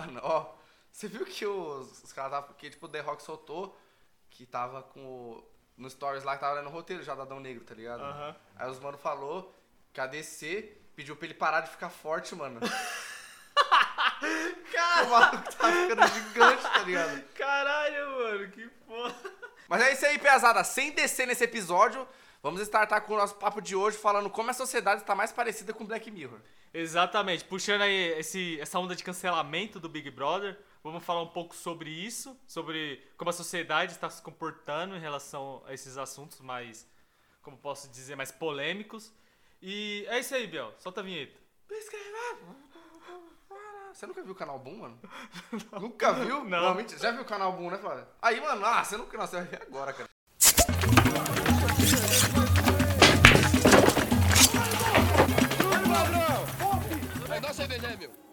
Mano, 0.00 0.20
ó, 0.22 0.52
você 0.92 1.08
viu 1.08 1.24
que 1.24 1.46
os, 1.46 2.02
os 2.04 2.12
caras 2.12 2.30
tava. 2.32 2.52
Que 2.54 2.68
tipo, 2.70 2.86
o 2.86 2.88
The 2.88 3.00
Rock 3.00 3.22
soltou 3.22 3.78
que 4.30 4.44
tava 4.46 4.82
com. 4.82 5.00
o- 5.04 5.44
No 5.76 5.88
Stories 5.90 6.24
lá 6.24 6.34
que 6.34 6.40
tava 6.40 6.60
no 6.62 6.70
roteiro 6.70 7.02
já 7.02 7.14
da 7.14 7.22
Adão 7.22 7.40
Negro, 7.40 7.64
tá 7.64 7.74
ligado? 7.74 8.02
Aham. 8.02 8.36
Aí 8.56 8.70
os 8.70 8.78
mano 8.80 8.98
falou 8.98 9.54
que 9.92 10.00
a 10.00 10.06
DC 10.06 10.76
pediu 10.94 11.16
pra 11.16 11.26
ele 11.26 11.34
parar 11.34 11.60
de 11.62 11.70
ficar 11.70 11.88
forte, 11.90 12.34
mano. 12.34 12.60
o 15.04 15.08
maluco 15.10 15.56
tá 15.56 15.72
ficando 15.72 16.06
gigante, 16.08 16.62
tá 16.62 16.78
ligado? 16.80 17.22
Caralho, 17.34 18.10
mano, 18.10 18.50
que 18.50 18.68
foda. 18.86 19.14
Mas 19.68 19.82
é 19.82 19.92
isso 19.92 20.06
aí, 20.06 20.18
pesada. 20.18 20.62
Sem 20.64 20.92
descer 20.92 21.26
nesse 21.26 21.44
episódio, 21.44 22.06
vamos 22.42 22.60
startar 22.62 23.02
com 23.02 23.14
o 23.14 23.16
nosso 23.16 23.34
papo 23.36 23.60
de 23.60 23.74
hoje 23.76 23.96
falando 23.98 24.30
como 24.30 24.50
a 24.50 24.54
sociedade 24.54 25.02
está 25.02 25.14
mais 25.14 25.32
parecida 25.32 25.72
com 25.72 25.84
Black 25.84 26.10
Mirror. 26.10 26.40
Exatamente, 26.78 27.42
puxando 27.42 27.80
aí 27.80 28.18
esse, 28.18 28.60
essa 28.60 28.78
onda 28.78 28.94
de 28.94 29.02
cancelamento 29.02 29.80
do 29.80 29.88
Big 29.88 30.10
Brother, 30.10 30.58
vamos 30.84 31.02
falar 31.02 31.22
um 31.22 31.28
pouco 31.28 31.56
sobre 31.56 31.88
isso, 31.88 32.38
sobre 32.46 33.02
como 33.16 33.30
a 33.30 33.32
sociedade 33.32 33.92
está 33.92 34.10
se 34.10 34.20
comportando 34.20 34.94
em 34.94 35.00
relação 35.00 35.62
a 35.66 35.72
esses 35.72 35.96
assuntos 35.96 36.38
mais, 36.42 36.86
como 37.40 37.56
posso 37.56 37.88
dizer, 37.88 38.14
mais 38.14 38.30
polêmicos. 38.30 39.10
E 39.62 40.04
é 40.10 40.18
isso 40.18 40.34
aí, 40.34 40.46
Biel, 40.46 40.74
solta 40.78 41.00
a 41.00 41.02
vinheta. 41.02 41.40
Você 43.94 44.06
nunca 44.06 44.22
viu 44.22 44.32
o 44.32 44.36
canal 44.36 44.58
Boom, 44.58 44.76
mano? 44.76 45.00
nunca 45.80 46.12
viu? 46.12 46.44
Não. 46.44 46.74
mentira. 46.74 47.00
Já 47.00 47.10
viu 47.10 47.22
o 47.22 47.24
canal 47.24 47.54
Boom, 47.54 47.70
né, 47.70 47.78
Flávio? 47.78 48.06
Aí, 48.20 48.38
mano, 48.38 48.66
ah, 48.66 48.84
você 48.84 48.98
nunca. 48.98 49.16
Não, 49.16 49.26
você 49.26 49.40
vai 49.40 49.46
ver 57.78 57.94
agora, 57.94 58.25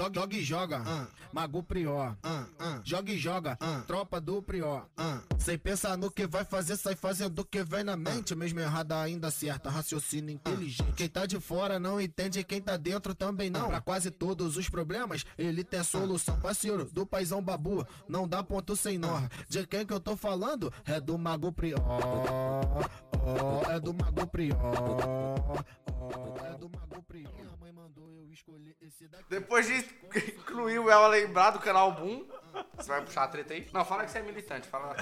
Dog, 0.00 0.14
dog 0.14 0.42
joga, 0.42 0.82
ah, 0.86 1.06
Mago 1.30 1.62
Prior, 1.62 2.16
ah, 2.22 2.46
ah, 2.58 2.80
joga 2.82 3.12
e 3.12 3.18
joga, 3.18 3.58
ah, 3.60 3.82
tropa 3.86 4.18
do 4.18 4.40
Prior, 4.40 4.86
ah. 4.96 5.20
Sem 5.38 5.58
pensar 5.58 5.98
no 5.98 6.10
que 6.10 6.26
vai 6.26 6.42
fazer, 6.42 6.78
sai 6.78 6.96
fazendo 6.96 7.40
o 7.40 7.44
que 7.44 7.62
vem 7.62 7.84
na 7.84 7.98
mente. 7.98 8.34
Mesmo 8.34 8.60
errada 8.60 8.98
ainda 8.98 9.28
acerta, 9.28 9.68
raciocínio 9.68 10.30
inteligente. 10.30 10.94
Quem 10.96 11.06
tá 11.06 11.26
de 11.26 11.38
fora 11.38 11.78
não 11.78 12.00
entende, 12.00 12.42
quem 12.44 12.62
tá 12.62 12.78
dentro 12.78 13.14
também 13.14 13.50
não. 13.50 13.68
Pra 13.68 13.82
quase 13.82 14.10
todos 14.10 14.56
os 14.56 14.70
problemas, 14.70 15.26
ele 15.36 15.62
tem 15.62 15.84
solução. 15.84 16.40
Parceiro 16.40 16.86
do 16.86 17.04
paizão 17.04 17.42
babu, 17.42 17.86
não 18.08 18.26
dá 18.26 18.42
ponto 18.42 18.74
sem 18.74 18.96
nó. 18.96 19.20
De 19.50 19.66
quem 19.66 19.84
que 19.84 19.92
eu 19.92 20.00
tô 20.00 20.16
falando? 20.16 20.72
É 20.86 20.98
do 20.98 21.18
Mago 21.18 21.52
Prior, 21.52 21.78
oh, 21.78 23.68
é 23.70 23.78
do 23.78 23.92
Mago 23.92 24.26
Prior, 24.28 24.56
oh, 24.56 26.46
é 26.46 26.56
do 26.56 26.70
Mago 26.70 27.02
Prior. 27.02 27.32
Minha 27.34 27.56
mãe 27.60 27.72
mandou 27.72 28.10
eu 28.10 28.30
escolher 28.32 28.74
esse 28.80 29.06
daqui. 29.08 29.24
Depois 29.28 29.66
de 29.66 29.89
incluir 30.38 30.78
o 30.78 30.90
ela 30.90 31.08
lembrar 31.08 31.50
do 31.50 31.58
canal 31.58 31.92
Boom, 31.92 32.24
você 32.76 32.88
vai 32.88 33.02
puxar 33.02 33.24
a 33.24 33.28
treta 33.28 33.54
aí? 33.54 33.68
Não, 33.72 33.84
fala 33.84 34.04
que 34.04 34.10
você 34.10 34.18
é 34.18 34.22
militante. 34.22 34.68
Fala. 34.68 34.96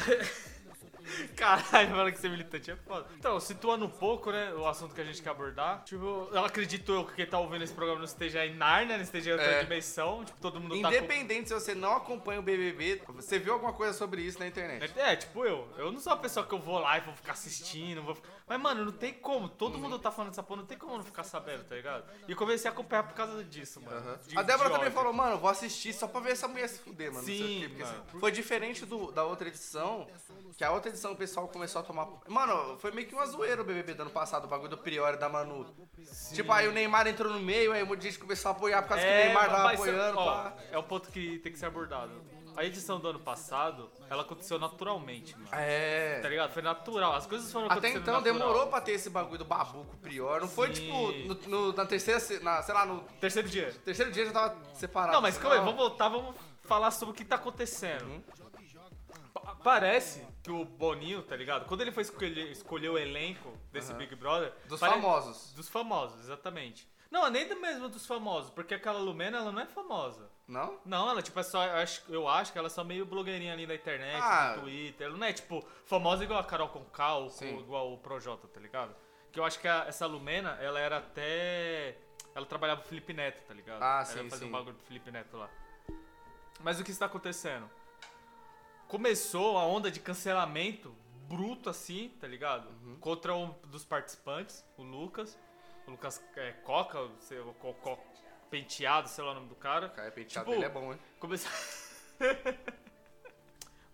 Caralho, 1.36 1.90
mano, 1.90 2.12
que 2.12 2.18
ser 2.18 2.30
militante 2.30 2.70
é 2.70 2.76
foda. 2.76 3.06
Então, 3.16 3.38
situando 3.40 3.84
um 3.84 3.90
pouco, 3.90 4.30
né, 4.30 4.52
o 4.54 4.66
assunto 4.66 4.94
que 4.94 5.00
a 5.00 5.04
gente 5.04 5.22
quer 5.22 5.30
abordar. 5.30 5.82
Tipo, 5.84 6.28
eu 6.32 6.44
acredito 6.44 6.92
eu 6.92 7.04
que 7.04 7.14
quem 7.14 7.26
tá 7.26 7.38
ouvindo 7.38 7.62
esse 7.64 7.72
programa 7.72 7.98
não 7.98 8.04
esteja 8.06 8.44
em 8.46 8.54
Narnia, 8.54 8.96
não 8.96 9.02
esteja 9.04 9.30
em 9.30 9.32
outra 9.34 9.46
É. 9.46 9.62
dimensão. 9.62 10.24
Tipo, 10.24 10.38
todo 10.40 10.60
mundo 10.60 10.74
tá 10.80 10.88
com... 10.88 10.94
Independente 10.94 11.48
se 11.48 11.54
você 11.54 11.74
não 11.74 11.94
acompanha 11.96 12.40
o 12.40 12.42
BBB, 12.42 13.02
você 13.08 13.38
viu 13.38 13.52
alguma 13.54 13.72
coisa 13.72 13.92
sobre 13.96 14.22
isso 14.22 14.38
na 14.38 14.46
internet. 14.46 14.92
É, 14.98 15.16
tipo 15.16 15.44
eu. 15.44 15.68
Eu 15.76 15.92
não 15.92 16.00
sou 16.00 16.12
uma 16.12 16.18
pessoa 16.18 16.44
que 16.46 16.54
eu 16.54 16.58
vou 16.58 16.78
lá 16.78 16.98
e 16.98 17.00
vou 17.00 17.14
ficar 17.14 17.32
assistindo. 17.32 18.02
Vou... 18.02 18.16
Mas, 18.46 18.60
mano, 18.60 18.84
não 18.84 18.92
tem 18.92 19.12
como. 19.12 19.48
Todo 19.48 19.74
Uhum. 19.74 19.80
mundo 19.82 19.98
tá 19.98 20.10
falando 20.10 20.30
dessa 20.30 20.42
porra, 20.42 20.60
não 20.60 20.66
tem 20.66 20.78
como 20.78 20.96
não 20.96 21.04
ficar 21.04 21.22
sabendo, 21.24 21.64
tá 21.64 21.74
ligado? 21.74 22.04
E 22.26 22.34
comecei 22.34 22.68
a 22.68 22.72
acompanhar 22.72 23.02
por 23.02 23.14
causa 23.14 23.44
disso, 23.44 23.80
mano. 23.80 24.18
De- 24.26 24.38
A 24.38 24.42
Débora 24.42 24.68
de 24.68 24.74
também 24.74 24.88
ódio. 24.88 24.92
falou, 24.98 25.12
mano, 25.12 25.38
vou 25.38 25.50
assistir 25.50 25.92
só 25.92 26.06
pra 26.08 26.20
ver 26.20 26.32
essa 26.32 26.48
mulher 26.48 26.68
se 26.68 26.78
fuder, 26.80 27.12
mano. 27.12 27.24
Sim, 27.26 27.60
quê, 27.60 27.68
porque, 27.68 27.82
mano. 27.84 28.04
assim, 28.08 28.18
Foi 28.18 28.32
diferente 28.32 28.86
do, 28.86 29.12
da 29.12 29.24
outra 29.24 29.48
edição, 29.48 30.06
que 30.56 30.64
a 30.64 30.70
outra 30.72 30.90
edição 30.90 30.97
o 31.06 31.16
pessoal 31.16 31.46
começou 31.48 31.80
a 31.80 31.84
tomar. 31.84 32.08
Mano, 32.26 32.76
foi 32.78 32.90
meio 32.90 33.06
que 33.06 33.14
uma 33.14 33.26
zoeira 33.26 33.62
o 33.62 33.64
BBB 33.64 33.94
do 33.94 34.02
ano 34.02 34.10
passado, 34.10 34.44
o 34.44 34.48
bagulho 34.48 34.70
do 34.70 34.78
Prior 34.78 35.14
e 35.14 35.16
da 35.16 35.28
Manu. 35.28 35.66
Tipo, 36.34 36.52
aí 36.52 36.66
o 36.66 36.72
Neymar 36.72 37.06
entrou 37.06 37.32
no 37.32 37.38
meio, 37.40 37.72
aí 37.72 37.82
um 37.82 37.86
monte 37.86 38.00
de 38.00 38.08
gente 38.10 38.18
começou 38.18 38.48
a 38.50 38.52
apoiar 38.52 38.82
por 38.82 38.88
causa 38.90 39.04
que 39.04 39.10
o 39.10 39.14
Neymar 39.14 39.50
tava 39.50 39.72
apoiando. 39.72 40.18
ó. 40.18 40.52
É 40.72 40.78
o 40.78 40.82
ponto 40.82 41.10
que 41.10 41.38
tem 41.38 41.52
que 41.52 41.58
ser 41.58 41.66
abordado. 41.66 42.10
A 42.56 42.64
edição 42.64 42.98
do 42.98 43.06
ano 43.06 43.20
passado, 43.20 43.88
ela 44.10 44.22
aconteceu 44.22 44.58
naturalmente, 44.58 45.32
mano. 45.38 45.48
É. 45.52 46.18
Tá 46.20 46.28
ligado? 46.28 46.52
Foi 46.52 46.60
natural. 46.60 47.14
As 47.14 47.24
coisas 47.24 47.52
foram 47.52 47.70
Até 47.70 47.90
então 47.90 48.14
natural. 48.14 48.22
demorou 48.22 48.66
pra 48.66 48.80
ter 48.80 48.92
esse 48.92 49.08
bagulho 49.08 49.38
do 49.38 49.44
babu 49.44 49.84
com 49.84 49.94
o 49.94 49.98
Prior. 49.98 50.40
Não 50.40 50.48
foi, 50.48 50.74
Sim. 50.74 50.82
tipo, 51.28 51.48
no, 51.48 51.66
no- 51.68 51.72
na 51.72 51.86
terceira, 51.86 52.20
na, 52.42 52.60
sei 52.62 52.74
lá, 52.74 52.84
no 52.84 53.00
Terceiro 53.20 53.48
dia. 53.48 53.72
terceiro 53.84 54.10
dia 54.10 54.26
já 54.26 54.32
tava 54.32 54.56
separado. 54.74 55.12
Não, 55.12 55.20
mas 55.22 55.38
calma 55.38 55.54
aí, 55.54 55.60
vamos 55.60 55.76
voltar, 55.76 56.08
vamos 56.08 56.34
falar 56.64 56.90
sobre 56.90 57.12
o 57.12 57.14
que 57.16 57.24
tá 57.24 57.36
acontecendo. 57.36 58.04
Uhum. 58.06 58.22
Pa- 59.48 59.54
Parece 59.62 60.26
que 60.42 60.50
o 60.50 60.64
Boninho, 60.64 61.22
tá 61.22 61.34
ligado? 61.36 61.66
Quando 61.66 61.80
ele 61.80 61.90
foi 61.92 62.02
escolher, 62.02 62.50
escolher 62.50 62.90
o 62.90 62.98
elenco 62.98 63.50
desse. 63.72 63.92
Big 63.94 64.14
Brother. 64.14 64.52
Dos 64.66 64.78
pare- 64.80 64.92
famosos. 64.94 65.52
Dos 65.54 65.68
famosos, 65.68 66.20
exatamente. 66.20 66.88
Não, 67.10 67.30
nem 67.30 67.48
do 67.48 67.56
mesmo 67.58 67.88
dos 67.88 68.04
famosos, 68.06 68.50
porque 68.50 68.74
aquela 68.74 68.98
Lumena, 68.98 69.38
ela 69.38 69.50
não 69.50 69.62
é 69.62 69.66
famosa. 69.66 70.30
Não? 70.46 70.78
Não, 70.84 71.08
ela, 71.08 71.22
tipo, 71.22 71.40
é 71.40 71.42
só. 71.42 71.64
Eu 71.64 71.76
acho, 71.76 72.02
eu 72.10 72.28
acho 72.28 72.52
que 72.52 72.58
ela 72.58 72.66
é 72.66 72.70
só 72.70 72.84
meio 72.84 73.06
blogueirinha 73.06 73.54
ali 73.54 73.66
na 73.66 73.74
internet, 73.74 74.20
Ah. 74.22 74.54
no 74.56 74.62
Twitter. 74.62 75.06
Ela 75.06 75.16
não 75.16 75.26
é, 75.26 75.32
tipo, 75.32 75.66
famosa 75.86 76.22
igual 76.24 76.38
a 76.38 76.44
Carol 76.44 76.68
Conká 76.68 77.14
ou 77.16 77.30
Sim. 77.30 77.58
igual 77.60 77.92
o 77.94 77.98
Projota, 77.98 78.46
tá 78.46 78.60
ligado? 78.60 78.94
Que 79.32 79.40
eu 79.40 79.44
acho 79.44 79.58
que 79.58 79.66
a- 79.66 79.86
essa 79.88 80.04
Lumena, 80.06 80.50
ela 80.60 80.78
era 80.78 80.98
até. 80.98 81.96
Ela 82.34 82.44
trabalhava 82.44 82.80
pro 82.82 82.90
Felipe 82.90 83.14
Neto, 83.14 83.42
tá 83.46 83.54
ligado? 83.54 83.82
Ah, 83.82 83.96
ela 83.96 84.04
sim, 84.04 84.28
fazia 84.28 84.44
sim. 84.44 84.44
um 84.46 84.52
bagulho 84.52 84.74
pro 84.76 84.84
Felipe 84.86 85.10
Neto 85.10 85.36
lá. 85.38 85.48
Mas 86.60 86.78
o 86.78 86.84
que 86.84 86.90
está 86.90 87.06
acontecendo? 87.06 87.70
Começou 88.88 89.56
a 89.58 89.64
onda 89.66 89.90
de 89.90 90.00
cancelamento 90.00 90.94
bruto 91.28 91.68
assim, 91.68 92.08
tá 92.20 92.26
ligado? 92.26 92.68
Uhum. 92.82 92.96
Contra 93.00 93.34
um 93.34 93.54
dos 93.66 93.84
participantes, 93.84 94.64
o 94.76 94.82
Lucas. 94.82 95.38
O 95.86 95.90
Lucas 95.90 96.22
é, 96.36 96.52
Coca, 96.64 97.00
o 97.00 97.10
seu- 97.20 97.48
o 97.48 97.54
Co- 97.54 97.98
penteado, 98.50 99.08
sei 99.08 99.22
lá 99.24 99.32
o 99.32 99.34
nome 99.34 99.48
do 99.48 99.54
cara. 99.54 99.90
Cara, 99.90 100.10
penteado 100.10 100.46
Tipo, 100.50 100.60
dele 100.60 100.64
é 100.64 100.68
bom, 100.74 100.92
hein? 100.92 100.98
Começar. 101.20 101.50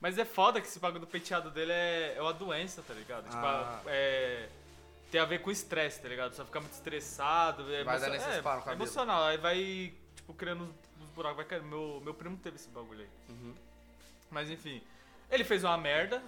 Mas 0.00 0.18
é 0.18 0.24
foda 0.24 0.60
que 0.60 0.66
esse 0.66 0.78
bagulho 0.78 1.00
do 1.00 1.06
penteado 1.06 1.50
dele 1.50 1.72
é, 1.72 2.14
é 2.16 2.22
uma 2.22 2.32
doença, 2.32 2.82
tá 2.86 2.92
ligado? 2.94 3.24
Tipo, 3.24 3.36
Ah. 3.36 3.82
é. 3.86 4.48
Tem 5.10 5.20
a 5.20 5.24
ver 5.24 5.40
com 5.40 5.50
estresse, 5.50 6.00
tá 6.00 6.08
ligado? 6.08 6.34
Só 6.34 6.44
ficar 6.44 6.60
muito 6.60 6.72
estressado. 6.72 7.62
É 7.72 7.84
Vai 7.84 7.96
emocio- 7.96 8.00
dando 8.12 8.16
esses 8.16 8.38
é, 8.38 8.42
cabelo. 8.42 8.70
emocional. 8.72 9.22
Aí 9.24 9.36
vai, 9.38 9.94
tipo, 10.16 10.34
criando 10.34 10.64
uns, 10.64 10.74
uns 11.02 11.10
buracos. 11.10 11.44
Vai. 11.46 11.60
Meu, 11.60 12.00
meu 12.02 12.12
primo 12.14 12.36
teve 12.36 12.56
esse 12.56 12.68
bagulho 12.68 13.00
aí. 13.02 13.08
Uhum. 13.30 13.54
Mas 14.34 14.50
enfim. 14.50 14.82
Ele 15.30 15.44
fez 15.44 15.64
uma 15.64 15.78
merda, 15.78 16.22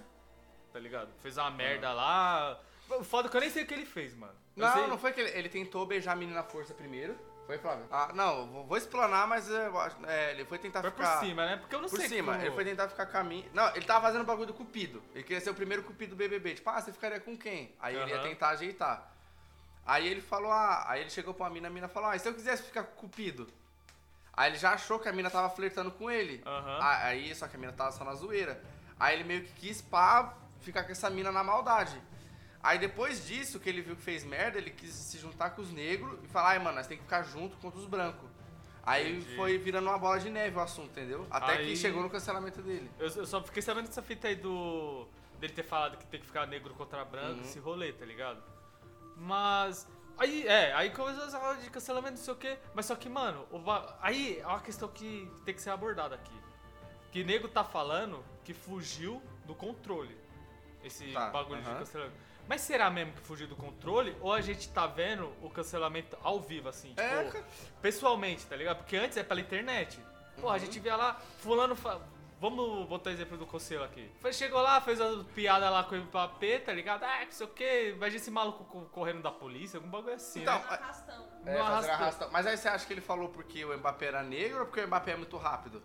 tá 0.73 0.79
ligado? 0.79 1.09
Fez 1.19 1.37
uma 1.37 1.51
merda 1.51 1.91
lá. 1.93 2.59
Foda 3.03 3.27
que 3.29 3.35
eu 3.35 3.41
nem 3.41 3.49
sei 3.49 3.63
o 3.63 3.67
que 3.67 3.73
ele 3.73 3.85
fez, 3.85 4.15
mano. 4.15 4.33
Eu 4.55 4.65
Não, 4.65 4.73
sei- 4.73 4.87
não 4.87 4.97
foi 4.97 5.11
que 5.13 5.19
ele, 5.21 5.37
ele 5.37 5.49
tentou 5.49 5.85
beijar 5.85 6.13
a 6.13 6.15
menina 6.15 6.37
na 6.37 6.43
força 6.43 6.73
primeiro. 6.73 7.15
Foi, 7.45 7.57
Flávio? 7.57 7.85
Ah, 7.91 8.11
não, 8.13 8.47
vou, 8.47 8.65
vou 8.65 8.77
explanar, 8.77 9.25
mas 9.27 9.49
eu 9.49 9.79
acho- 9.79 9.95
é, 10.05 10.31
ele 10.31 10.43
foi 10.45 10.57
tentar 10.57 10.81
Foi 10.81 10.91
por 10.91 11.05
ficar... 11.05 11.19
cima, 11.19 11.45
né? 11.45 11.57
Porque 11.57 11.73
eu 11.75 11.81
não 11.81 11.87
Por 11.89 11.97
sei 11.99 12.09
cima, 12.09 12.33
como- 12.33 12.43
ele 12.45 12.53
foi 12.55 12.65
tentar 12.65 12.89
ficar 12.89 13.05
com 13.05 13.17
a 13.17 13.23
minha... 13.23 13.45
Não, 13.53 13.69
ele 13.75 13.85
tava 13.85 14.05
fazendo 14.07 14.21
o 14.21 14.25
bagulho 14.25 14.47
do 14.47 14.53
cupido. 14.53 15.01
Ele 15.13 15.23
queria 15.23 15.39
ser 15.39 15.49
o 15.49 15.53
primeiro 15.53 15.83
cupido 15.83 16.15
do 16.15 16.17
BBB. 16.17 16.55
Tipo, 16.55 16.69
ah, 16.69 16.81
você 16.81 16.91
ficaria 16.91 17.19
com 17.21 17.37
quem? 17.37 17.73
Aí 17.79 17.95
ele 17.95 18.09
ia 18.09 18.15
Aham. 18.17 18.23
tentar 18.27 18.49
ajeitar. 18.49 19.09
Aí 19.85 20.05
ele 20.07 20.19
falou, 20.21 20.51
ah... 20.51 20.85
Aí 20.89 21.01
ele 21.01 21.09
chegou 21.09 21.33
pra 21.33 21.49
mina, 21.49 21.67
a 21.67 21.71
mina 21.71 21.87
falou, 21.87 22.09
ah, 22.09 22.15
e 22.15 22.19
se 22.19 22.27
eu 22.27 22.33
quisesse 22.33 22.63
ficar 22.63 22.83
com 22.83 22.93
o 22.93 22.95
cupido? 23.01 23.47
Aí 24.37 24.51
ele 24.51 24.57
já 24.59 24.73
achou 24.73 24.99
que 24.99 25.09
a 25.09 25.11
mina 25.11 25.29
tava 25.31 25.49
flertando 25.49 25.89
com 25.91 26.09
ele. 26.11 26.41
Ah, 26.45 27.05
Aí, 27.07 27.33
só 27.33 27.47
que 27.47 27.55
a 27.55 27.59
mina 27.59 27.73
tava 27.73 27.91
só 27.91 28.03
na 28.05 28.13
zoeira. 28.13 28.61
Aí 28.99 29.15
ele 29.15 29.23
meio 29.23 29.41
que 29.43 29.51
quis 29.53 29.81
pá, 29.81 30.37
ficar 30.61 30.83
com 30.83 30.91
essa 30.91 31.09
mina 31.09 31.31
na 31.31 31.43
maldade. 31.43 31.99
Aí 32.61 32.77
depois 32.77 33.25
disso, 33.25 33.59
que 33.59 33.67
ele 33.67 33.81
viu 33.81 33.95
que 33.95 34.01
fez 34.01 34.23
merda, 34.23 34.59
ele 34.59 34.69
quis 34.69 34.91
se 34.93 35.17
juntar 35.17 35.49
com 35.51 35.61
os 35.63 35.71
negros 35.71 36.19
e 36.23 36.27
falar, 36.27 36.49
ai, 36.49 36.59
mano, 36.59 36.75
nós 36.77 36.85
tem 36.87 36.97
que 36.97 37.03
ficar 37.03 37.23
junto 37.23 37.57
contra 37.57 37.79
os 37.79 37.85
brancos. 37.87 38.29
Aí 38.83 39.17
Entendi. 39.17 39.35
foi 39.35 39.57
virando 39.57 39.89
uma 39.89 39.97
bola 39.97 40.19
de 40.19 40.29
neve 40.29 40.55
o 40.55 40.59
assunto, 40.61 40.91
entendeu? 40.91 41.25
Até 41.31 41.53
Aí- 41.53 41.65
que 41.67 41.75
chegou 41.75 42.01
no 42.03 42.09
cancelamento 42.09 42.61
dele. 42.61 42.89
Eu, 42.99 43.07
eu 43.07 43.25
só 43.25 43.41
fiquei 43.43 43.61
sabendo 43.61 43.87
dessa 43.87 44.01
fita 44.01 44.27
aí 44.27 44.35
do. 44.35 45.07
dele 45.39 45.53
ter 45.53 45.63
falado 45.63 45.97
que 45.97 46.05
tem 46.05 46.19
que 46.19 46.25
ficar 46.25 46.45
negro 46.47 46.73
contra 46.73 47.03
branco, 47.03 47.35
Uhum. 47.39 47.41
esse 47.41 47.59
rolê, 47.59 47.91
tá 47.91 48.05
ligado? 48.05 48.41
Mas. 49.15 49.87
Aí, 50.17 50.47
é, 50.47 50.73
aí 50.73 50.89
começou 50.89 51.25
essa 51.25 51.37
roda 51.37 51.61
de 51.61 51.69
cancelamento, 51.69 52.17
não 52.17 52.23
sei 52.23 52.33
o 52.33 52.37
quê. 52.37 52.57
Mas 52.73 52.85
só 52.87 52.95
que, 52.95 53.07
mano, 53.07 53.45
aí 54.01 54.39
é 54.39 54.47
uma 54.47 54.59
questão 54.61 54.87
que 54.89 55.31
tem 55.45 55.53
que 55.53 55.61
ser 55.61 55.69
abordada 55.69 56.15
aqui. 56.15 56.33
Que 57.11 57.23
nego 57.23 57.47
tá 57.47 57.63
falando 57.63 58.23
que 58.43 58.53
fugiu 58.53 59.21
do 59.45 59.53
controle. 59.53 60.17
Esse 60.83 61.11
Tá, 61.13 61.29
bagulho 61.29 61.61
de 61.61 61.67
aham. 61.69 61.79
cancelamento. 61.79 62.15
Mas 62.47 62.61
será 62.61 62.89
mesmo 62.89 63.11
que 63.13 63.19
fugiu 63.21 63.47
do 63.47 63.55
controle? 63.55 64.15
Ou 64.21 64.31
a 64.33 64.39
gente 64.41 64.69
tá 64.69 64.87
vendo 64.87 65.31
o 65.41 65.49
cancelamento 65.49 66.17
ao 66.23 66.39
vivo, 66.39 66.69
assim? 66.69 66.89
Tipo, 66.89 67.01
É, 67.01 67.43
pessoalmente, 67.81 68.45
tá 68.45 68.55
ligado? 68.55 68.77
Porque 68.77 68.95
antes 68.95 69.17
é 69.17 69.23
pela 69.23 69.41
internet. 69.41 69.99
Porra, 70.39 70.55
a 70.55 70.57
gente 70.59 70.79
via 70.79 70.95
lá, 70.95 71.19
fulano. 71.39 71.75
Fa... 71.75 71.99
Vamos 72.39 72.87
botar 72.87 73.09
exemplo 73.11 73.35
do 73.35 73.47
Conselho 73.47 73.83
aqui. 73.83 74.11
Foi, 74.19 74.31
chegou 74.31 74.61
lá, 74.61 74.79
fez 74.79 74.99
uma 75.01 75.23
piada 75.23 75.69
lá 75.71 75.83
com 75.83 75.95
o 75.95 75.97
Mbappé, 76.03 76.59
tá 76.59 76.71
ligado? 76.71 77.03
Ah, 77.03 77.25
não 77.25 77.31
sei 77.31 77.47
o 77.47 77.49
quê. 77.49 77.93
Imagina 77.95 78.17
esse 78.21 78.29
maluco 78.29 78.63
co- 78.65 78.81
correndo 78.91 79.23
da 79.23 79.31
polícia, 79.31 79.77
algum 79.77 79.89
bagulho 79.89 80.13
assim, 80.13 80.41
Então, 80.43 80.53
né? 80.59 80.65
é- 80.69 80.73
Arrastão. 80.75 81.27
É, 81.45 81.57
não 81.57 81.65
fazer 81.65 81.89
arrasta. 81.89 81.93
arrasta- 81.93 82.29
Mas 82.31 82.45
aí 82.45 82.55
você 82.57 82.67
acha 82.67 82.85
que 82.85 82.93
ele 82.93 83.01
falou 83.01 83.29
porque 83.29 83.65
o 83.65 83.75
Mbappé 83.77 84.05
era 84.05 84.21
negro 84.21 84.59
ou 84.59 84.65
porque 84.67 84.81
o 84.81 84.87
Mbappé 84.87 85.11
é 85.13 85.15
muito 85.17 85.35
rápido? 85.37 85.81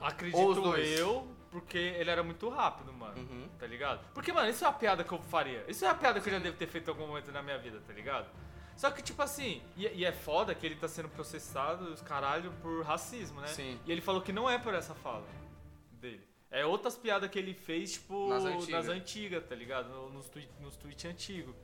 Ou 0.00 0.06
os 0.06 0.12
Acredito 0.12 0.60
dois. 0.62 0.98
eu, 1.00 1.26
porque 1.50 1.76
ele 1.78 2.08
era 2.10 2.22
muito 2.22 2.48
rápido, 2.48 2.92
mano. 2.92 3.16
Uhum. 3.18 3.48
Tá 3.58 3.66
ligado? 3.66 4.00
Porque, 4.14 4.32
mano, 4.32 4.48
isso 4.48 4.64
é 4.64 4.68
uma 4.68 4.74
piada 4.74 5.02
que 5.02 5.10
eu 5.10 5.18
faria. 5.22 5.64
Isso 5.66 5.84
é 5.84 5.88
uma 5.88 5.96
piada 5.96 6.20
que 6.20 6.28
eu 6.28 6.32
já 6.34 6.38
devo 6.38 6.56
ter 6.56 6.68
feito 6.68 6.86
em 6.86 6.90
algum 6.90 7.08
momento 7.08 7.32
na 7.32 7.42
minha 7.42 7.58
vida, 7.58 7.82
tá 7.84 7.92
ligado? 7.92 8.28
Só 8.76 8.88
que, 8.92 9.02
tipo 9.02 9.20
assim, 9.20 9.60
e, 9.76 9.88
e 9.88 10.04
é 10.04 10.12
foda 10.12 10.54
que 10.54 10.64
ele 10.64 10.76
tá 10.76 10.86
sendo 10.86 11.08
processado, 11.08 11.86
os 11.92 12.00
caralho, 12.00 12.52
por 12.62 12.84
racismo, 12.84 13.40
né? 13.40 13.48
Sim. 13.48 13.80
E 13.84 13.90
ele 13.90 14.00
falou 14.00 14.22
que 14.22 14.32
não 14.32 14.48
é 14.48 14.56
por 14.56 14.72
essa 14.72 14.94
fala 14.94 15.24
dele. 15.98 16.26
É 16.50 16.64
outras 16.64 16.96
piadas 16.96 17.28
que 17.30 17.38
ele 17.38 17.52
fez, 17.52 17.92
tipo, 17.94 18.28
Nas 18.28 18.44
antigas. 18.44 18.88
antigas, 18.88 19.44
tá 19.46 19.54
ligado? 19.54 19.88
No- 19.90 20.08
Nos 20.10 20.28
tweets 20.28 20.58
nos 20.60 20.76
tweet 20.76 21.06
antigos. 21.06 21.54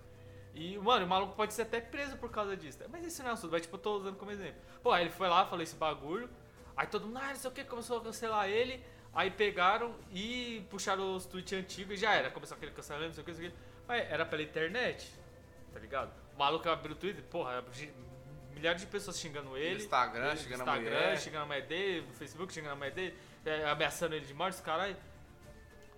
E, 0.54 0.78
mano, 0.78 1.06
o 1.06 1.08
maluco 1.08 1.34
pode 1.34 1.52
ser 1.54 1.62
até 1.62 1.81
preso 1.81 2.16
por 2.19 2.31
causa 2.31 2.56
disso. 2.56 2.78
Mas 2.90 3.04
isso 3.04 3.22
não 3.22 3.31
é 3.31 3.32
assunto, 3.32 3.50
mas 3.52 3.62
tipo, 3.62 3.75
eu 3.76 3.81
tô 3.81 3.96
usando 3.96 4.16
como 4.16 4.31
exemplo. 4.31 4.60
Pô, 4.82 4.92
aí 4.92 5.04
ele 5.04 5.10
foi 5.10 5.28
lá, 5.28 5.44
falou 5.46 5.62
esse 5.62 5.75
bagulho. 5.75 6.28
Aí 6.76 6.86
todo 6.86 7.06
mundo, 7.06 7.19
ah, 7.19 7.28
não 7.28 7.36
sei 7.36 7.50
o 7.50 7.52
que, 7.52 7.64
começou 7.64 7.98
a 7.98 8.00
cancelar 8.02 8.48
ele. 8.48 8.81
Aí 9.12 9.31
pegaram 9.31 9.94
e 10.12 10.64
puxaram 10.70 11.14
os 11.16 11.25
tweets 11.25 11.52
antigos 11.58 11.94
e 11.94 12.00
já 12.00 12.12
era. 12.14 12.30
Começou 12.30 12.56
aquele 12.56 12.72
cancelamento, 12.72 13.08
não 13.08 13.14
sei 13.14 13.22
o 13.22 13.25
que, 13.25 13.30
não 13.32 13.38
sei 13.38 13.48
o 13.48 13.50
que. 13.52 13.56
Mas 13.88 14.10
era 14.10 14.26
pela 14.26 14.42
internet, 14.42 15.10
tá 15.72 15.78
ligado? 15.80 16.12
O 16.34 16.38
maluco 16.38 16.69
abriu 16.69 16.94
o 16.94 16.98
Twitter, 16.98 17.22
porra, 17.25 17.64
milhares 18.52 18.80
de 18.82 18.87
pessoas 18.87 19.19
xingando 19.19 19.56
ele. 19.56 19.82
Instagram, 19.82 20.28
ele- 20.30 20.37
xingando 20.37 20.62
a 20.62 20.66
Instagram, 20.76 20.90
mulher. 20.98 21.19
xingando 21.20 21.42
a 21.42 21.46
mulher 21.46 21.66
dele, 21.66 22.06
Facebook, 22.14 22.52
xingando 22.52 22.72
a 22.72 22.76
mulher 22.76 22.92
dele, 22.92 23.16
é, 23.44 23.64
ameaçando 23.69 24.14
ele 24.14 24.26
de 24.26 24.35
morte, 24.35 24.55
os 24.55 24.61
caralho. 24.61 24.96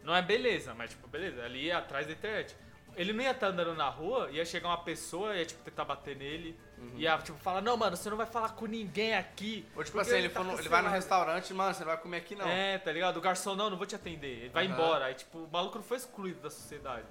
Não 0.02 0.14
é 0.14 0.22
beleza, 0.22 0.72
mas 0.74 0.90
tipo, 0.90 1.06
beleza, 1.08 1.42
ali 1.44 1.68
é 1.70 1.74
atrás 1.74 2.06
da 2.06 2.12
internet. 2.12 2.56
Ele 2.94 3.12
não 3.12 3.22
ia 3.22 3.32
estar 3.32 3.48
andando 3.48 3.74
na 3.74 3.88
rua, 3.90 4.30
ia 4.30 4.44
chegar 4.44 4.68
uma 4.68 4.78
pessoa, 4.82 5.36
ia 5.36 5.44
tipo 5.44 5.62
tentar 5.62 5.84
bater 5.84 6.16
nele, 6.16 6.58
ia 6.96 7.18
tipo 7.18 7.38
falar, 7.38 7.60
não, 7.60 7.76
mano, 7.76 7.94
você 7.96 8.08
não 8.08 8.16
vai 8.16 8.24
falar 8.26 8.50
com 8.50 8.64
ninguém 8.66 9.14
aqui. 9.14 9.66
Ou 9.76 9.84
tipo 9.84 9.98
assim, 9.98 10.14
ele, 10.16 10.28
tá 10.30 10.42
no- 10.42 10.52
ele 10.58 10.68
vai 10.68 10.80
no 10.80 10.88
cancelado." 10.88 10.94
restaurante, 10.94 11.52
mano, 11.52 11.74
você 11.74 11.80
não 11.80 11.88
vai 11.88 11.98
comer 11.98 12.16
aqui 12.18 12.34
não. 12.34 12.46
É, 12.48 12.78
tá 12.78 12.90
ligado? 12.92 13.18
O 13.18 13.20
garçom, 13.20 13.54
não, 13.54 13.68
não 13.68 13.76
vou 13.76 13.86
te 13.86 13.94
atender. 13.94 14.38
Ele 14.44 14.48
vai 14.48 14.64
embora. 14.64 15.06
Aí, 15.06 15.14
tipo, 15.14 15.38
o 15.40 15.48
maluco 15.50 15.76
não 15.76 15.84
foi 15.84 15.98
excluído 15.98 16.40
da 16.40 16.48
sociedade. 16.50 17.04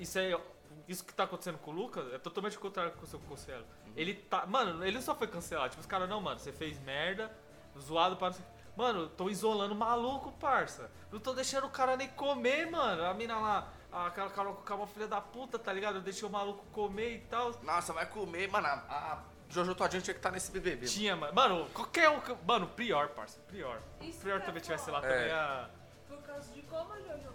Isso 0.00 0.18
aí, 0.18 0.36
isso 0.88 1.04
que 1.04 1.12
tá 1.14 1.24
acontecendo 1.24 1.58
com 1.58 1.70
o 1.70 1.74
Lucas 1.74 2.12
é 2.12 2.18
totalmente 2.18 2.56
o 2.56 2.60
contrário 2.60 2.90
com 2.92 3.04
o 3.04 3.06
seu 3.06 3.20
Cosselo. 3.20 3.64
Uhum. 3.86 3.92
Ele 3.96 4.14
tá. 4.14 4.46
Mano, 4.46 4.84
ele 4.84 5.00
só 5.00 5.14
foi 5.14 5.28
cancelado. 5.28 5.68
Tipo, 5.70 5.80
os 5.80 5.86
caras, 5.86 6.08
não, 6.08 6.20
mano, 6.20 6.40
você 6.40 6.50
fez 6.52 6.80
merda, 6.80 7.30
zoado 7.78 8.16
para. 8.16 8.34
Mano, 8.80 9.08
tô 9.10 9.28
isolando 9.28 9.74
o 9.74 9.76
maluco, 9.76 10.32
parça. 10.40 10.90
Não 11.12 11.20
tô 11.20 11.34
deixando 11.34 11.66
o 11.66 11.70
cara 11.70 11.98
nem 11.98 12.08
comer, 12.08 12.64
mano. 12.70 13.04
A 13.04 13.12
mina 13.12 13.38
lá, 13.38 13.68
aquela 13.92 14.30
cara 14.30 14.50
com 14.52 14.74
uma 14.74 14.86
filha 14.86 15.06
da 15.06 15.20
puta, 15.20 15.58
tá 15.58 15.70
ligado? 15.70 15.96
Eu 15.96 16.00
deixei 16.00 16.26
o 16.26 16.30
maluco 16.32 16.64
comer 16.72 17.16
e 17.16 17.18
tal. 17.20 17.52
Nossa, 17.62 17.92
vai 17.92 18.06
comer, 18.06 18.48
mano. 18.48 18.66
A, 18.66 18.72
a 18.88 19.18
Jojo 19.50 19.74
Todinho 19.74 20.00
tinha 20.02 20.14
que 20.14 20.18
estar 20.20 20.30
nesse 20.30 20.50
BBB. 20.50 20.86
Tinha, 20.86 21.14
mano. 21.14 21.34
Mano, 21.34 21.66
qualquer 21.74 22.08
um. 22.08 22.20
que- 22.20 22.34
Mano, 22.46 22.68
Prior, 22.68 23.08
parça. 23.08 23.38
Prior. 23.48 23.82
Isso 24.00 24.20
Prior 24.20 24.36
que 24.38 24.44
é 24.44 24.46
também 24.46 24.62
tivesse 24.62 24.90
lá 24.90 24.98
É. 25.00 25.02
também 25.02 25.30
a. 25.32 25.68
Por 26.08 26.22
causa 26.22 26.50
de 26.54 26.62
como 26.62 26.90
a 26.94 27.00
Jojo 27.00 27.28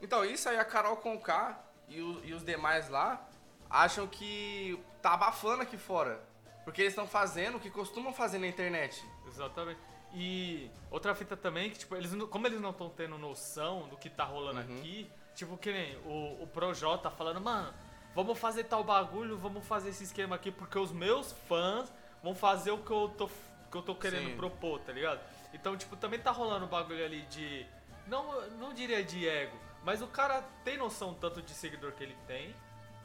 Então, 0.00 0.24
isso 0.24 0.48
aí 0.48 0.58
a 0.58 0.64
Carol 0.64 0.96
Conká 0.96 1.58
e, 1.88 2.00
o- 2.00 2.24
e 2.24 2.32
os 2.32 2.44
demais 2.44 2.88
lá 2.88 3.26
acham 3.68 4.06
que 4.06 4.78
tá 5.02 5.14
abafando 5.14 5.62
aqui 5.62 5.76
fora. 5.76 6.20
Porque 6.64 6.82
eles 6.82 6.92
estão 6.92 7.06
fazendo 7.06 7.56
o 7.56 7.60
que 7.60 7.70
costumam 7.70 8.12
fazer 8.12 8.38
na 8.38 8.46
internet. 8.46 9.04
Exatamente. 9.26 9.80
E 10.12 10.70
outra 10.90 11.14
fita 11.14 11.36
também, 11.36 11.70
que 11.70 11.78
tipo, 11.78 11.94
eles, 11.96 12.12
não- 12.12 12.26
como 12.26 12.46
eles 12.46 12.60
não 12.60 12.70
estão 12.70 12.88
tendo 12.90 13.16
noção 13.18 13.88
do 13.88 13.96
que 13.96 14.10
tá 14.10 14.24
rolando 14.24 14.60
Uhum. 14.60 14.78
aqui, 14.78 15.10
tipo, 15.34 15.56
que 15.56 15.72
nem 15.72 15.96
o, 15.98 16.42
o 16.42 16.46
Projota 16.46 17.04
tá 17.04 17.10
falando, 17.10 17.40
mano, 17.40 17.72
vamos 18.14 18.38
fazer 18.38 18.64
tal 18.64 18.82
bagulho, 18.82 19.38
vamos 19.38 19.64
fazer 19.66 19.90
esse 19.90 20.04
esquema 20.04 20.36
aqui, 20.36 20.50
porque 20.50 20.78
os 20.78 20.90
meus 20.92 21.32
fãs 21.48 21.92
vão 22.22 22.34
fazer 22.34 22.72
o 22.72 22.78
que 22.78 22.90
eu 22.90 23.08
tô, 23.16 23.28
que 23.28 23.76
eu 23.76 23.82
tô 23.82 23.94
querendo 23.94 24.30
Sim. 24.30 24.36
propor, 24.36 24.80
tá 24.80 24.92
ligado? 24.92 25.20
Então, 25.54 25.76
tipo, 25.76 25.96
também 25.96 26.18
tá 26.18 26.30
rolando 26.32 26.66
um 26.66 26.68
bagulho 26.68 27.04
ali 27.04 27.22
de. 27.22 27.64
Não, 28.06 28.48
não 28.58 28.72
diria 28.74 29.02
de 29.04 29.28
ego, 29.28 29.56
mas 29.84 30.02
o 30.02 30.06
cara 30.06 30.42
tem 30.64 30.76
noção 30.76 31.14
tanto 31.14 31.40
de 31.42 31.52
seguidor 31.52 31.92
que 31.92 32.02
ele 32.02 32.16
tem, 32.26 32.54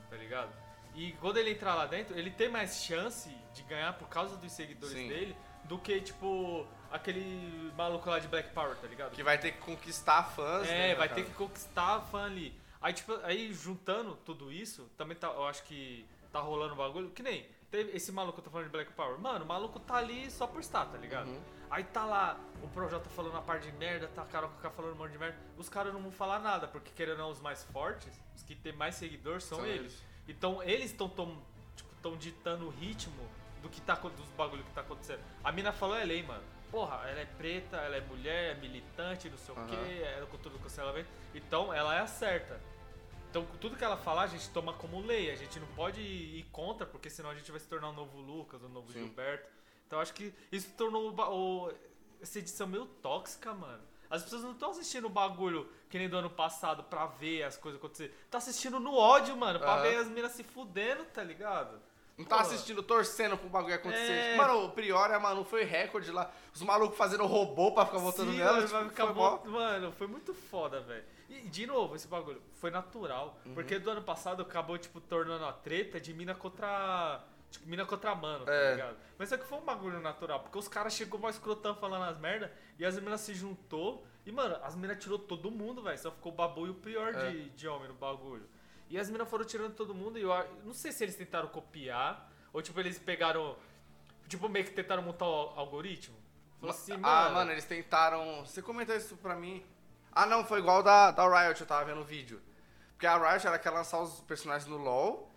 tá 0.10 0.16
ligado? 0.16 0.50
E 0.94 1.12
quando 1.14 1.38
ele 1.38 1.52
entrar 1.52 1.76
lá 1.76 1.86
dentro, 1.86 2.18
ele 2.18 2.32
tem 2.32 2.48
mais 2.50 2.82
chance 2.84 3.30
de 3.54 3.64
ganhar 3.64 3.94
por 3.94 4.08
causa 4.08 4.38
dos 4.38 4.52
seguidores 4.52 4.94
Sim. 4.96 5.08
dele 5.10 5.36
do 5.66 5.78
que, 5.78 6.00
tipo, 6.00 6.66
aquele 6.92 7.72
maluco 7.76 8.10
lá 8.10 8.20
de 8.20 8.28
Black 8.28 8.52
Power, 8.54 8.76
tá 8.78 8.88
ligado? 8.88 9.12
Que 9.12 9.24
vai 9.24 9.38
ter 9.38 9.52
que 9.52 9.58
conquistar 9.60 10.24
fãs. 10.24 10.68
né, 10.68 10.92
É, 10.92 10.96
vai 10.96 11.10
cara? 11.10 11.22
ter 11.22 11.28
que 11.28 11.36
conquistar 11.36 12.00
fã 12.02 12.26
ali. 12.26 12.58
Aí, 12.82 12.94
tipo, 12.94 13.14
aí 13.24 13.52
juntando 13.54 14.16
tudo 14.18 14.52
isso, 14.52 14.90
também 14.98 15.18
tá, 15.18 15.28
eu 15.28 15.46
acho 15.48 15.64
que 15.64 16.06
tá 16.32 16.40
rolando 16.40 16.76
um 16.76 16.78
bagulho. 16.78 17.10
Que 17.10 17.24
nem 17.24 17.46
teve 17.72 17.92
esse 17.98 18.12
maluco 18.12 18.34
que 18.36 18.40
eu 18.42 18.44
tô 18.46 18.52
falando 18.52 18.68
de 18.68 18.72
Black 18.72 18.94
Power. 18.94 19.18
Mano, 19.20 19.44
o 19.44 19.48
maluco 19.48 19.80
tá 19.80 19.96
ali 19.96 20.30
só 20.32 20.46
por 20.48 20.62
estar, 20.62 20.86
tá 20.86 20.98
ligado? 20.98 21.28
Uhum. 21.28 21.42
Aí 21.70 21.84
tá 21.84 22.06
lá 22.06 22.40
o 22.62 22.68
Projota 22.70 23.10
falando 23.10 23.38
a 23.38 23.42
parte 23.42 23.70
de 23.70 23.78
merda, 23.78 24.08
tá 24.08 24.22
a 24.22 24.26
Carol 24.26 24.50
Conká 24.50 24.70
falando 24.70 24.94
um 24.94 24.98
monte 24.98 25.12
de 25.12 25.18
merda. 25.18 25.38
Os 25.58 25.70
caras 25.70 25.94
não 25.94 26.02
vão 26.02 26.12
falar 26.12 26.40
nada, 26.40 26.68
porque 26.68 26.92
querendo 26.96 27.20
ou 27.20 27.26
não, 27.26 27.32
os 27.32 27.42
mais 27.42 27.64
fortes, 27.66 28.14
os 28.36 28.44
que 28.44 28.56
tem 28.56 28.74
mais 28.74 28.96
seguidores 28.96 29.44
são, 29.44 29.60
São 29.60 29.68
eles. 29.68 29.80
eles. 29.82 30.04
Então 30.28 30.62
eles 30.64 30.92
estão 30.92 31.08
tão, 31.10 31.42
tipo, 31.76 31.90
tão 32.02 32.16
ditando 32.18 32.66
o 32.68 32.70
ritmo 32.70 33.28
do 33.62 33.70
que 33.70 33.82
tá 33.82 33.96
dos 33.96 34.30
bagulho 34.38 34.64
que 34.64 34.72
tá 34.72 34.82
acontecendo. 34.82 35.22
A 35.44 35.52
mina 35.52 35.72
falou 35.72 35.98
é 35.98 36.04
lei, 36.04 36.22
mano. 36.24 36.44
Porra, 36.72 37.08
ela 37.08 37.20
é 37.20 37.26
preta, 37.26 37.78
ela 37.78 37.96
é 37.96 38.02
mulher, 38.02 38.56
é 38.56 38.60
militante, 38.60 39.30
não 39.30 39.38
sei 39.38 39.56
o 39.56 39.58
Aham. 39.58 39.68
quê, 39.68 40.04
é 40.04 40.26
com 40.30 40.38
tudo 40.38 40.60
cancelamento. 40.60 41.10
Então 41.34 41.74
ela 41.74 41.96
é 41.96 42.00
a 42.00 42.08
certa. 42.08 42.60
Então 43.30 43.46
tudo 43.60 43.76
que 43.76 43.84
ela 43.84 43.98
falar 43.98 44.24
a 44.24 44.28
gente 44.28 44.50
toma 44.50 44.74
como 44.74 45.00
lei, 45.00 45.32
a 45.32 45.36
gente 45.36 45.60
não 45.60 45.68
pode 45.68 46.00
ir 46.02 46.44
contra, 46.52 46.86
porque 46.86 47.10
senão 47.10 47.30
a 47.30 47.36
gente 47.36 47.50
vai 47.52 47.60
se 47.60 47.68
tornar 47.68 47.90
um 47.90 47.94
novo 47.94 48.18
Lucas, 48.20 48.64
um 48.64 48.70
novo 48.70 48.92
Sim. 48.92 49.00
Gilberto. 49.00 49.50
Então 49.88 50.00
acho 50.00 50.14
que 50.14 50.34
isso 50.52 50.70
tornou 50.78 51.10
o 51.12 51.66
o- 51.68 51.72
essa 52.22 52.40
edição 52.40 52.66
meio 52.68 52.86
tóxica, 52.86 53.54
mano. 53.54 53.84
As 54.10 54.24
pessoas 54.24 54.44
não 54.44 54.52
estão 54.52 54.72
assistindo 54.72 55.06
o 55.06 55.10
bagulho 55.10 55.70
que 55.90 55.98
nem 55.98 56.08
do 56.10 56.18
ano 56.18 56.30
passado 56.30 56.84
pra 56.84 57.06
ver 57.08 57.44
as 57.44 57.58
coisas 57.58 57.80
acontecer. 57.80 58.16
Tá 58.30 58.38
assistindo 58.38 58.80
no 58.80 58.96
ódio, 58.96 59.36
mano, 59.36 59.60
pra 59.60 59.74
Aham. 59.74 59.82
ver 59.84 59.98
as 59.98 60.08
minas 60.08 60.32
se 60.32 60.44
fudendo, 60.44 61.04
tá 61.06 61.24
ligado? 61.24 61.80
Não 62.18 62.24
tá 62.24 62.38
Pô. 62.38 62.42
assistindo, 62.44 62.82
torcendo 62.82 63.36
pro 63.38 63.50
bagulho 63.50 63.76
acontecer. 63.76 64.12
É. 64.14 64.36
Mano, 64.38 64.66
o 64.66 64.72
Prior, 64.72 65.12
é, 65.12 65.20
mano, 65.20 65.44
foi 65.44 65.64
recorde 65.66 66.12
lá. 66.12 66.32
Os 66.54 66.62
malucos 66.62 66.98
fazendo 66.98 67.26
robô 67.26 67.74
pra 67.74 67.86
ficar 67.86 67.98
voltando 67.98 68.32
Sim, 68.32 68.38
nela. 68.38 68.54
mano, 68.54 68.68
tipo, 68.68 68.90
ficar 68.90 69.06
foi 69.08 69.14
mó- 69.16 69.40
Mano, 69.46 69.92
foi 69.92 70.08
muito 70.08 70.34
foda, 70.34 70.80
velho. 70.82 71.04
E, 71.30 71.42
de 71.50 71.68
novo, 71.68 71.96
esse 71.96 72.08
bagulho 72.08 72.42
foi 72.54 72.72
natural. 72.72 73.38
Uhum. 73.46 73.54
Porque 73.54 73.78
do 73.80 73.90
ano 73.90 74.02
passado 74.02 74.42
acabou, 74.44 74.78
tipo, 74.78 75.02
tornando 75.02 75.44
a 75.44 75.52
treta 75.52 76.00
de 76.00 76.14
mina 76.14 76.34
contra. 76.34 77.22
Tipo, 77.56 77.70
mina 77.70 77.86
contra 77.86 78.14
mano, 78.16 78.46
tá 78.46 78.52
É. 78.54 78.72
ligado? 78.72 78.98
Mas 79.18 79.30
só 79.30 79.38
que 79.38 79.46
foi 79.46 79.58
um 79.58 79.64
bagulho 79.66 80.00
natural. 80.02 80.42
Porque 80.42 80.58
os 80.58 80.68
caras 80.68 80.94
chegou 80.94 81.20
mais 81.20 81.36
escrotão 81.36 81.76
falando 81.76 82.04
as 82.04 82.18
merda 82.18 82.52
e 82.78 82.86
as 82.86 82.98
minas 83.00 83.22
se 83.22 83.34
juntou. 83.34 84.06
E, 84.26 84.32
mano, 84.32 84.58
as 84.64 84.76
minas 84.76 84.98
tirou 85.02 85.18
todo 85.20 85.50
mundo, 85.52 85.82
velho. 85.82 85.98
Só 85.98 86.12
ficou 86.12 86.32
o 86.32 86.36
babu 86.36 86.68
e 86.68 86.70
o 86.70 86.74
pior 86.76 87.14
É. 87.16 87.30
de, 87.32 87.50
de 87.52 87.68
homem 87.68 87.88
no 87.88 87.94
bagulho. 87.94 88.48
E 88.90 88.98
as 89.00 89.10
minas 89.10 89.28
foram 89.30 89.46
tirando 89.46 89.74
todo 89.76 89.94
mundo 89.96 90.18
e 90.20 90.22
eu 90.24 90.30
não 90.64 90.74
sei 90.74 90.92
se 90.92 91.04
eles 91.04 91.16
tentaram 91.16 91.48
copiar 91.48 92.30
ou, 92.54 92.62
tipo, 92.62 92.80
eles 92.80 93.00
pegaram. 93.00 93.56
Tipo, 94.28 94.50
meio 94.50 94.66
que 94.66 94.72
tentaram 94.72 95.04
montar 95.04 95.26
o 95.26 95.54
algoritmo. 95.56 96.16
Falou 96.60 96.74
assim, 96.76 96.94
ah, 97.04 97.30
mano, 97.30 97.52
eles 97.52 97.66
tentaram. 97.66 98.44
Você 98.46 98.62
comentou 98.62 98.96
isso 98.96 99.16
pra 99.18 99.36
mim. 99.36 99.64
Ah, 100.12 100.26
não, 100.26 100.44
foi 100.46 100.60
igual 100.60 100.82
da, 100.82 101.12
da 101.12 101.28
Riot, 101.28 101.62
eu 101.62 101.68
tava 101.68 101.86
vendo 101.86 102.02
o 102.02 102.04
vídeo. 102.04 102.42
Porque 102.94 103.06
a 103.06 103.18
Riot 103.18 103.46
ela 103.46 103.60
quer 103.60 103.70
lançar 103.72 104.00
os 104.02 104.22
personagens 104.22 104.68
no 104.70 104.78
LoL, 104.78 105.30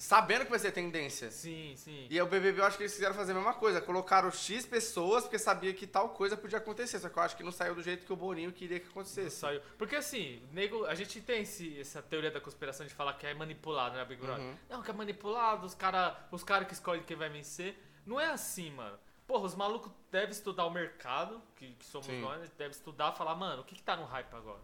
sabendo 0.00 0.46
que 0.46 0.50
vai 0.50 0.58
ser 0.58 0.72
tendência. 0.72 1.30
Sim, 1.30 1.74
sim. 1.76 2.06
E 2.08 2.18
o 2.22 2.24
BBB 2.24 2.58
eu 2.58 2.64
acho 2.64 2.78
que 2.78 2.84
eles 2.84 2.94
quiseram 2.94 3.14
fazer 3.14 3.32
a 3.32 3.34
mesma 3.34 3.52
coisa. 3.52 3.82
Colocaram 3.82 4.30
X 4.30 4.64
pessoas 4.64 5.24
porque 5.24 5.38
sabia 5.38 5.74
que 5.74 5.86
tal 5.86 6.08
coisa 6.08 6.38
podia 6.38 6.56
acontecer. 6.56 6.98
Só 6.98 7.10
que 7.10 7.18
eu 7.18 7.22
acho 7.22 7.36
que 7.36 7.42
não 7.42 7.52
saiu 7.52 7.74
do 7.74 7.82
jeito 7.82 8.06
que 8.06 8.12
o 8.12 8.16
Boninho 8.16 8.50
queria 8.50 8.80
que 8.80 8.88
acontecesse. 8.88 9.36
Saiu. 9.36 9.60
Porque 9.76 9.94
assim, 9.96 10.42
nego, 10.52 10.86
a 10.86 10.94
gente 10.94 11.20
tem 11.20 11.42
esse, 11.42 11.78
essa 11.78 12.00
teoria 12.00 12.30
da 12.30 12.40
conspiração 12.40 12.86
de 12.86 12.94
falar 12.94 13.12
que 13.12 13.26
é 13.26 13.34
manipulado, 13.34 13.94
né, 13.94 14.04
Big 14.06 14.22
Brother? 14.22 14.42
Uhum. 14.42 14.56
Não, 14.70 14.82
que 14.82 14.90
é 14.90 14.94
manipulado, 14.94 15.66
os 15.66 15.74
caras 15.74 16.16
os 16.32 16.42
cara 16.42 16.64
que 16.64 16.72
escolhem 16.72 17.02
quem 17.02 17.16
vai 17.16 17.28
vencer. 17.28 17.78
Não 18.06 18.18
é 18.18 18.30
assim, 18.30 18.70
mano. 18.70 18.98
Porra, 19.26 19.44
os 19.44 19.54
malucos 19.54 19.92
devem 20.10 20.30
estudar 20.30 20.64
o 20.64 20.70
mercado, 20.70 21.42
que, 21.56 21.74
que 21.74 21.84
somos 21.84 22.06
Sim. 22.06 22.22
nós, 22.22 22.50
devem 22.56 22.72
estudar 22.72 23.12
falar, 23.12 23.36
mano, 23.36 23.60
o 23.60 23.64
que, 23.66 23.74
que 23.74 23.82
tá 23.82 23.96
no 23.96 24.06
hype 24.06 24.32
agora? 24.34 24.60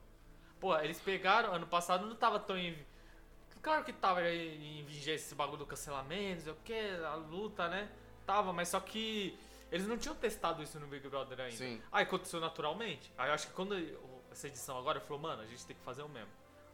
Pô, 0.59 0.77
eles 0.79 0.99
pegaram, 0.99 1.53
ano 1.53 1.67
passado 1.67 2.07
não 2.07 2.17
tava 2.17 2.41
tão 2.41 2.57
em. 2.57 2.75
Claro 3.67 3.83
que 3.83 3.93
tava 3.93 4.23
em 4.31 4.85
vigência 4.85 5.15
esse 5.15 5.35
bagulho 5.35 5.59
do 5.59 5.67
cancelamento, 5.67 6.43
sei 6.43 6.53
o 6.53 6.57
que, 6.63 6.89
a 7.05 7.17
luta, 7.17 7.67
né? 7.67 7.91
Tava, 8.25 8.53
mas 8.53 8.69
só 8.69 8.79
que 8.79 9.37
eles 9.73 9.89
não 9.89 9.99
tinham 9.99 10.15
testado 10.15 10.63
isso 10.63 10.79
no 10.79 10.87
Big 10.87 11.09
Brother 11.09 11.41
ainda. 11.41 11.57
Sim. 11.57 11.83
Aí 11.91 12.05
aconteceu 12.05 12.39
naturalmente. 12.39 13.13
Aí 13.19 13.29
eu 13.29 13.35
acho 13.35 13.49
que 13.49 13.53
quando 13.55 13.75
essa 14.31 14.47
edição 14.47 14.79
agora 14.79 15.01
falou, 15.01 15.21
mano, 15.21 15.43
a 15.43 15.47
gente 15.47 15.67
tem 15.67 15.75
que 15.75 15.83
fazer 15.83 16.03
o 16.03 16.09
mesmo. 16.09 16.31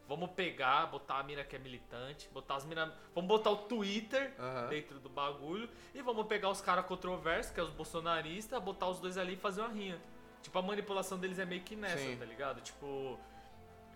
Vamos 0.07 0.33
pegar, 0.33 0.85
botar 0.85 1.21
a 1.21 1.23
mina 1.23 1.43
que 1.43 1.57
é 1.57 1.59
militante, 1.59 2.29
botar 2.29 2.57
as 2.57 2.67
minas. 2.67 2.93
Vamos 3.15 3.27
botar 3.27 3.53
o 3.53 3.57
Twitter 3.57 4.35
Aham. 4.39 4.69
dentro 4.69 4.99
do 5.01 5.09
bagulho 5.09 5.71
e 5.95 6.03
vamos 6.03 6.27
pegar 6.27 6.51
os 6.51 6.61
caras 6.61 6.85
controversos, 6.85 7.55
que 7.55 7.59
é 7.59 7.63
os 7.63 7.71
bolsonaristas, 7.71 8.63
botar 8.63 8.89
os 8.89 9.01
dois 9.01 9.17
ali 9.17 9.33
e 9.33 9.37
fazer 9.39 9.63
uma 9.63 9.71
rinha. 9.71 9.99
Tipo, 10.43 10.59
a 10.59 10.63
manipulação 10.63 11.17
deles 11.19 11.39
é 11.39 11.47
meio 11.47 11.63
que 11.63 11.75
nessa, 11.75 11.97
Sim. 11.97 12.19
tá 12.19 12.27
ligado? 12.27 12.61
Tipo, 12.61 13.19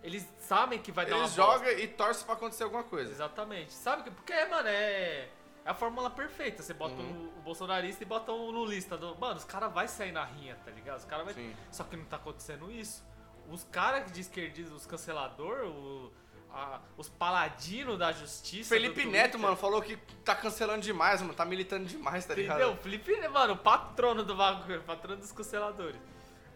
eles 0.07 0.27
sabem 0.39 0.79
que 0.79 0.91
vai 0.93 1.05
dar 1.05 1.17
uma 1.17 1.25
Eles 1.25 1.35
bosta. 1.37 1.53
jogam 1.67 1.79
e 1.79 1.89
torcem 1.89 2.25
pra 2.25 2.35
acontecer 2.35 2.63
alguma 2.65 2.85
coisa. 2.85 3.11
Exatamente. 3.11 3.73
Sabe 3.73 4.05
que. 4.05 4.11
Porque, 4.11 4.45
mano, 4.47 4.69
é. 4.69 5.29
É 5.65 5.71
a 5.71 5.75
fórmula 5.75 6.09
perfeita. 6.09 6.63
Você 6.63 6.73
bota 6.73 6.95
Uhum. 6.95 7.33
o, 7.35 7.39
o 7.39 7.43
bolsonarista 7.43 8.03
e 8.05 8.07
bota 8.07 8.31
o 8.31 8.51
lulista. 8.53 8.97
Do, 8.97 9.17
mano, 9.19 9.37
os 9.37 9.45
caras 9.45 9.73
vão 9.73 9.89
sair 9.89 10.13
na 10.13 10.25
rinha, 10.25 10.57
tá 10.65 10.71
ligado? 10.71 10.99
Os 10.99 11.05
caras 11.05 11.25
vai. 11.25 11.35
Sim. 11.35 11.55
Só 11.73 11.83
que 11.83 11.97
não 11.97 12.05
tá 12.05 12.17
acontecendo 12.17 12.71
isso. 12.71 13.05
Os 13.51 13.65
caras 13.65 14.11
de 14.13 14.21
esquerdismo, 14.21 14.77
os 14.77 14.87
cancelador, 14.87 15.67
o, 15.67 16.13
a- 16.53 16.81
os 16.97 17.09
paladinos 17.09 17.99
da 17.99 18.13
justiça. 18.13 18.69
Felipe 18.75 19.05
Neto, 19.05 19.39
mano, 19.41 19.57
falou 19.57 19.83
que 19.83 19.97
tá 20.25 20.35
cancelando 20.37 20.83
demais, 20.83 21.21
mano. 21.21 21.35
Tá 21.35 21.45
militando 21.45 21.85
demais, 21.85 22.25
tá 22.25 22.35
ligado? 22.35 22.61
Entendeu? 22.61 22.77
Felipe, 22.83 23.29
mano, 23.29 23.55
o 23.55 23.59
patrono 23.59 24.23
do 24.23 24.37
bagulho, 24.37 24.83
patrono 24.83 25.17
dos 25.21 25.33
canceladores. 25.33 26.01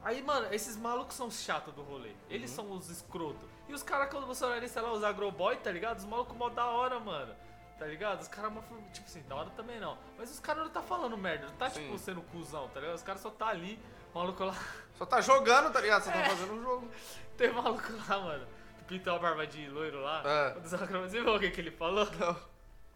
Aí, 0.02 0.22
mano, 0.22 0.52
esses 0.52 0.76
malucos 0.76 1.14
são 1.14 1.26
os 1.26 1.40
chatos 1.42 1.74
do 1.74 1.82
rolê. 1.82 2.12
Eles 2.28 2.50
Uhum. 2.50 2.56
são 2.56 2.70
os 2.72 2.88
escroto. 2.88 3.46
E 3.68 3.74
os 3.74 3.82
caras, 3.82 4.10
quando 4.10 4.26
você 4.26 4.44
olha, 4.44 4.66
sei 4.66 4.80
lá, 4.82 4.92
os 4.92 5.04
agroboy, 5.04 5.56
tá 5.58 5.70
ligado? 5.70 5.98
Os 5.98 6.04
malucos 6.04 6.36
mó 6.36 6.48
da 6.48 6.66
hora, 6.66 6.98
mano. 6.98 7.34
Tá 7.78 7.86
ligado? 7.86 8.20
Os 8.20 8.28
caras, 8.28 8.52
tipo 8.92 9.06
assim, 9.06 9.22
da 9.22 9.36
hora 9.36 9.50
também 9.50 9.78
não. 9.80 9.96
Mas 10.18 10.30
os 10.30 10.40
caras 10.40 10.64
não 10.64 10.70
tá 10.70 10.82
falando 10.82 11.16
merda, 11.16 11.46
não 11.46 11.54
tá, 11.54 11.70
Sim. 11.70 11.82
tipo, 11.84 11.98
sendo 11.98 12.20
cuzão, 12.22 12.68
tá 12.68 12.80
ligado? 12.80 12.96
Os 12.96 13.02
caras 13.02 13.20
só 13.22 13.30
tá 13.30 13.48
ali, 13.48 13.78
maluco 14.14 14.44
lá. 14.44 14.54
Só 14.96 15.06
tá 15.06 15.20
jogando, 15.20 15.72
tá 15.72 15.80
ligado? 15.80 16.02
Só 16.04 16.10
tá 16.10 16.18
É. 16.18 16.28
fazendo 16.28 16.52
um 16.54 16.62
jogo. 16.62 16.90
Tem 17.38 17.50
maluco 17.52 17.90
lá, 18.08 18.18
mano, 18.18 18.46
que 18.78 18.84
pintou 18.84 19.14
a 19.14 19.18
barba 19.18 19.46
de 19.46 19.66
loiro 19.68 20.00
lá. 20.02 20.22
É. 20.24 20.60
Dos 20.60 20.74
agroboys. 20.74 21.10
Você 21.10 21.22
viu 21.22 21.34
o 21.34 21.40
que, 21.40 21.50
que 21.50 21.60
ele 21.60 21.70
falou? 21.70 22.06
Não. 22.18 22.36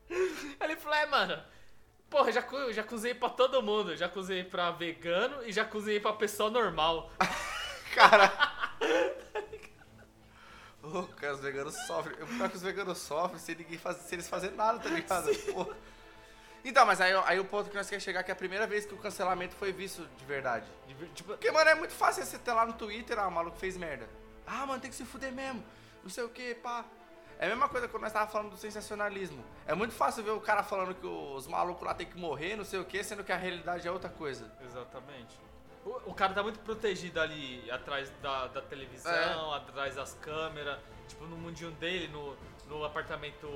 Ele 0.61 0.77
falou, 0.77 0.99
é, 0.99 1.07
mano, 1.07 1.43
porra, 2.09 2.33
já, 2.33 2.45
já 2.73 2.83
cozinhei 2.83 3.15
pra 3.15 3.29
todo 3.29 3.63
mundo. 3.63 3.97
Já 3.97 4.09
cozinhei 4.09 4.45
pra 4.45 4.71
vegano 4.71 5.43
e 5.45 5.53
já 5.53 5.65
cozinhei 5.65 6.01
pra 6.01 6.13
pessoa 6.13 6.51
normal. 6.51 7.11
Cara. 7.95 8.33
Ô, 10.83 11.05
cara, 11.05 11.35
os 11.35 11.41
veganos 11.41 11.75
sofrem. 11.87 12.17
Eu 12.19 12.27
pior 12.27 12.51
que 12.51 12.57
os 12.57 12.63
veganos 12.63 12.99
sofrem 12.99 13.39
sem 13.39 13.55
ninguém 13.55 13.79
fazer, 13.79 14.01
sem 14.01 14.17
eles 14.17 14.29
fazerem 14.29 14.57
nada, 14.57 14.79
tá 14.79 14.91
ligado? 14.91 15.35
Porra. 15.53 15.75
Então, 16.65 16.85
mas 16.87 17.01
aí, 17.01 17.13
aí 17.27 17.39
o 17.39 17.45
ponto 17.45 17.71
que 17.71 17.77
nós 17.77 17.87
queremos 17.87 18.05
chegar 18.05 18.21
é 18.21 18.23
que 18.23 18.31
é 18.31 18.35
a 18.35 18.37
primeira 18.37 18.67
vez 18.67 18.85
que 18.87 18.95
o 18.95 18.99
cancelamento 18.99 19.55
foi 19.55 19.73
visto 19.73 20.07
de 20.17 20.25
verdade. 20.25 20.67
De 20.87 20.95
Tipo, 21.09 21.31
Porque, 21.31 21.51
mano, 21.51 21.71
é 21.71 21.75
muito 21.75 21.93
fácil 21.93 22.25
você 22.25 22.39
ter 22.39 22.53
lá 22.53 22.67
no 22.67 22.73
Twitter, 22.73 23.19
ah, 23.19 23.29
o 23.29 23.31
maluco 23.31 23.59
fez 23.59 23.77
merda. 23.77 24.09
Ah, 24.47 24.67
mano, 24.67 24.81
tem 24.81 24.91
que 24.91 24.97
se 24.97 25.05
fuder 25.05 25.33
mesmo. 25.33 25.65
Não 26.03 26.11
sei 26.11 26.25
o 26.25 26.29
que, 26.29 26.55
pá. 26.57 26.85
É 27.38 27.47
a 27.47 27.49
mesma 27.49 27.69
coisa 27.69 27.88
quando 27.88 28.03
nós 28.05 28.12
tava 28.12 28.31
falando 28.31 28.50
do 28.50 28.57
sensacionalismo. 28.57 29.45
É 29.67 29.75
muito 29.75 29.93
fácil 29.95 30.23
ver 30.23 30.31
o 30.31 30.41
cara 30.41 30.62
falando 30.62 30.95
que 30.95 31.07
os 31.07 31.47
malucos 31.47 31.83
lá 31.85 31.93
tem 31.95 32.07
que 32.07 32.17
morrer, 32.19 32.57
não 32.57 32.64
sei 32.64 32.79
o 32.79 32.85
que, 32.85 33.03
sendo 33.03 33.25
que 33.25 33.33
a 33.33 33.37
realidade 33.37 33.87
é 33.87 33.91
outra 33.91 34.09
coisa. 34.11 34.50
exatamente. 34.64 35.37
O, 35.85 36.11
o 36.11 36.14
cara 36.14 36.33
tá 36.33 36.43
muito 36.43 36.59
protegido 36.61 37.21
ali 37.21 37.71
atrás 37.71 38.11
da, 38.23 38.47
da 38.47 38.62
televisão, 38.62 39.53
atrás 39.53 39.95
das 39.97 40.14
câmeras. 40.14 40.79
Tipo, 41.09 41.26
no 41.26 41.37
mundinho 41.37 41.71
dele, 41.73 42.09
no, 42.09 42.35
no 42.69 42.83
apartamento. 42.85 43.47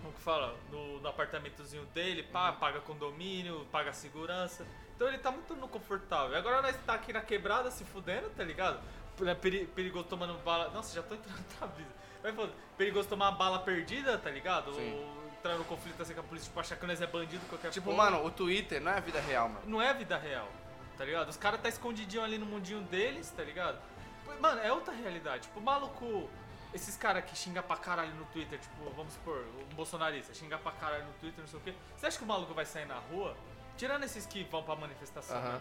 Como 0.00 0.12
que 0.14 0.20
fala? 0.20 0.54
No, 0.70 1.00
no 1.00 1.08
apartamentozinho 1.08 1.84
dele, 1.86 2.22
pá, 2.22 2.52
paga 2.52 2.80
condomínio, 2.80 3.66
paga 3.72 3.92
segurança. 3.92 4.64
Então 4.94 5.08
ele 5.08 5.18
tá 5.18 5.32
muito 5.32 5.56
no 5.56 5.66
confortável. 5.66 6.36
Agora 6.36 6.62
nós 6.62 6.76
tá 6.86 6.94
aqui 6.94 7.12
na 7.12 7.20
quebrada 7.20 7.68
se 7.72 7.84
fudendo, 7.84 8.30
tá 8.30 8.44
ligado? 8.44 8.78
É 9.26 9.34
peri- 9.34 9.66
perigoso 9.66 10.04
tomando 10.04 10.34
bala. 10.44 10.68
Nossa, 10.68 10.94
já 10.94 11.02
tô 11.02 11.16
entrando 11.16 11.44
na 11.60 11.66
brisa. 11.66 11.90
Mas 12.24 12.34
foda, 12.34 12.52
perigoso 12.78 13.06
tomar 13.08 13.28
uma 13.28 13.36
bala 13.38 13.58
perdida, 13.60 14.16
tá 14.18 14.30
ligado? 14.30 14.74
Sim. 14.74 14.94
Ou 14.94 15.28
entrar 15.38 15.56
no 15.56 15.64
conflito 15.66 16.00
assim 16.02 16.14
com 16.14 16.20
a 16.20 16.24
polícia, 16.24 16.48
tipo, 16.48 16.58
achar 16.58 16.74
que 16.76 16.86
nós 16.86 17.00
é 17.02 17.06
bandido 17.06 17.44
qualquer 17.50 17.70
Tipo, 17.70 17.90
porra. 17.90 18.10
mano, 18.10 18.24
o 18.26 18.30
Twitter 18.30 18.80
não 18.80 18.90
é 18.92 18.96
a 18.96 19.00
vida 19.00 19.20
real, 19.20 19.48
mano. 19.50 19.60
Não 19.66 19.82
é 19.82 19.90
a 19.90 19.92
vida 19.92 20.16
real, 20.16 20.48
tá 20.96 21.04
ligado? 21.04 21.28
Os 21.28 21.36
caras 21.36 21.60
tá 21.60 21.68
escondidinho 21.68 22.24
ali 22.24 22.38
no 22.38 22.46
mundinho 22.46 22.80
deles, 22.80 23.30
tá 23.30 23.42
ligado? 23.44 23.78
Pô, 24.24 24.32
Mano, 24.40 24.58
é 24.62 24.72
outra 24.72 24.92
realidade. 24.94 25.42
Tipo, 25.42 25.60
maluco. 25.60 26.28
Esses 26.72 26.96
caras 26.96 27.24
que 27.24 27.36
xingam 27.36 27.62
pra 27.62 27.76
caralho 27.76 28.12
no 28.14 28.24
Twitter, 28.24 28.58
tipo, 28.58 28.90
vamos 28.96 29.12
supor, 29.12 29.44
um 29.70 29.74
bolsonarista 29.76 30.34
xingar 30.34 30.58
pra 30.58 30.72
caralho 30.72 31.04
no 31.04 31.12
Twitter, 31.20 31.40
não 31.40 31.46
sei 31.46 31.60
o 31.60 31.62
quê. 31.62 31.72
Você 31.96 32.06
acha 32.06 32.18
que 32.18 32.24
o 32.24 32.26
maluco 32.26 32.52
vai 32.52 32.66
sair 32.66 32.84
na 32.84 32.96
rua? 32.98 33.36
Tirando 33.76 34.02
esses 34.02 34.26
que 34.26 34.42
vão 34.44 34.60
pra 34.64 34.74
manifestação, 34.74 35.36
Aham. 35.36 35.52
né? 35.52 35.60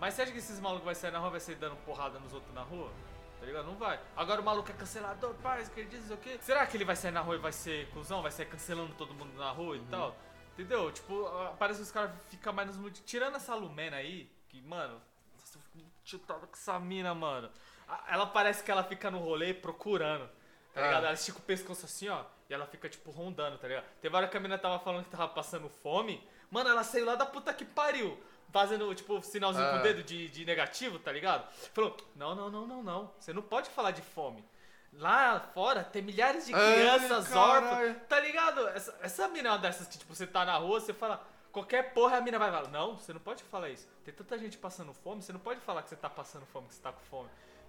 Mas 0.00 0.14
você 0.14 0.22
acha 0.22 0.32
que 0.32 0.38
esses 0.38 0.58
malucos 0.58 0.86
vai 0.86 0.94
sair 0.94 1.10
na 1.10 1.18
rua 1.18 1.28
vai 1.30 1.40
sair 1.40 1.56
dando 1.56 1.76
porrada 1.84 2.18
nos 2.18 2.32
outros 2.32 2.54
na 2.54 2.62
rua? 2.62 2.90
Tá 3.40 3.46
ligado? 3.46 3.66
Não 3.66 3.76
vai. 3.76 4.00
Agora 4.16 4.40
o 4.40 4.44
maluco 4.44 4.70
é 4.70 4.74
cancelador, 4.74 5.34
pá, 5.36 5.60
esquerdista, 5.60 6.14
o 6.14 6.16
quê. 6.18 6.38
Será 6.40 6.66
que 6.66 6.76
ele 6.76 6.84
vai 6.84 6.96
sair 6.96 7.12
na 7.12 7.20
rua 7.20 7.36
e 7.36 7.38
vai 7.38 7.52
ser 7.52 7.88
cuzão? 7.90 8.20
Vai 8.22 8.30
sair 8.32 8.46
cancelando 8.46 8.94
todo 8.94 9.14
mundo 9.14 9.32
na 9.36 9.50
rua 9.50 9.76
e 9.76 9.80
tal? 9.86 10.16
Entendeu? 10.54 10.90
Tipo, 10.90 11.24
ah, 11.26 11.54
parece 11.58 11.78
que 11.78 11.84
os 11.84 11.92
caras 11.92 12.10
ficam 12.28 12.52
mais 12.52 12.76
nos. 12.76 13.00
Tirando 13.00 13.36
essa 13.36 13.54
Lumena 13.54 13.96
aí, 13.98 14.28
que, 14.48 14.60
mano, 14.62 15.00
nossa, 15.38 15.56
eu 15.56 15.62
fico 15.72 15.88
chutado 16.04 16.46
com 16.46 16.52
essa 16.52 16.78
mina, 16.80 17.14
mano. 17.14 17.48
Ela 18.08 18.26
parece 18.26 18.62
que 18.64 18.70
ela 18.70 18.82
fica 18.82 19.10
no 19.10 19.18
rolê 19.18 19.54
procurando, 19.54 20.28
tá 20.74 20.80
Ah. 20.80 20.86
ligado? 20.86 21.04
Ela 21.04 21.14
estica 21.14 21.38
o 21.38 21.42
pescoço 21.42 21.84
assim, 21.86 22.08
ó, 22.08 22.24
e 22.50 22.52
ela 22.54 22.66
fica, 22.66 22.88
tipo, 22.88 23.10
rondando, 23.12 23.56
tá 23.56 23.68
ligado? 23.68 23.84
Teve 24.00 24.16
hora 24.16 24.26
que 24.26 24.36
a 24.36 24.40
mina 24.40 24.58
tava 24.58 24.78
falando 24.80 25.04
que 25.04 25.10
tava 25.10 25.28
passando 25.28 25.68
fome, 25.68 26.26
mano, 26.50 26.68
ela 26.68 26.82
saiu 26.82 27.06
lá 27.06 27.14
da 27.14 27.24
puta 27.24 27.54
que 27.54 27.64
pariu. 27.64 28.20
Fazendo, 28.50 28.94
tipo, 28.94 29.22
sinalzinho 29.22 29.68
com 29.68 29.76
Ah. 29.76 29.80
o 29.80 29.82
dedo 29.82 30.02
de, 30.02 30.28
de 30.28 30.44
negativo, 30.44 30.98
tá 30.98 31.12
ligado? 31.12 31.46
Falou, 31.74 31.96
não, 32.16 32.34
não, 32.34 32.50
não, 32.50 32.66
não, 32.66 32.82
não. 32.82 33.12
Você 33.18 33.32
não 33.32 33.42
pode 33.42 33.68
falar 33.70 33.90
de 33.90 34.00
fome. 34.02 34.42
Lá 34.92 35.38
fora 35.52 35.84
tem 35.84 36.00
milhares 36.00 36.46
de 36.46 36.52
crianças 36.52 37.30
órfãs. 37.36 37.96
Tá 38.08 38.18
ligado? 38.20 38.66
Essa, 38.68 38.98
essa 39.02 39.28
mina 39.28 39.48
é 39.48 39.52
uma 39.52 39.58
dessas 39.58 39.86
que, 39.86 39.98
tipo, 39.98 40.14
você 40.14 40.26
tá 40.26 40.44
na 40.44 40.56
rua, 40.56 40.80
você 40.80 40.94
fala. 40.94 41.22
Qualquer 41.52 41.92
porra, 41.92 42.18
a 42.18 42.20
mina 42.20 42.38
vai 42.38 42.50
falar. 42.50 42.68
Não, 42.68 42.96
você 42.98 43.12
não 43.12 43.20
pode 43.20 43.42
falar 43.44 43.68
isso. 43.70 43.86
Tem 44.04 44.14
tanta 44.14 44.38
gente 44.38 44.56
passando 44.56 44.92
fome, 44.94 45.22
você 45.22 45.32
não 45.32 45.40
pode 45.40 45.60
falar 45.60 45.82
que 45.82 45.88
você 45.90 45.96
tá 45.96 46.08
passando 46.08 46.46
fome, 46.46 46.68
que 46.68 46.74
você 46.74 46.82
tá 46.82 46.92
com 46.92 47.00
fome. 47.10 47.28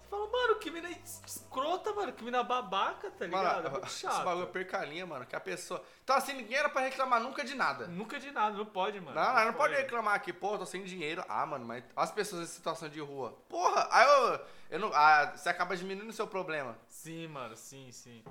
Fala, 0.10 0.28
mano, 0.30 0.56
que 0.60 0.72
mina 0.72 0.90
escrota, 0.90 1.94
mano, 1.94 2.12
que 2.14 2.24
mina 2.24 2.42
babaca, 2.44 3.12
tá 3.12 3.26
ligado? 3.26 3.46
é 3.46 3.54
Mano, 3.64 3.70
muito 3.72 3.86
esse 3.88 4.00
chato. 4.00 4.24
bagulho 4.26 4.48
é 4.48 4.52
percalinha, 4.52 5.06
mano. 5.06 5.26
Que 5.26 5.36
a 5.36 5.40
pessoa. 5.40 5.84
Então, 6.04 6.16
assim, 6.16 6.34
ninguém 6.34 6.58
era 6.58 6.68
pra 6.70 6.82
reclamar 6.82 7.22
nunca 7.22 7.44
de 7.44 7.54
nada. 7.54 7.88
Nunca 7.88 8.20
de 8.20 8.32
nada, 8.32 8.58
não 8.58 8.66
pode, 8.66 9.00
mano. 9.00 9.14
Não, 9.20 9.46
não 9.46 9.54
pode 9.54 9.76
reclamar 9.76 10.16
aqui, 10.16 10.34
pô, 10.34 10.58
tô 10.58 10.66
sem 10.66 10.84
dinheiro. 10.84 11.24
Ah, 11.30 11.46
mano, 11.46 11.66
mas 11.66 11.84
as 11.96 12.12
pessoas 12.12 12.44
em 12.50 12.52
situação 12.52 12.90
de 12.90 13.00
rua. 13.00 13.38
Porra, 13.48 13.88
aí 13.92 14.08
eu. 14.08 14.40
eu 14.72 14.80
não, 14.80 14.92
ah, 14.94 15.32
você 15.36 15.50
acaba 15.50 15.78
diminuindo 15.78 16.10
o 16.10 16.14
seu 16.14 16.26
problema. 16.28 16.76
Sim, 16.88 17.28
mano, 17.28 17.56
sim, 17.56 17.92
sim. 17.92 18.24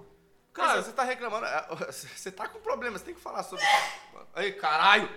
Cara, 0.53 0.69
Cara, 0.71 0.83
você 0.83 0.93
tá 0.93 1.05
reclamando. 1.05 1.47
ah, 1.47 1.69
Você 1.93 2.33
tá 2.33 2.49
com 2.49 2.59
problema, 2.59 2.99
você 2.99 3.05
tem 3.05 3.15
que 3.15 3.21
falar 3.21 3.45
sobre. 3.45 3.65
Aí, 4.35 4.53
caralho! 4.55 5.09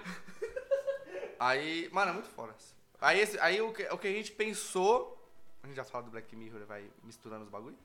Aí, 1.39 1.89
mano, 1.91 2.11
é 2.11 2.13
muito 2.13 2.29
foda. 2.29 2.53
Aí, 2.99 3.19
esse, 3.19 3.39
aí 3.39 3.59
o, 3.61 3.73
que, 3.73 3.83
o 3.87 3.97
que 3.97 4.07
a 4.07 4.11
gente 4.11 4.31
pensou. 4.31 5.17
A 5.63 5.67
gente 5.67 5.75
já 5.75 5.83
falou 5.83 6.05
do 6.05 6.11
Black 6.11 6.35
Mirror, 6.35 6.65
vai 6.65 6.89
misturando 7.03 7.43
os 7.43 7.49
bagulho? 7.49 7.77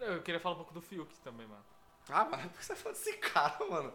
eu 0.00 0.22
queria 0.22 0.40
falar 0.40 0.54
um 0.54 0.58
pouco 0.58 0.72
do 0.74 0.80
Fiuk 0.80 1.12
também, 1.20 1.46
mano. 1.46 1.64
Ah, 2.08 2.24
mano, 2.24 2.48
por 2.50 2.58
que 2.58 2.64
você 2.64 2.74
falou 2.76 2.96
desse 2.96 3.12
cara, 3.18 3.56
mano? 3.68 3.92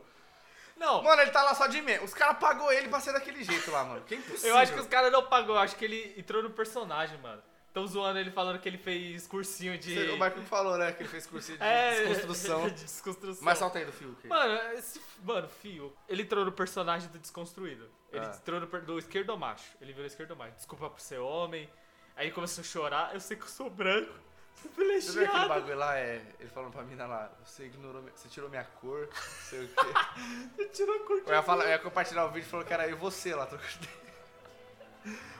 Não, 0.75 1.03
Mano, 1.03 1.21
ele 1.21 1.29
tá 1.31 1.43
lá 1.43 1.53
só 1.53 1.67
de 1.67 1.79
meme. 1.81 2.03
Os 2.03 2.13
caras 2.15 2.37
pagou 2.39 2.71
ele 2.73 2.89
pra 2.89 2.99
ser 2.99 3.13
daquele 3.13 3.43
jeito 3.43 3.69
lá, 3.69 3.83
mano. 3.83 4.03
Que 4.05 4.15
é 4.15 4.17
impossível. 4.19 4.49
eu 4.49 4.57
acho 4.57 4.73
que 4.73 4.79
os 4.79 4.87
caras 4.87 5.11
não 5.11 5.23
pagou, 5.27 5.55
eu 5.55 5.61
acho 5.61 5.75
que 5.75 5.85
ele 5.85 6.13
entrou 6.17 6.41
no 6.41 6.49
personagem, 6.49 7.17
mano. 7.19 7.41
Tão 7.71 7.85
zoando 7.87 8.19
ele 8.19 8.31
falando 8.31 8.59
que 8.59 8.67
ele 8.69 8.77
fez 8.77 9.25
cursinho 9.27 9.77
de. 9.77 9.97
O 10.09 10.13
Michael 10.13 10.43
falou, 10.43 10.77
né? 10.77 10.91
Que 10.91 11.03
ele 11.03 11.09
fez 11.09 11.25
cursinho 11.27 11.57
de 11.57 11.63
É, 11.65 12.05
desconstrução. 12.05 12.69
de 12.69 12.83
desconstrução. 12.83 13.43
Mas 13.43 13.57
solta 13.59 13.79
aí 13.79 13.85
do 13.85 13.91
Fiuk. 13.91 14.27
Mano, 14.27 14.73
esse, 14.73 14.99
mano, 15.23 15.47
Fio, 15.47 15.95
ele 16.07 16.21
entrou 16.23 16.43
no 16.45 16.51
personagem 16.51 17.09
do 17.09 17.17
Desconstruído. 17.19 17.89
Ele 18.11 18.25
Ah. 18.25 18.35
entrou 18.35 18.59
no 18.59 18.67
do 18.67 18.99
esquerdomacho. 18.99 19.75
Ele 19.81 19.91
virou 19.93 20.05
esquerdomacho. 20.05 20.55
Desculpa 20.55 20.87
por 20.89 20.99
ser 20.99 21.17
homem. 21.19 21.67
Aí 22.15 22.27
ele 22.27 22.33
começou 22.33 22.61
a 22.61 22.65
chorar. 22.65 23.13
Eu 23.13 23.19
sei 23.19 23.35
que 23.37 23.43
eu 23.43 23.47
sou 23.49 23.69
branco. 23.69 24.11
Você 24.55 25.11
viu 25.11 25.25
aquele 25.27 25.47
bagulho 25.49 25.75
lá? 25.77 25.97
É, 25.97 26.21
ele 26.39 26.49
falando 26.49 26.71
pra 26.71 26.83
mina 26.83 27.05
lá, 27.05 27.29
você 27.45 27.65
ignorou, 27.65 28.01
minha- 28.01 28.13
você 28.15 28.29
tirou 28.29 28.49
minha 28.49 28.63
cor, 28.63 29.09
não 29.11 29.49
sei 29.49 29.65
o 29.65 29.67
quê. 29.67 29.75
Ele 30.57 30.69
tirou 30.69 30.95
a 30.95 30.99
cor 31.05 31.19
de 31.21 31.27
Eu 31.27 31.33
ia, 31.33 31.39
mim. 31.41 31.45
falar, 31.45 31.65
eu 31.65 31.69
ia 31.71 31.79
compartilhar 31.79 32.25
o 32.25 32.29
vídeo 32.29 32.47
e 32.47 32.49
falou 32.49 32.65
que 32.65 32.73
era 32.73 32.87
eu 32.87 32.91
e 32.91 32.95
você 32.95 33.35
lá. 33.35 33.45
trocando. 33.45 33.87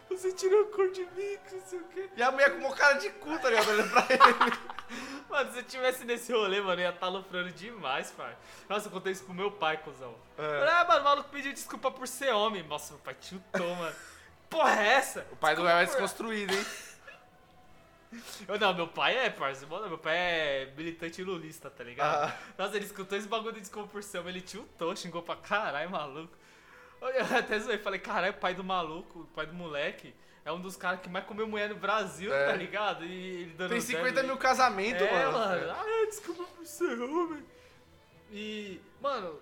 Você 0.10 0.32
tirou 0.34 0.64
a 0.64 0.76
cor 0.76 0.92
de 0.92 1.06
mim, 1.06 1.38
não 1.52 1.62
sei 1.62 1.80
o 1.80 1.84
quê. 1.86 2.10
E 2.18 2.22
a 2.22 2.32
mulher 2.32 2.52
com 2.52 2.58
uma 2.68 2.76
cara 2.76 2.96
de 2.96 3.10
cu, 3.12 3.40
tá 3.40 3.50
ligado? 3.50 3.70
Olhando 3.70 3.90
pra 3.92 4.06
ele. 4.10 4.58
Mano, 5.30 5.52
se 5.54 5.60
eu 5.60 5.64
tivesse 5.64 6.04
nesse 6.06 6.32
rolê, 6.34 6.60
mano, 6.62 6.82
eu 6.82 6.86
ia 6.86 6.90
estar 6.90 7.08
lufrando 7.08 7.50
demais, 7.52 8.12
pai. 8.12 8.36
Nossa, 8.70 8.88
eu 8.88 8.92
contei 8.92 9.14
isso 9.14 9.24
pro 9.24 9.34
meu 9.34 9.50
pai, 9.50 9.78
cuzão. 9.78 10.14
É. 10.38 10.68
Ah, 10.70 10.86
mano, 10.86 11.00
o 11.02 11.04
maluco 11.06 11.30
pediu 11.30 11.52
desculpa 11.54 11.90
por 11.90 12.08
ser 12.08 12.32
homem. 12.34 12.62
Nossa, 12.64 12.94
meu 12.94 13.02
pai 13.02 13.16
tiltou, 13.16 13.74
mano. 13.76 13.96
Porra, 14.54 14.82
é 14.84 14.88
essa? 14.94 15.28
O 15.32 15.36
pai 15.36 15.56
do 15.56 15.64
Léo 15.64 15.78
é 15.78 15.86
desconstruído, 15.86 16.54
hein? 16.54 16.66
Eu, 18.48 18.60
não, 18.60 18.74
meu 18.76 18.88
pai 18.88 19.18
é, 19.18 19.30
parceiro. 19.32 19.72
Mano, 19.74 19.88
meu 19.90 19.98
pai 19.98 20.16
é 20.16 20.74
militante 20.78 21.24
lulista, 21.24 21.70
tá 21.72 21.84
ligado? 21.84 22.30
Ah. 22.30 22.38
Nossa, 22.58 22.76
ele 22.76 22.86
escutou 22.86 23.18
esse 23.18 23.28
bagulho 23.28 23.60
de 23.60 23.62
homem, 23.76 24.30
ele 24.30 24.42
tiltou, 24.42 24.96
xingou 24.96 25.24
pra 25.24 25.36
caralho, 25.36 25.90
maluco. 25.90 26.32
Eu 27.02 27.38
até 27.38 27.58
zoei, 27.60 27.80
falei, 27.80 28.00
caralho, 28.00 28.34
pai 28.36 28.54
do 28.54 28.64
maluco, 28.64 29.28
pai 29.36 29.46
do 29.48 29.54
moleque, 29.54 30.14
é 30.46 30.52
um 30.52 30.62
dos 30.62 30.78
caras 30.78 31.00
que 31.02 31.10
mais 31.10 31.26
comeu 31.26 31.48
mulher 31.48 31.70
no 31.70 31.76
Brasil, 31.76 32.32
É. 32.34 32.46
tá 32.46 32.54
ligado? 32.56 33.04
E 33.04 33.42
ele 33.42 33.54
dando 33.58 33.72
Tem 33.72 33.80
zero 33.82 34.00
50 34.04 34.20
e- 34.22 34.28
mil 34.28 34.38
casamentos, 34.38 35.02
é, 35.02 35.12
mano. 35.26 35.32
mano. 35.40 35.72
Ah, 35.72 36.06
desculpa 36.06 36.44
por 36.44 36.66
ser 36.68 37.02
homem. 37.02 37.44
E, 38.32 38.80
mano, 39.02 39.40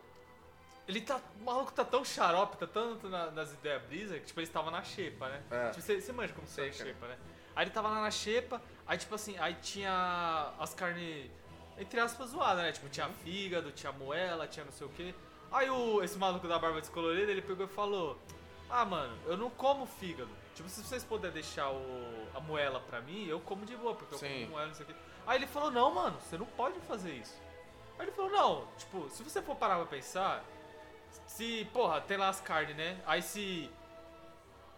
ele 0.88 1.02
tá. 1.02 1.20
O 1.40 1.44
maluco 1.44 1.72
tá 1.72 1.84
tão 1.86 2.04
xarope, 2.04 2.58
tá 2.58 2.68
tanto 2.68 3.08
na- 3.10 3.32
nas 3.32 3.54
ideias 3.54 3.82
brisa, 3.84 4.20
que 4.20 4.26
tipo, 4.26 4.40
ele 4.40 4.48
estava 4.48 4.70
na 4.72 4.84
xepa, 4.84 5.30
né? 5.30 5.44
É. 5.52 5.70
Tipo, 5.70 5.82
você, 5.82 6.02
você 6.02 6.12
manja 6.12 6.34
como 6.34 6.48
você 6.48 6.62
é 6.62 6.70
cara. 6.70 6.86
xepa, 6.90 7.08
né? 7.08 7.18
Aí 7.56 7.64
ele 7.66 7.72
tava 7.72 7.90
lá 7.90 8.02
na 8.02 8.12
xepa, 8.12 8.62
aí 8.88 8.98
tipo 8.98 9.14
assim, 9.16 9.38
aí 9.38 9.56
tinha 9.62 10.54
as 10.60 10.74
carnes, 10.74 11.30
entre 11.78 12.00
aspas, 12.00 12.30
zoadas, 12.30 12.64
né? 12.64 12.72
Tipo, 12.72 12.88
tinha 12.90 13.10
fígado, 13.10 13.72
tinha 13.72 13.92
moela, 13.92 14.48
tinha 14.48 14.66
não 14.66 14.72
sei 14.72 14.88
o 14.88 14.90
quê. 14.90 15.14
Aí 15.52 15.70
o, 15.70 16.02
esse 16.02 16.18
maluco 16.18 16.48
da 16.48 16.58
barba 16.58 16.80
descolorida, 16.80 17.30
ele 17.32 17.42
pegou 17.42 17.66
e 17.66 17.70
falou: 17.70 18.18
Ah, 18.70 18.86
mano, 18.86 19.18
eu 19.26 19.36
não 19.38 19.50
como 19.50 19.86
fígado. 19.86 20.30
Tipo, 20.56 20.68
se 20.70 20.82
vocês 20.84 21.04
puderem 21.04 21.34
deixar 21.34 21.70
o, 21.72 22.28
a 22.34 22.40
moela 22.40 22.80
pra 22.80 23.02
mim, 23.02 23.26
eu 23.28 23.40
como 23.40 23.66
de 23.66 23.76
boa, 23.76 23.96
porque 23.96 24.16
eu 24.16 24.20
Sim. 24.20 24.42
como 24.42 24.52
moela, 24.52 24.68
não 24.68 24.74
sei 24.76 24.86
o 24.86 24.88
quê. 24.88 24.96
Aí 25.28 25.38
ele 25.38 25.48
falou: 25.48 25.70
Não, 25.72 25.92
mano, 25.94 26.18
você 26.22 26.38
não 26.38 26.46
pode 26.46 26.80
fazer 26.82 27.12
isso. 27.14 27.38
Aí 28.00 28.06
ele 28.06 28.12
falou: 28.14 28.32
Não, 28.32 28.68
tipo, 28.78 29.10
se 29.10 29.24
você 29.24 29.42
for 29.42 29.56
parar 29.58 29.76
pra 29.76 29.86
pensar, 29.86 30.44
se, 31.28 31.66
porra, 31.74 32.02
tem 32.02 32.18
lá 32.18 32.30
as 32.30 32.40
carnes, 32.42 32.76
né? 32.76 33.00
Aí 33.06 33.22
se. 33.22 33.70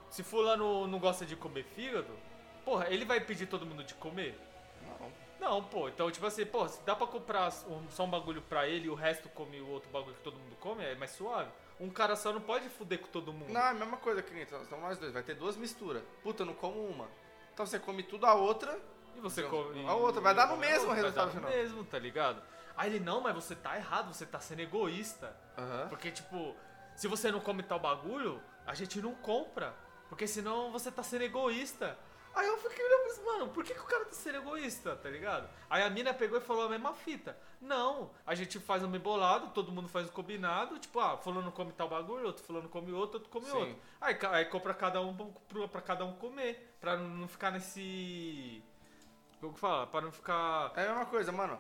Se 0.10 0.22
fulano 0.24 0.86
não 0.88 1.00
gosta 1.00 1.26
de 1.26 1.36
comer 1.36 1.64
fígado, 1.76 2.12
porra, 2.64 2.88
ele 2.90 3.04
vai 3.04 3.20
pedir 3.20 3.48
todo 3.48 3.66
mundo 3.66 3.84
de 3.84 3.96
comer? 3.96 4.40
Não. 5.00 5.12
Não, 5.40 5.64
pô, 5.64 5.90
então 5.90 6.10
tipo 6.12 6.26
assim, 6.26 6.46
pô, 6.46 6.68
se 6.68 6.80
dá 6.84 6.96
pra 6.96 7.08
comprar 7.08 7.52
um- 7.68 7.90
só 7.90 8.04
um 8.04 8.10
bagulho 8.10 8.42
pra 8.44 8.68
ele 8.68 8.86
e 8.86 8.90
o 8.90 8.94
resto 8.96 9.28
come 9.30 9.60
o 9.60 9.68
outro 9.70 9.90
bagulho 9.90 10.16
que 10.16 10.22
todo 10.22 10.38
mundo 10.38 10.56
come, 10.60 10.84
é 10.84 10.94
mais 10.96 11.12
suave. 11.12 11.50
Um 11.80 11.90
cara 11.90 12.16
só 12.16 12.32
não 12.32 12.40
pode 12.40 12.70
fuder 12.70 13.00
com 13.00 13.08
todo 13.08 13.34
mundo. 13.34 13.52
Não, 13.52 13.60
é 13.60 13.70
a 13.70 13.74
mesma 13.74 13.98
coisa, 13.98 14.22
Clinton. 14.22 14.62
Então 14.62 14.80
nós 14.80 14.98
dois. 15.00 15.12
Vai 15.12 15.24
ter 15.24 15.34
duas 15.36 15.58
misturas. 15.58 16.04
Puta, 16.22 16.44
eu 16.44 16.46
não 16.46 16.54
como 16.54 16.80
uma. 16.86 17.10
Então 17.54 17.66
você 17.66 17.80
come 17.80 18.04
tudo 18.04 18.26
a 18.28 18.36
outra. 18.36 18.80
E 19.16 19.20
você 19.20 19.44
come. 19.44 19.86
a 19.88 19.94
outra, 19.96 20.22
vai 20.22 20.34
dar 20.36 20.48
no 20.48 20.58
mesmo 20.58 20.92
resultado 20.94 21.32
final. 21.32 21.50
mesmo, 21.50 21.84
tá 21.84 21.98
ligado? 22.00 22.42
Aí 22.76 22.90
ele, 22.90 23.00
não, 23.04 23.22
mas 23.22 23.36
você 23.36 23.56
tá 23.56 23.76
errado, 23.78 24.14
você 24.14 24.26
tá 24.26 24.40
sendo 24.40 24.62
egoísta. 24.62 25.36
Aham. 25.58 25.88
Porque, 25.90 26.12
tipo, 26.12 26.56
se 26.96 27.08
você 27.08 27.32
não 27.32 27.40
come 27.40 27.64
tal 27.64 27.80
bagulho, 27.80 28.42
a 28.66 28.74
gente 28.74 29.02
não 29.02 29.14
compra. 29.16 29.74
Porque 30.10 30.28
senão 30.28 30.72
você 30.72 30.92
tá 30.92 31.04
sendo 31.04 31.24
egoísta. 31.24 31.98
Aí 32.36 32.48
eu 32.48 32.58
fiquei 32.58 32.84
olhando 32.84 33.04
mano, 33.24 33.48
por 33.50 33.64
que, 33.64 33.74
que 33.74 33.80
o 33.80 33.86
cara 33.86 34.06
tá 34.06 34.14
sendo 34.14 34.38
egoísta, 34.38 34.96
tá 34.96 35.10
ligado? 35.10 35.50
Aí 35.70 35.82
a 35.82 35.90
mina 35.90 36.14
pegou 36.14 36.38
e 36.38 36.42
falou 36.42 36.66
a 36.66 36.70
mesma 36.70 36.94
fita. 36.94 37.38
Não, 37.62 38.12
a 38.26 38.36
gente 38.36 38.60
faz 38.60 38.84
um 38.84 38.94
embolado, 38.94 39.50
todo 39.50 39.72
mundo 39.72 39.88
faz 39.88 40.08
o 40.08 40.12
combinado, 40.12 40.78
tipo, 40.80 41.00
ah, 41.00 41.18
fulano 41.18 41.52
come 41.52 41.72
tal 41.72 41.88
bagulho, 41.88 42.26
outro 42.26 42.44
fulano 42.44 42.70
come 42.70 42.92
outro, 42.92 43.18
outro 43.18 43.30
come 43.30 43.46
Sim. 43.46 43.58
outro. 43.58 43.76
Aí, 44.02 44.18
aí 44.32 44.46
compra 44.46 44.74
cada 44.74 45.02
um 45.02 45.16
pra, 45.72 45.82
cada 45.82 46.06
um 46.06 46.14
comer, 46.14 46.76
pra 46.80 46.98
não 46.98 47.28
ficar 47.28 47.52
nesse... 47.52 48.64
Como 49.40 49.54
que 49.54 49.60
fala? 49.60 49.88
Pra 49.88 50.02
não 50.02 50.12
ficar... 50.12 50.72
É 50.76 50.86
a 50.86 50.90
mesma 50.90 51.06
coisa, 51.06 51.32
mano. 51.32 51.60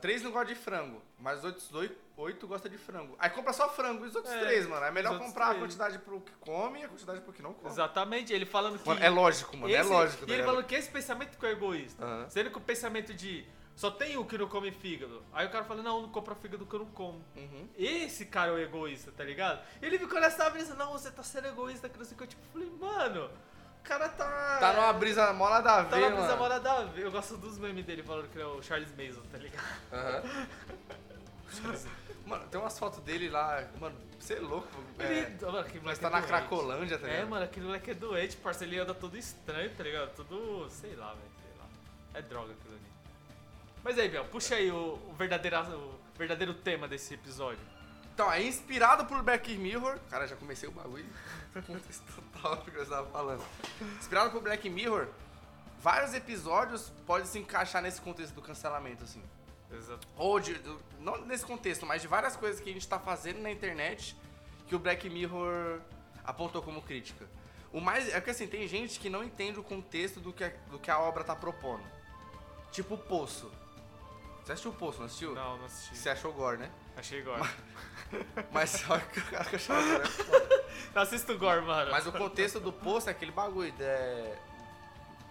Três 0.00 0.22
não 0.22 0.30
gostam 0.30 0.54
de 0.54 0.60
frango, 0.60 1.02
mas 1.18 1.38
os 1.38 1.44
outros 1.44 1.68
dois, 1.68 1.90
oito 2.16 2.46
gostam 2.46 2.70
de 2.70 2.78
frango. 2.78 3.14
Aí 3.18 3.30
compra 3.30 3.52
só 3.52 3.68
frango 3.70 4.04
e 4.04 4.08
os 4.08 4.14
outros 4.14 4.32
É, 4.34 4.40
três, 4.40 4.66
mano. 4.66 4.84
É 4.84 4.90
melhor 4.90 5.18
comprar 5.18 5.46
a 5.46 5.48
três. 5.48 5.62
quantidade 5.62 5.98
pro 5.98 6.20
que 6.20 6.32
come 6.40 6.80
e 6.80 6.84
a 6.84 6.88
quantidade 6.88 7.20
pro 7.20 7.32
que 7.32 7.42
não 7.42 7.52
come. 7.54 7.68
Exatamente, 7.70 8.32
ele 8.32 8.46
falando 8.46 8.78
que... 8.78 8.86
Mano, 8.88 9.02
é 9.02 9.08
lógico, 9.08 9.56
mano. 9.56 9.72
é 9.72 9.80
Esse- 9.80 9.88
lógico. 9.88 10.22
E 10.22 10.24
ele 10.24 10.32
ligado? 10.32 10.46
falando 10.48 10.64
que 10.66 10.74
esse 10.74 10.90
pensamento 10.90 11.38
que 11.38 11.46
é 11.46 11.50
egoísta. 11.52 12.04
Aham. 12.04 12.28
Sendo 12.30 12.50
que 12.50 12.58
o 12.58 12.60
pensamento 12.60 13.12
de 13.14 13.46
só 13.76 13.90
tem 13.90 14.16
o 14.18 14.24
que 14.26 14.36
não 14.36 14.46
come 14.46 14.70
fígado. 14.70 15.22
Aí 15.32 15.46
o 15.46 15.50
cara 15.50 15.64
fala, 15.64 15.82
não, 15.82 16.02
não 16.02 16.08
compra 16.10 16.34
fígado 16.34 16.66
que 16.66 16.74
eu 16.74 16.80
não 16.80 16.86
como. 16.86 17.24
Uhum. 17.34 17.66
Esse 17.78 18.26
cara 18.26 18.50
é 18.50 18.54
o 18.54 18.58
egoísta, 18.58 19.10
tá 19.16 19.24
ligado? 19.24 19.64
E 19.80 19.86
ele 19.86 19.98
ficou 19.98 20.20
nessa 20.20 20.50
brisa, 20.50 20.74
não, 20.74 20.92
você 20.92 21.10
tá 21.10 21.22
sendo 21.22 21.48
egoísta, 21.48 21.88
que 21.88 21.96
não 21.98 22.04
sei 22.04 22.14
o 22.14 22.18
que. 22.18 22.24
Eu 22.24 22.28
tipo, 22.28 22.42
falei, 22.52 22.70
mano, 22.78 23.30
o 23.80 23.88
cara 23.88 24.08
tá. 24.08 24.56
Tá 24.60 24.72
numa 24.74 24.92
brisa 24.92 25.32
mó 25.32 25.48
nada 25.50 25.72
a 25.76 25.82
ver, 25.82 25.90
Tá 25.90 25.96
numa 25.98 26.10
brisa 26.20 26.36
mora 26.36 26.60
da 26.60 26.84
ver. 26.84 27.02
Eu 27.04 27.10
gosto 27.10 27.36
dos 27.36 27.58
memes 27.58 27.84
dele 27.84 28.02
falando 28.02 28.28
que 28.28 28.36
ele 28.38 28.44
é 28.44 28.46
o 28.46 28.62
Charles 28.62 28.90
Mason, 28.96 29.22
tá 29.30 29.38
ligado? 29.38 29.64
Aham. 29.92 30.22
Mano, 32.26 32.46
tem 32.48 32.60
umas 32.60 32.78
fotos 32.78 33.00
dele 33.00 33.28
lá. 33.28 33.64
Mano, 33.80 33.96
você 34.18 34.34
é 34.34 34.38
louco. 34.40 34.68
É, 35.00 35.04
Ele, 35.04 35.44
mano, 35.44 35.58
aquele 35.58 35.80
mas 35.84 35.98
moleque 35.98 36.00
tá 36.00 36.06
é 36.06 36.10
na 36.10 36.18
doente. 36.18 36.26
Cracolândia, 36.28 36.98
tá 36.98 37.08
É, 37.08 37.10
ligado? 37.10 37.28
mano, 37.28 37.44
aquele 37.44 37.66
moleque 37.66 37.90
é 37.90 37.94
doente, 37.94 38.36
parceiro. 38.36 38.72
Ele 38.72 38.80
anda 38.80 38.94
todo 38.94 39.18
estranho, 39.18 39.68
tá 39.74 39.82
ligado? 39.82 40.14
Tudo, 40.14 40.68
sei 40.70 40.94
lá, 40.94 41.08
velho, 41.08 41.30
sei 41.42 41.58
lá. 41.58 41.66
É 42.14 42.22
droga 42.22 42.52
aquilo 42.52 42.74
ali. 42.74 42.82
Mas 43.82 43.98
aí, 43.98 44.08
Biel, 44.08 44.26
puxa 44.26 44.54
aí 44.54 44.70
o, 44.70 44.76
o, 45.08 45.14
verdadeiro, 45.18 45.58
o 45.76 45.98
verdadeiro 46.16 46.54
tema 46.54 46.86
desse 46.86 47.14
episódio. 47.14 47.58
Então, 48.14 48.30
é 48.30 48.40
inspirado 48.42 49.06
por 49.06 49.20
Black 49.24 49.56
Mirror. 49.56 49.98
Cara, 50.08 50.28
já 50.28 50.36
comecei 50.36 50.68
o 50.68 50.72
bagulho. 50.72 51.06
Contexto 51.52 52.04
total 52.32 52.56
do 52.56 52.70
que 52.70 52.76
eu 52.76 52.82
estava 52.82 53.06
falando. 53.10 53.44
Inspirado 53.98 54.30
por 54.30 54.40
Black 54.42 54.68
Mirror, 54.70 55.08
vários 55.80 56.14
episódios 56.14 56.92
podem 57.06 57.26
se 57.26 57.38
encaixar 57.38 57.82
nesse 57.82 58.00
contexto 58.00 58.34
do 58.34 58.42
cancelamento, 58.42 59.04
assim. 59.04 59.22
Exato. 59.72 60.06
Ou 60.16 60.38
de. 60.40 60.54
do- 60.54 60.80
não 61.00 61.24
nesse 61.24 61.44
contexto, 61.44 61.84
mas 61.86 62.02
de 62.02 62.08
várias 62.08 62.36
coisas 62.36 62.60
que 62.60 62.70
a 62.70 62.72
gente 62.72 62.86
tá 62.88 62.98
fazendo 62.98 63.40
na 63.40 63.50
internet 63.50 64.16
que 64.68 64.74
o 64.74 64.78
Black 64.78 65.08
Mirror 65.10 65.80
apontou 66.24 66.62
como 66.62 66.80
crítica. 66.82 67.26
O 67.72 67.80
mais. 67.80 68.08
É 68.12 68.20
que 68.20 68.30
assim, 68.30 68.46
tem 68.48 68.66
gente 68.68 68.98
que 69.00 69.08
não 69.10 69.22
entende 69.24 69.58
o 69.58 69.62
contexto 69.62 70.18
do 70.20 70.32
que 70.32 70.44
a, 70.44 70.48
do 70.70 70.78
que 70.78 70.90
a 70.90 70.98
obra 70.98 71.22
tá 71.24 71.34
propondo. 71.36 71.82
Tipo 72.72 72.94
o 72.94 72.98
Poço. 72.98 73.50
Você 74.44 74.52
assistiu 74.52 74.70
o 74.70 74.74
Poço, 74.74 74.98
não 74.98 75.06
assistiu? 75.06 75.34
Não, 75.34 75.58
não 75.58 75.64
assisti. 75.66 75.96
Você 75.96 76.08
achou 76.10 76.32
gore, 76.32 76.56
né? 76.58 76.70
Achei 77.00 77.22
Gore. 77.22 77.48
Mas 78.52 78.84
olha 78.90 79.00
que 79.00 79.56
achava 79.56 79.82
gore 79.82 80.02
é 80.02 80.06
foda. 80.06 80.64
Não 80.94 81.02
assisto 81.02 81.38
Gore, 81.38 81.62
mano. 81.62 81.90
Mas 81.90 82.06
o 82.06 82.12
contexto 82.12 82.60
do 82.60 82.70
poço 82.70 83.08
é 83.08 83.12
aquele 83.12 83.32
bagulho. 83.32 83.72
É... 83.80 84.36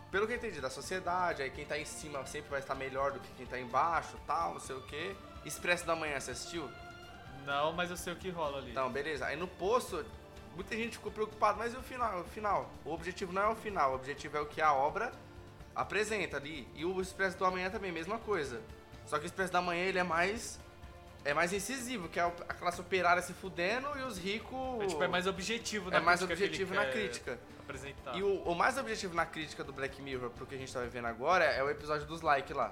Pelo 0.09 0.25
que 0.25 0.33
eu 0.33 0.37
entendi, 0.37 0.59
da 0.59 0.69
sociedade, 0.71 1.43
aí 1.43 1.51
quem 1.51 1.65
tá 1.65 1.77
em 1.77 1.85
cima 1.85 2.25
sempre 2.25 2.49
vai 2.49 2.59
estar 2.59 2.73
melhor 2.73 3.11
do 3.11 3.19
que 3.19 3.31
quem 3.33 3.45
tá 3.45 3.59
embaixo, 3.59 4.17
tal, 4.25 4.53
não 4.53 4.59
sei 4.59 4.75
o 4.75 4.81
quê. 4.81 5.15
Expresso 5.45 5.85
da 5.85 5.95
Manhã, 5.95 6.19
você 6.19 6.31
assistiu? 6.31 6.67
Não, 7.45 7.71
mas 7.71 7.91
eu 7.91 7.97
sei 7.97 8.13
o 8.13 8.15
que 8.15 8.31
rola 8.31 8.57
ali. 8.57 8.71
Então, 8.71 8.89
beleza. 8.91 9.27
Aí 9.27 9.35
no 9.35 9.47
poço, 9.47 10.03
muita 10.55 10.75
gente 10.75 10.97
ficou 10.97 11.11
preocupada, 11.11 11.59
mas 11.59 11.75
e 11.75 11.77
o 11.77 11.83
final? 11.83 12.21
O 12.21 12.23
final? 12.23 12.71
O 12.83 12.91
objetivo 12.91 13.31
não 13.31 13.43
é 13.43 13.47
o 13.49 13.55
final, 13.55 13.91
o 13.91 13.95
objetivo 13.95 14.37
é 14.37 14.41
o 14.41 14.47
que 14.47 14.59
a 14.59 14.73
obra 14.73 15.11
apresenta 15.75 16.37
ali. 16.37 16.67
E 16.73 16.83
o 16.83 16.99
Expresso 16.99 17.37
do 17.37 17.45
Amanhã 17.45 17.69
também, 17.69 17.91
mesma 17.91 18.17
coisa. 18.17 18.59
Só 19.05 19.19
que 19.19 19.25
o 19.25 19.27
Expresso 19.27 19.53
da 19.53 19.61
Manhã, 19.61 19.83
ele 19.83 19.99
é 19.99 20.03
mais... 20.03 20.59
É 21.25 21.33
mais 21.33 21.51
incisivo, 21.51 22.07
que 22.07 22.19
é 22.19 22.23
a 22.23 22.53
classe 22.53 22.79
operária 22.79 23.21
se 23.21 23.33
fudendo 23.33 23.87
e 23.97 24.01
os 24.03 24.17
ricos... 24.17 24.83
É, 24.83 24.87
tipo, 24.87 25.03
é 25.03 25.07
mais 25.07 25.27
objetivo 25.27 25.91
na 25.91 25.97
É 25.97 25.99
mais 25.99 26.21
objetivo 26.21 26.73
na 26.73 26.85
crítica. 26.85 27.39
Apresentar. 27.59 28.15
E 28.15 28.23
o, 28.23 28.41
o 28.43 28.55
mais 28.55 28.77
objetivo 28.77 29.13
na 29.13 29.25
crítica 29.25 29.63
do 29.63 29.73
Black 29.73 30.01
Mirror 30.01 30.29
pro 30.31 30.45
que 30.45 30.55
a 30.55 30.57
gente 30.57 30.73
tá 30.73 30.81
vivendo 30.81 31.05
agora 31.05 31.43
é 31.43 31.61
o 31.61 31.69
episódio 31.69 32.07
dos 32.07 32.21
likes 32.21 32.55
lá. 32.55 32.71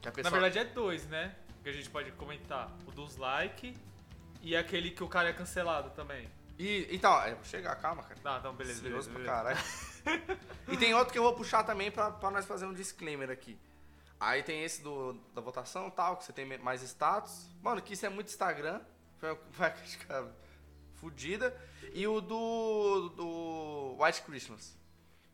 Que 0.00 0.08
a 0.08 0.10
Na 0.10 0.14
pessoa... 0.14 0.40
verdade 0.40 0.58
é 0.58 0.64
dois, 0.64 1.06
né? 1.06 1.34
Que 1.62 1.70
a 1.70 1.72
gente 1.72 1.90
pode 1.90 2.12
comentar. 2.12 2.70
O 2.86 2.92
dos 2.92 3.16
like 3.16 3.76
e 4.42 4.56
aquele 4.56 4.90
que 4.90 5.02
o 5.02 5.08
cara 5.08 5.30
é 5.30 5.32
cancelado 5.32 5.90
também. 5.90 6.28
E, 6.58 6.86
então, 6.90 7.20
é, 7.22 7.34
vou 7.34 7.44
chegar, 7.44 7.74
calma, 7.76 8.02
cara. 8.02 8.20
Tá, 8.22 8.36
então 8.38 8.54
beleza, 8.54 8.82
beleza. 8.82 9.10
Ansioso 9.10 9.24
pra 9.24 9.52
beleza. 9.52 9.64
caralho. 10.06 10.38
e 10.72 10.76
tem 10.76 10.94
outro 10.94 11.12
que 11.12 11.18
eu 11.18 11.22
vou 11.22 11.34
puxar 11.34 11.64
também 11.64 11.90
pra, 11.90 12.10
pra 12.10 12.30
nós 12.30 12.46
fazer 12.46 12.66
um 12.66 12.72
disclaimer 12.72 13.30
aqui. 13.30 13.58
Aí 14.18 14.42
tem 14.42 14.62
esse 14.64 14.82
do, 14.82 15.12
da 15.34 15.40
votação 15.40 15.88
e 15.88 15.90
tal, 15.90 16.16
que 16.16 16.24
você 16.24 16.32
tem 16.32 16.46
mais 16.58 16.82
status. 16.82 17.46
Mano, 17.62 17.82
que 17.82 17.92
isso 17.94 18.06
é 18.06 18.08
muito 18.08 18.28
Instagram. 18.28 18.80
Foi 19.18 19.38
uma 19.58 19.70
crítica 19.70 20.26
fudida. 20.94 21.54
E 21.92 22.06
o 22.06 22.20
do, 22.20 23.08
do 23.10 23.96
White 24.02 24.22
Christmas. 24.22 24.76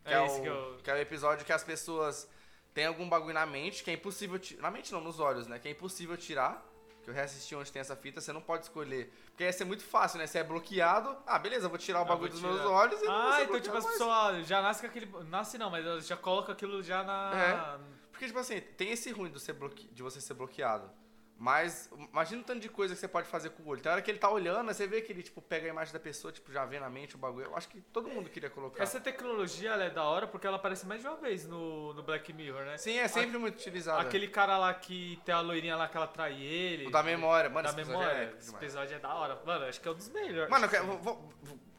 Que 0.03 0.13
É 0.13 0.17
é, 0.17 0.25
esse 0.25 0.39
o, 0.39 0.41
que 0.41 0.47
eu- 0.49 0.79
que 0.83 0.91
é 0.91 0.93
o 0.93 0.97
episódio 0.97 1.45
que 1.45 1.53
as 1.53 1.63
pessoas 1.63 2.27
têm 2.73 2.85
algum 2.85 3.07
bagulho 3.07 3.33
na 3.33 3.45
mente 3.45 3.83
que 3.83 3.89
é 3.89 3.93
impossível... 3.93 4.39
Na 4.59 4.69
mente 4.69 4.91
não, 4.91 4.99
nos 5.01 5.19
olhos, 5.19 5.47
né? 5.47 5.59
Que 5.59 5.69
é 5.69 5.71
impossível 5.71 6.17
tirar. 6.17 6.61
Que 7.03 7.09
eu 7.09 7.13
reassisti 7.13 7.53
onde 7.55 7.69
tem 7.71 7.81
essa 7.81 7.95
fita, 7.97 8.21
você 8.21 8.31
não 8.31 8.39
pode 8.41 8.63
escolher. 8.63 9.11
Porque 9.27 9.43
ia 9.43 9.51
ser 9.51 9.65
muito 9.65 9.83
fácil, 9.83 10.17
né? 10.19 10.25
Você 10.27 10.39
é 10.39 10.43
bloqueado. 10.43 11.17
Ah, 11.27 11.37
beleza, 11.37 11.65
eu 11.65 11.69
vou 11.69 11.77
tirar 11.77 11.99
o 11.99 12.03
Ah, 12.03 12.05
bagulho 12.05 12.31
dos 12.31 12.39
meus 12.41 12.61
olhos 12.61 13.01
e 13.01 13.07
Ah, 13.07 13.39
então 13.43 13.59
tipo 13.59 13.75
as 13.75 13.85
pessoas 13.85 14.47
já 14.47 14.61
nasce 14.61 14.79
com 14.81 14.87
aquele. 14.87 15.05
Nasce 15.25 15.57
não, 15.57 15.69
mas 15.69 16.07
já 16.07 16.15
coloca 16.15 16.53
aquilo 16.53 16.81
já 16.81 17.03
na. 17.03 17.79
É. 17.79 18.02
Porque, 18.23 18.27
tipo 18.27 18.39
assim, 18.39 18.61
tem 18.77 18.91
esse 18.91 19.11
ruim 19.11 19.29
de, 19.29 19.39
ser 19.39 19.53
bloque... 19.53 19.87
de 19.87 20.01
você 20.01 20.21
ser 20.21 20.33
bloqueado. 20.33 20.89
Mas 21.37 21.89
imagina 22.13 22.41
o 22.41 22.43
tanto 22.45 22.61
de 22.61 22.69
coisa 22.69 22.93
que 22.93 22.99
você 23.01 23.07
pode 23.07 23.27
fazer 23.27 23.49
com 23.49 23.63
o 23.63 23.67
olho. 23.67 23.81
Tem 23.81 23.91
hora 23.91 24.01
que 24.01 24.09
ele 24.09 24.19
tá 24.19 24.29
olhando, 24.29 24.67
você 24.67 24.87
vê 24.87 25.01
que 25.01 25.11
ele, 25.11 25.21
tipo, 25.21 25.41
pega 25.41 25.65
a 25.65 25.69
imagem 25.69 25.91
da 25.91 25.99
pessoa, 25.99 26.31
tipo, 26.31 26.49
já 26.53 26.63
vê 26.63 26.79
na 26.79 26.89
mente 26.89 27.15
o 27.15 27.17
bagulho. 27.17 27.47
Eu 27.47 27.57
acho 27.57 27.67
que 27.67 27.81
todo 27.81 28.07
mundo 28.07 28.29
queria 28.29 28.49
colocar. 28.49 28.81
Essa 28.81 29.01
tecnologia 29.01 29.71
ela 29.71 29.83
é 29.83 29.89
da 29.89 30.03
hora 30.03 30.25
porque 30.25 30.47
ela 30.47 30.55
aparece 30.55 30.85
mais 30.85 31.01
de 31.01 31.07
uma 31.07 31.17
vez 31.17 31.45
no, 31.45 31.93
no 31.95 32.03
Black 32.03 32.31
Mirror, 32.31 32.63
né? 32.63 32.77
Sim, 32.77 32.97
é 32.97 33.07
sempre 33.09 33.37
muito 33.37 33.55
utilizado. 33.55 34.07
Aquele 34.07 34.29
cara 34.29 34.57
lá 34.57 34.73
que 34.73 35.19
tem 35.25 35.35
a 35.35 35.41
loirinha 35.41 35.75
lá 35.75 35.89
que 35.89 35.97
ela 35.97 36.07
trai 36.07 36.41
ele. 36.41 36.87
O 36.87 36.91
da 36.91 37.03
memória. 37.03 37.49
Mano, 37.49 37.63
da 37.63 37.71
esse 37.71 37.81
episódio 37.81 37.99
memória. 37.99 38.17
é 38.17 38.23
épico 38.23 38.39
esse 38.39 38.55
episódio 38.55 38.95
é 38.95 38.99
da 38.99 39.13
hora. 39.13 39.41
Mano, 39.45 39.65
acho 39.65 39.81
que 39.81 39.87
é 39.87 39.91
um 39.91 39.95
dos 39.95 40.09
melhores. 40.09 40.49
Mano, 40.49 40.65
eu 40.65 40.69
quero, 40.69 40.85
vou, 40.85 40.97
vou, 40.99 41.31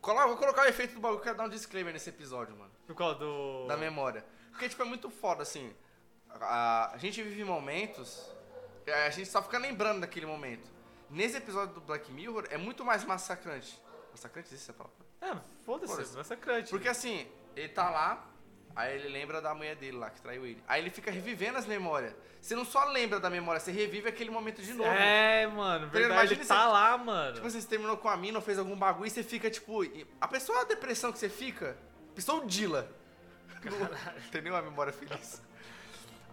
vou, 0.02 0.36
colocar 0.36 0.62
o 0.62 0.66
efeito 0.66 0.94
do 0.94 1.00
bagulho, 1.00 1.20
eu 1.20 1.22
quero 1.22 1.38
dar 1.38 1.44
um 1.44 1.48
disclaimer 1.48 1.92
nesse 1.92 2.10
episódio, 2.10 2.54
mano. 2.54 2.72
Por 2.86 2.94
causa 2.94 3.20
do. 3.20 3.66
Da 3.66 3.78
memória. 3.78 4.22
Porque, 4.50 4.68
tipo, 4.68 4.82
é 4.82 4.84
muito 4.84 5.08
foda, 5.08 5.42
assim. 5.42 5.74
A, 6.40 6.92
a 6.94 6.98
gente 6.98 7.22
vive 7.22 7.44
momentos. 7.44 8.24
é, 8.86 9.06
A 9.06 9.10
gente 9.10 9.28
só 9.28 9.42
fica 9.42 9.58
lembrando 9.58 10.00
daquele 10.00 10.26
momento. 10.26 10.68
Nesse 11.10 11.36
episódio 11.36 11.74
do 11.74 11.80
Black 11.80 12.10
Mirror 12.12 12.44
é 12.50 12.56
muito 12.58 12.84
mais 12.84 13.04
massacrante. 13.04 13.80
Massacrante 14.10 14.48
existe 14.52 14.70
essa 14.70 14.72
palavra? 14.72 14.96
É, 15.20 15.36
foda-se, 15.64 15.92
Foda-se. 15.92 16.16
massacrante. 16.16 16.70
Porque 16.70 16.88
assim, 16.88 17.26
ele 17.56 17.68
tá 17.68 17.88
lá, 17.90 18.26
aí 18.74 18.94
ele 18.98 19.08
lembra 19.08 19.40
da 19.40 19.54
mulher 19.54 19.76
dele 19.76 19.96
lá, 19.96 20.10
que 20.10 20.20
traiu 20.20 20.44
ele. 20.44 20.62
Aí 20.66 20.82
ele 20.82 20.90
fica 20.90 21.10
revivendo 21.10 21.56
as 21.58 21.66
memórias. 21.66 22.14
Você 22.40 22.54
não 22.54 22.64
só 22.64 22.84
lembra 22.84 23.18
da 23.18 23.30
memória, 23.30 23.58
você 23.58 23.72
revive 23.72 24.08
aquele 24.08 24.30
momento 24.30 24.60
de 24.60 24.74
novo. 24.74 24.90
É, 24.90 25.46
mano, 25.46 25.88
verdade. 25.88 26.12
Imagina 26.14 26.40
Ele 26.42 26.48
tá 26.48 26.62
você- 26.66 26.72
lá, 26.72 26.98
mano. 26.98 27.34
Tipo 27.36 27.48
você 27.50 27.62
terminou 27.66 27.96
com 27.96 28.08
a 28.08 28.16
mina 28.16 28.38
ou 28.38 28.42
fez 28.44 28.58
algum 28.58 28.76
bagulho 28.76 29.06
e 29.06 29.10
você 29.10 29.22
fica, 29.22 29.50
tipo. 29.50 29.80
A 30.20 30.28
pessoa, 30.28 30.60
a 30.60 30.64
depressão 30.64 31.10
que 31.10 31.18
você 31.18 31.28
fica, 31.30 31.76
a 32.10 32.14
pessoa 32.14 32.42
o 32.42 32.46
Dila. 32.46 32.86
Entendeu? 34.26 34.54
A 34.56 34.62
memória 34.62 34.92
feliz. 34.92 35.40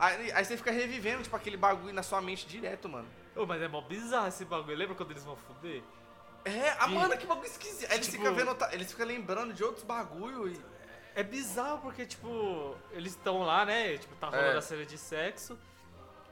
Aí, 0.02 0.32
aí 0.32 0.44
você 0.44 0.58
fica 0.58 0.72
revivendo, 0.72 1.22
tipo, 1.22 1.36
aquele 1.36 1.56
bagulho 1.58 1.94
na 1.94 2.02
sua 2.02 2.20
mente 2.22 2.48
direto, 2.48 2.90
mano. 2.90 3.08
Ô, 3.36 3.46
mas 3.46 3.62
é 3.62 3.68
mó 3.68 3.82
bizarro 3.82 4.28
esse 4.30 4.44
bagulho. 4.44 4.76
Lembra 4.76 4.96
quando 4.96 5.12
eles 5.12 5.24
vão 5.24 5.36
fuder? 5.36 5.84
É, 6.44 6.72
a 6.80 6.88
E- 6.88 6.94
mano, 6.96 7.16
que 7.16 7.28
bagulho 7.28 7.46
esquisito. 7.46 7.88
Aí 7.92 7.98
eles 7.98 8.08
Tipo- 8.08 8.18
ficam 8.24 8.34
vendo, 8.36 8.58
eles 8.72 8.90
ficam 8.92 9.06
lembrando 9.06 9.54
de 9.54 9.64
outros 9.64 9.84
bagulho 9.86 10.48
e. 10.50 10.60
É 11.14 11.22
bizarro 11.24 11.78
porque, 11.82 12.04
tipo, 12.06 12.76
eles 12.92 13.12
estão 13.12 13.44
lá, 13.44 13.64
né? 13.64 13.98
Tipo, 13.98 14.16
tá 14.16 14.28
rolando 14.30 14.56
É. 14.56 14.58
a 14.58 14.62
cena 14.62 14.86
de 14.86 14.98
sexo. 14.98 15.56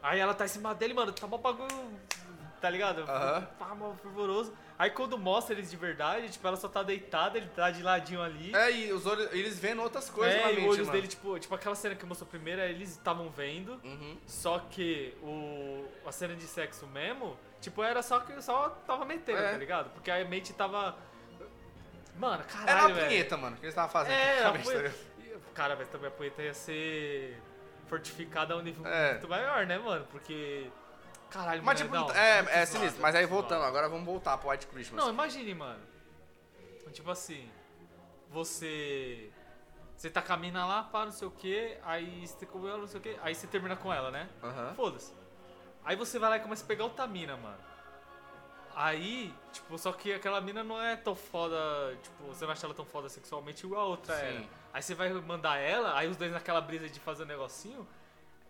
Aí 0.01 0.19
ela 0.19 0.33
tá 0.33 0.45
em 0.45 0.47
cima 0.47 0.73
dele, 0.73 0.93
mano, 0.95 1.11
tá 1.11 1.27
mó 1.27 1.37
bagulho. 1.37 1.69
Tá 2.59 2.69
ligado? 2.71 3.01
Aham. 3.03 3.47
Tá 3.59 3.75
mó 3.75 3.93
fervoroso. 4.01 4.51
Aí 4.79 4.89
quando 4.91 5.17
mostra 5.17 5.53
eles 5.53 5.69
de 5.69 5.75
verdade, 5.75 6.29
tipo, 6.29 6.47
ela 6.47 6.55
só 6.55 6.69
tá 6.69 6.81
deitada, 6.81 7.37
ele 7.37 7.47
tá 7.49 7.69
de 7.69 7.83
ladinho 7.83 8.21
ali. 8.21 8.55
É, 8.55 8.71
e 8.71 8.93
os 8.93 9.05
olhos, 9.05 9.29
eles 9.33 9.59
vendo 9.59 9.81
outras 9.81 10.09
coisas 10.09 10.33
É, 10.35 10.41
na 10.41 10.51
e 10.51 10.55
mente, 10.55 10.67
os 10.67 10.73
olhos 10.75 10.87
mano. 10.87 10.91
dele, 10.93 11.07
tipo, 11.09 11.37
tipo, 11.37 11.53
aquela 11.53 11.75
cena 11.75 11.95
que 11.95 12.05
mostrou 12.05 12.29
primeiro, 12.29 12.61
eles 12.61 12.91
estavam 12.91 13.29
vendo. 13.29 13.73
Uhum. 13.83 14.17
Só 14.25 14.57
que 14.59 15.13
o, 15.21 15.85
a 16.07 16.11
cena 16.13 16.33
de 16.33 16.43
sexo 16.43 16.87
mesmo, 16.87 17.37
tipo, 17.59 17.83
era 17.83 18.01
só 18.01 18.21
que 18.21 18.41
só 18.41 18.69
tava 18.87 19.03
metendo, 19.03 19.37
É. 19.39 19.51
tá 19.51 19.57
ligado? 19.57 19.89
Porque 19.89 20.09
a 20.09 20.23
mente 20.23 20.53
tava. 20.53 20.95
Mano, 22.17 22.35
Era 22.35 22.43
caralho, 22.45 22.87
uma 22.87 22.95
velho. 22.95 23.07
punheta, 23.07 23.37
mano, 23.37 23.55
que 23.57 23.63
eles 23.65 23.73
estavam 23.73 23.91
fazendo. 23.91 24.13
É, 24.13 24.39
a 24.45 24.51
tá 24.53 24.59
punheta. 24.59 24.95
E, 25.19 25.33
Cara, 25.53 25.75
mas 25.75 25.87
também 25.89 26.07
a 26.07 26.11
punheta 26.11 26.41
ia 26.41 26.53
ser 26.53 27.37
fortificada 27.87 28.53
a 28.53 28.57
um 28.57 28.61
nível 28.61 28.85
É. 28.87 29.11
muito 29.11 29.27
maior, 29.27 29.65
né, 29.65 29.77
mano? 29.77 30.07
Porque. 30.11 30.69
Caralho, 31.29 31.63
Mas, 31.63 31.81
mano, 31.81 32.03
tipo, 32.03 32.13
não, 32.13 32.19
é, 32.19 32.39
é 32.39 32.43
zoado, 32.43 32.67
sinistro. 32.67 33.01
Mas 33.01 33.15
aí 33.15 33.25
voltando, 33.25 33.63
agora 33.63 33.87
vamos 33.87 34.05
voltar 34.05 34.37
pro 34.37 34.49
White 34.49 34.67
Christmas. 34.67 35.03
Não, 35.03 35.11
imagine, 35.11 35.53
mano. 35.53 35.81
Tipo 36.91 37.11
assim, 37.11 37.49
você. 38.29 39.31
Você 39.95 40.09
tá 40.09 40.21
com 40.21 40.31
a 40.31 40.37
mina 40.37 40.65
lá, 40.65 40.83
pá, 40.83 41.03
não 41.03 41.11
sei 41.11 41.27
o 41.27 41.31
que, 41.31 41.77
aí 41.83 42.25
você 42.25 42.45
comeu 42.45 42.69
ela, 42.69 42.77
não 42.77 42.87
sei 42.87 42.99
o 42.99 43.03
que, 43.03 43.17
aí 43.21 43.35
você 43.35 43.45
termina 43.47 43.75
com 43.75 43.91
ela, 43.91 44.09
né? 44.09 44.29
Aham. 44.41 44.73
Foda-se. 44.73 45.13
Aí 45.83 45.95
você 45.97 46.17
vai 46.17 46.29
lá 46.29 46.37
e 46.37 46.39
começa 46.39 46.63
a 46.63 46.67
pegar 46.67 46.85
outra 46.85 47.05
mina, 47.05 47.35
mano. 47.35 47.57
Aí, 48.73 49.33
tipo, 49.51 49.77
só 49.77 49.91
que 49.91 50.13
aquela 50.13 50.39
mina 50.39 50.63
não 50.63 50.81
é 50.81 50.95
tão 50.95 51.13
foda, 51.15 51.57
tipo, 52.01 52.23
você 52.27 52.45
não 52.45 52.53
acha 52.53 52.65
ela 52.65 52.73
tão 52.73 52.85
foda 52.85 53.09
sexualmente 53.09 53.65
igual 53.65 53.81
a 53.81 53.85
outra 53.87 54.15
Sim. 54.15 54.21
era. 54.21 54.43
Aí 54.71 54.81
você 54.81 54.95
vai 54.95 55.11
mandar 55.11 55.57
ela, 55.57 55.97
aí 55.97 56.07
os 56.07 56.15
dois 56.15 56.31
naquela 56.31 56.61
brisa 56.61 56.87
de 56.87 56.99
fazer 56.99 57.23
um 57.23 57.25
negocinho, 57.25 57.85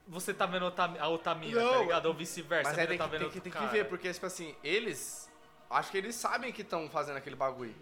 você 0.08 0.34
tá 0.34 0.46
vendo 0.46 0.74
a 1.00 1.08
outra 1.08 1.36
mina, 1.36 1.62
tá 1.62 1.78
ligado? 1.78 2.06
Ou 2.08 2.14
vice-versa, 2.14 2.70
Mas 2.70 2.80
aí 2.80 2.86
mina 2.86 2.90
tem, 2.90 2.98
tá 2.98 3.04
que, 3.06 3.10
vendo 3.12 3.22
tem, 3.22 3.30
que, 3.30 3.42
tem 3.42 3.52
que 3.52 3.66
ver, 3.68 3.86
porque, 3.86 4.12
tipo 4.12 4.26
assim, 4.26 4.56
eles. 4.64 5.30
Acho 5.70 5.92
que 5.92 5.98
eles 5.98 6.16
sabem 6.16 6.52
que 6.52 6.62
estão 6.64 6.90
fazendo 6.90 7.18
aquele 7.18 7.36
bagulho. 7.36 7.76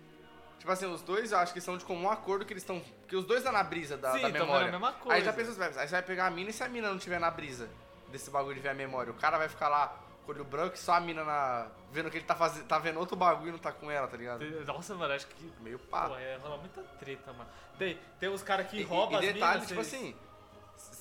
Tipo 0.60 0.71
assim, 0.71 0.86
os 0.88 1.01
dois 1.01 1.32
eu 1.32 1.38
acho 1.38 1.53
que 1.53 1.62
são 1.62 1.77
de 1.77 1.86
comum 1.86 2.10
acordo 2.10 2.43
que 2.43 2.51
eles 2.51 2.63
estão. 2.63 2.82
Que 3.08 3.15
os 3.15 3.23
dois 3.25 3.39
estão 3.39 3.53
na 3.53 3.63
brisa 3.63 3.95
da, 3.95 4.12
Sim, 4.13 4.21
da 4.23 4.30
memória. 4.30 4.67
a 4.67 4.71
mesma 4.71 4.89
Aí 4.89 4.95
coisa. 4.95 5.25
já 5.25 5.34
pensa 5.34 5.51
os. 5.51 5.60
Aí 5.62 5.88
você 5.88 5.91
vai 5.93 6.01
pegar 6.01 6.25
a 6.25 6.30
mina 6.30 6.49
e 6.49 6.53
se 6.53 6.63
a 6.63 6.67
mina 6.67 6.89
não 6.89 6.97
tiver 6.97 7.19
na 7.19 7.32
brisa 7.32 7.69
desse 8.10 8.30
bagulho 8.30 8.56
de 8.56 8.62
ver 8.62 8.69
a 8.69 8.73
memória, 8.73 9.12
o 9.12 9.15
cara 9.15 9.38
vai 9.38 9.47
ficar 9.47 9.69
lá 9.69 9.95
com 10.25 10.32
olho 10.34 10.43
branco 10.43 10.75
e 10.75 10.80
só 10.80 10.93
a 10.95 10.99
mina 10.99 11.23
na. 11.23 11.67
vendo 11.91 12.10
que 12.12 12.17
ele 12.17 12.25
tá 12.25 12.36
fazendo. 12.36 12.65
tá 12.65 12.77
vendo 12.80 12.99
outro 12.99 13.15
bagulho 13.15 13.49
e 13.49 13.51
não 13.53 13.60
tá 13.60 13.71
com 13.71 13.89
ela, 13.89 14.08
tá 14.08 14.17
ligado? 14.17 14.43
Nossa, 14.65 14.95
mano, 14.95 15.13
acho 15.13 15.27
que 15.27 15.51
Meio 15.62 15.80
pá. 15.80 16.10
Pô, 16.10 16.17
é, 16.17 16.36
rola 16.38 16.58
muita 16.58 16.82
treta, 16.99 17.32
mano. 17.32 17.49
Tem, 17.77 17.97
tem 18.19 18.27
uns 18.27 18.41
caras 18.43 18.67
que 18.67 18.80
E- 18.80 18.84
roubam 18.84 19.21
e, 19.21 19.27
as 19.27 19.34
detalhe, 19.34 19.53
minas, 19.53 19.67
tipo 19.67 19.80
assim, 19.80 20.15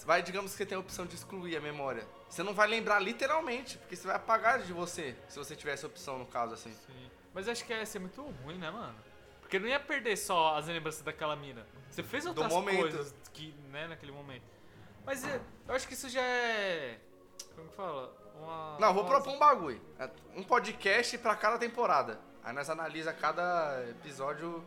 vai, 0.06 0.22
digamos 0.22 0.52
que 0.52 0.58
você 0.58 0.64
tem 0.64 0.76
a 0.76 0.80
opção 0.80 1.04
de 1.04 1.16
excluir 1.16 1.56
a 1.56 1.60
memória. 1.60 2.06
Você 2.28 2.42
não 2.42 2.54
vai 2.54 2.68
lembrar 2.68 3.00
literalmente, 3.00 3.76
porque 3.78 3.96
você 3.96 4.06
vai 4.06 4.16
apagar 4.16 4.60
de 4.60 4.72
você, 4.72 5.16
se 5.28 5.36
você 5.36 5.56
tiver 5.56 5.72
essa 5.72 5.86
opção, 5.86 6.16
no 6.18 6.26
caso, 6.26 6.54
assim. 6.54 6.72
Sim. 6.72 7.10
Mas 7.34 7.48
acho 7.48 7.64
que 7.64 7.72
ia 7.72 7.84
ser 7.84 7.98
muito 7.98 8.22
ruim, 8.44 8.56
né, 8.56 8.70
mano? 8.70 8.94
Porque 9.40 9.58
não 9.58 9.68
ia 9.68 9.80
perder 9.80 10.16
só 10.16 10.56
as 10.56 10.68
lembranças 10.68 11.02
daquela 11.02 11.34
mina. 11.34 11.66
Você 11.90 12.02
fez 12.02 12.24
outras 12.24 12.52
coisas 12.52 13.14
que, 13.32 13.52
né, 13.70 13.88
naquele 13.88 14.12
momento. 14.12 14.44
Mas 15.04 15.24
é, 15.24 15.40
eu 15.68 15.74
acho 15.74 15.86
que 15.86 15.94
isso 15.94 16.08
já 16.08 16.22
é. 16.22 16.98
Como 17.54 17.68
que 17.68 17.76
fala? 17.76 18.12
Uma. 18.40 18.76
Não, 18.78 18.94
vou 18.94 19.04
propor 19.04 19.32
um 19.32 19.38
bagulho. 19.38 19.80
É 19.98 20.08
Um 20.34 20.42
podcast 20.42 21.18
pra 21.18 21.34
cada 21.36 21.58
temporada. 21.58 22.20
Aí 22.42 22.52
nós 22.52 22.70
analisa 22.70 23.12
cada 23.12 23.84
episódio. 23.90 24.64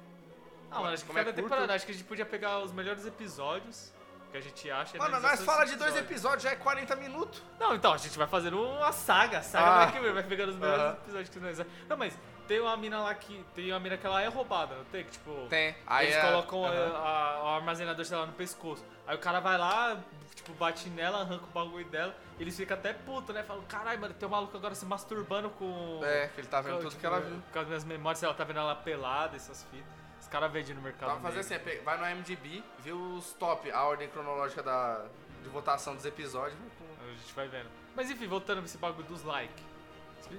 Ah, 0.71 0.79
mano, 0.81 0.93
acho 0.93 1.05
que 1.05 1.11
é 1.11 1.13
cada 1.13 1.25
curto? 1.25 1.43
temporada. 1.43 1.73
Acho 1.73 1.85
que 1.85 1.91
a 1.91 1.95
gente 1.95 2.05
podia 2.05 2.25
pegar 2.25 2.59
os 2.59 2.71
melhores 2.71 3.05
episódios 3.05 3.93
que 4.31 4.37
a 4.37 4.41
gente 4.41 4.69
acha. 4.71 4.97
Mano, 4.97 5.19
nós 5.19 5.43
fala 5.43 5.65
de 5.65 5.75
dois 5.75 5.95
episódios, 5.95 6.43
já 6.43 6.51
é 6.51 6.55
40 6.55 6.95
minutos. 6.95 7.41
Não, 7.59 7.73
então, 7.75 7.93
a 7.93 7.97
gente 7.97 8.17
vai 8.17 8.27
fazendo 8.27 8.61
uma 8.61 8.91
saga. 8.91 9.39
A 9.39 9.41
saga 9.41 9.65
Ah. 9.97 9.99
vai, 9.99 10.11
vai 10.13 10.23
pegando 10.23 10.49
os 10.49 10.55
melhores 10.55 10.97
episódios 10.99 11.29
que 11.29 11.39
nós. 11.39 11.59
Não, 11.87 11.97
mas 11.97 12.17
tem 12.47 12.59
uma 12.59 12.75
mina 12.77 12.99
lá 13.01 13.13
que. 13.15 13.43
Tem 13.55 13.71
uma 13.71 13.79
mina 13.79 13.97
que 13.97 14.05
ela 14.05 14.21
é 14.21 14.27
roubada, 14.27 14.75
não 14.75 14.85
tem? 14.85 15.03
Que 15.03 15.11
tipo. 15.11 15.47
Tem. 15.49 15.75
Aí 15.87 16.07
eles 16.07 16.17
é- 16.17 16.21
colocam 16.21 16.65
aham. 16.65 16.73
eh, 16.73 16.91
a- 16.95 17.41
o 17.43 17.47
armazenador, 17.55 18.05
sei 18.05 18.17
lá, 18.17 18.25
no 18.25 18.33
pescoço. 18.33 18.83
Aí 19.07 19.15
o 19.15 19.19
cara 19.19 19.39
vai 19.39 19.57
lá, 19.57 19.97
tipo, 20.35 20.53
bate 20.53 20.89
nela, 20.89 21.21
arranca 21.21 21.45
o 21.45 21.47
bagulho 21.47 21.85
dela. 21.85 22.15
Eles 22.39 22.55
ficam 22.55 22.77
até 22.77 22.93
puto, 22.93 23.33
né? 23.33 23.43
Falam, 23.43 23.63
caralho, 23.63 23.99
mano, 23.99 24.13
tem 24.13 24.27
um 24.27 24.31
maluco 24.31 24.55
agora 24.55 24.73
se 24.75 24.85
masturbando 24.85 25.49
com. 25.49 25.99
É, 26.03 26.27
que 26.27 26.39
ele 26.41 26.47
tá 26.47 26.61
vendo 26.61 26.73
com, 26.75 26.79
tudo 26.81 26.89
tipo, 26.91 27.01
que 27.01 27.05
ela 27.05 27.19
viu. 27.19 27.41
Com 27.51 27.59
as 27.59 27.67
minhas 27.67 27.83
memórias, 27.83 28.21
lá, 28.21 28.33
tá 28.33 28.43
vendo 28.43 28.59
ela 28.59 28.75
pelada, 28.75 29.35
essas 29.35 29.63
fitas. 29.71 29.98
Os 30.29 30.31
caras 30.31 30.51
vendem 30.51 30.75
no 30.75 30.81
mercado. 30.83 31.09
Então, 31.09 31.21
fazer 31.23 31.39
assim, 31.39 31.55
é 31.55 31.81
vai 31.83 31.97
no 31.97 32.07
IMDb, 32.19 32.63
vê 32.77 32.91
os 32.91 33.33
top, 33.33 33.71
a 33.71 33.83
ordem 33.83 34.07
cronológica 34.09 34.61
da, 34.61 35.07
de 35.41 35.49
votação 35.49 35.95
dos 35.95 36.05
episódios. 36.05 36.55
A 37.01 37.07
gente 37.19 37.33
vai 37.33 37.47
vendo. 37.47 37.67
Mas 37.95 38.11
enfim, 38.11 38.27
voltando 38.27 38.57
pra 38.57 38.65
esse 38.65 38.77
bagulho 38.77 39.07
dos 39.07 39.23
likes. 39.23 39.65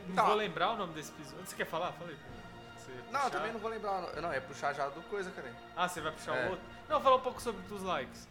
Não 0.06 0.14
Tá. 0.14 0.26
vou 0.26 0.36
lembrar 0.36 0.70
o 0.74 0.76
nome 0.76 0.94
desse 0.94 1.10
episódio. 1.10 1.44
Você 1.44 1.56
quer 1.56 1.64
falar? 1.66 1.90
Falei. 1.94 2.16
Não, 3.10 3.24
eu 3.24 3.30
também 3.30 3.52
não 3.52 3.58
vou 3.58 3.68
lembrar. 3.68 4.00
Não, 4.14 4.22
Não, 4.22 4.32
é 4.32 4.38
puxar 4.38 4.72
já 4.72 4.88
do 4.88 5.02
coisa, 5.08 5.28
cara. 5.32 5.52
Ah, 5.76 5.88
você 5.88 6.00
vai 6.00 6.12
puxar 6.12 6.36
É. 6.36 6.46
o 6.46 6.50
outro? 6.50 6.64
Não, 6.88 7.00
falar 7.00 7.16
um 7.16 7.20
pouco 7.20 7.42
sobre 7.42 7.60
dos 7.62 7.82
likes. 7.82 8.28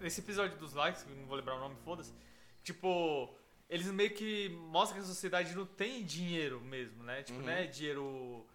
Esse 0.00 0.20
episódio 0.22 0.56
dos 0.56 0.72
likes, 0.72 1.06
não 1.06 1.26
vou 1.26 1.36
lembrar 1.36 1.56
o 1.56 1.60
nome, 1.60 1.76
foda-se. 1.84 2.14
Tipo, 2.62 3.28
eles 3.68 3.86
meio 3.88 4.14
que 4.14 4.48
mostram 4.70 4.96
que 4.98 5.04
a 5.04 5.06
sociedade 5.06 5.54
não 5.54 5.66
tem 5.66 6.02
dinheiro 6.02 6.62
mesmo, 6.62 7.02
né? 7.02 7.22
Tipo, 7.22 7.40
Uhum. 7.40 7.44
né? 7.44 7.66
Dinheiro. 7.66 8.46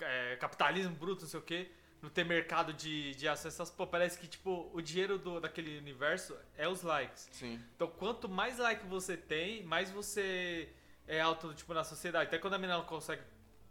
É, 0.00 0.36
capitalismo 0.36 0.94
bruto, 0.94 1.22
não 1.22 1.28
sei 1.28 1.40
o 1.40 1.42
quê. 1.42 1.70
Não 2.00 2.10
tem 2.10 2.24
mercado 2.24 2.72
de, 2.72 3.14
de 3.14 3.28
ações. 3.28 3.54
Essas, 3.54 3.70
pô, 3.70 3.86
parece 3.86 4.18
que, 4.18 4.26
tipo, 4.26 4.68
o 4.72 4.82
dinheiro 4.82 5.18
do, 5.18 5.40
daquele 5.40 5.78
universo 5.78 6.36
é 6.58 6.66
os 6.66 6.82
likes. 6.82 7.28
Sim. 7.30 7.62
Então, 7.76 7.86
quanto 7.86 8.28
mais 8.28 8.58
like 8.58 8.84
você 8.86 9.16
tem, 9.16 9.62
mais 9.62 9.88
você 9.90 10.68
é 11.06 11.20
alto, 11.20 11.54
tipo, 11.54 11.72
na 11.72 11.84
sociedade. 11.84 12.26
Até 12.26 12.38
quando 12.38 12.54
a 12.54 12.58
menina 12.58 12.82
consegue 12.82 13.22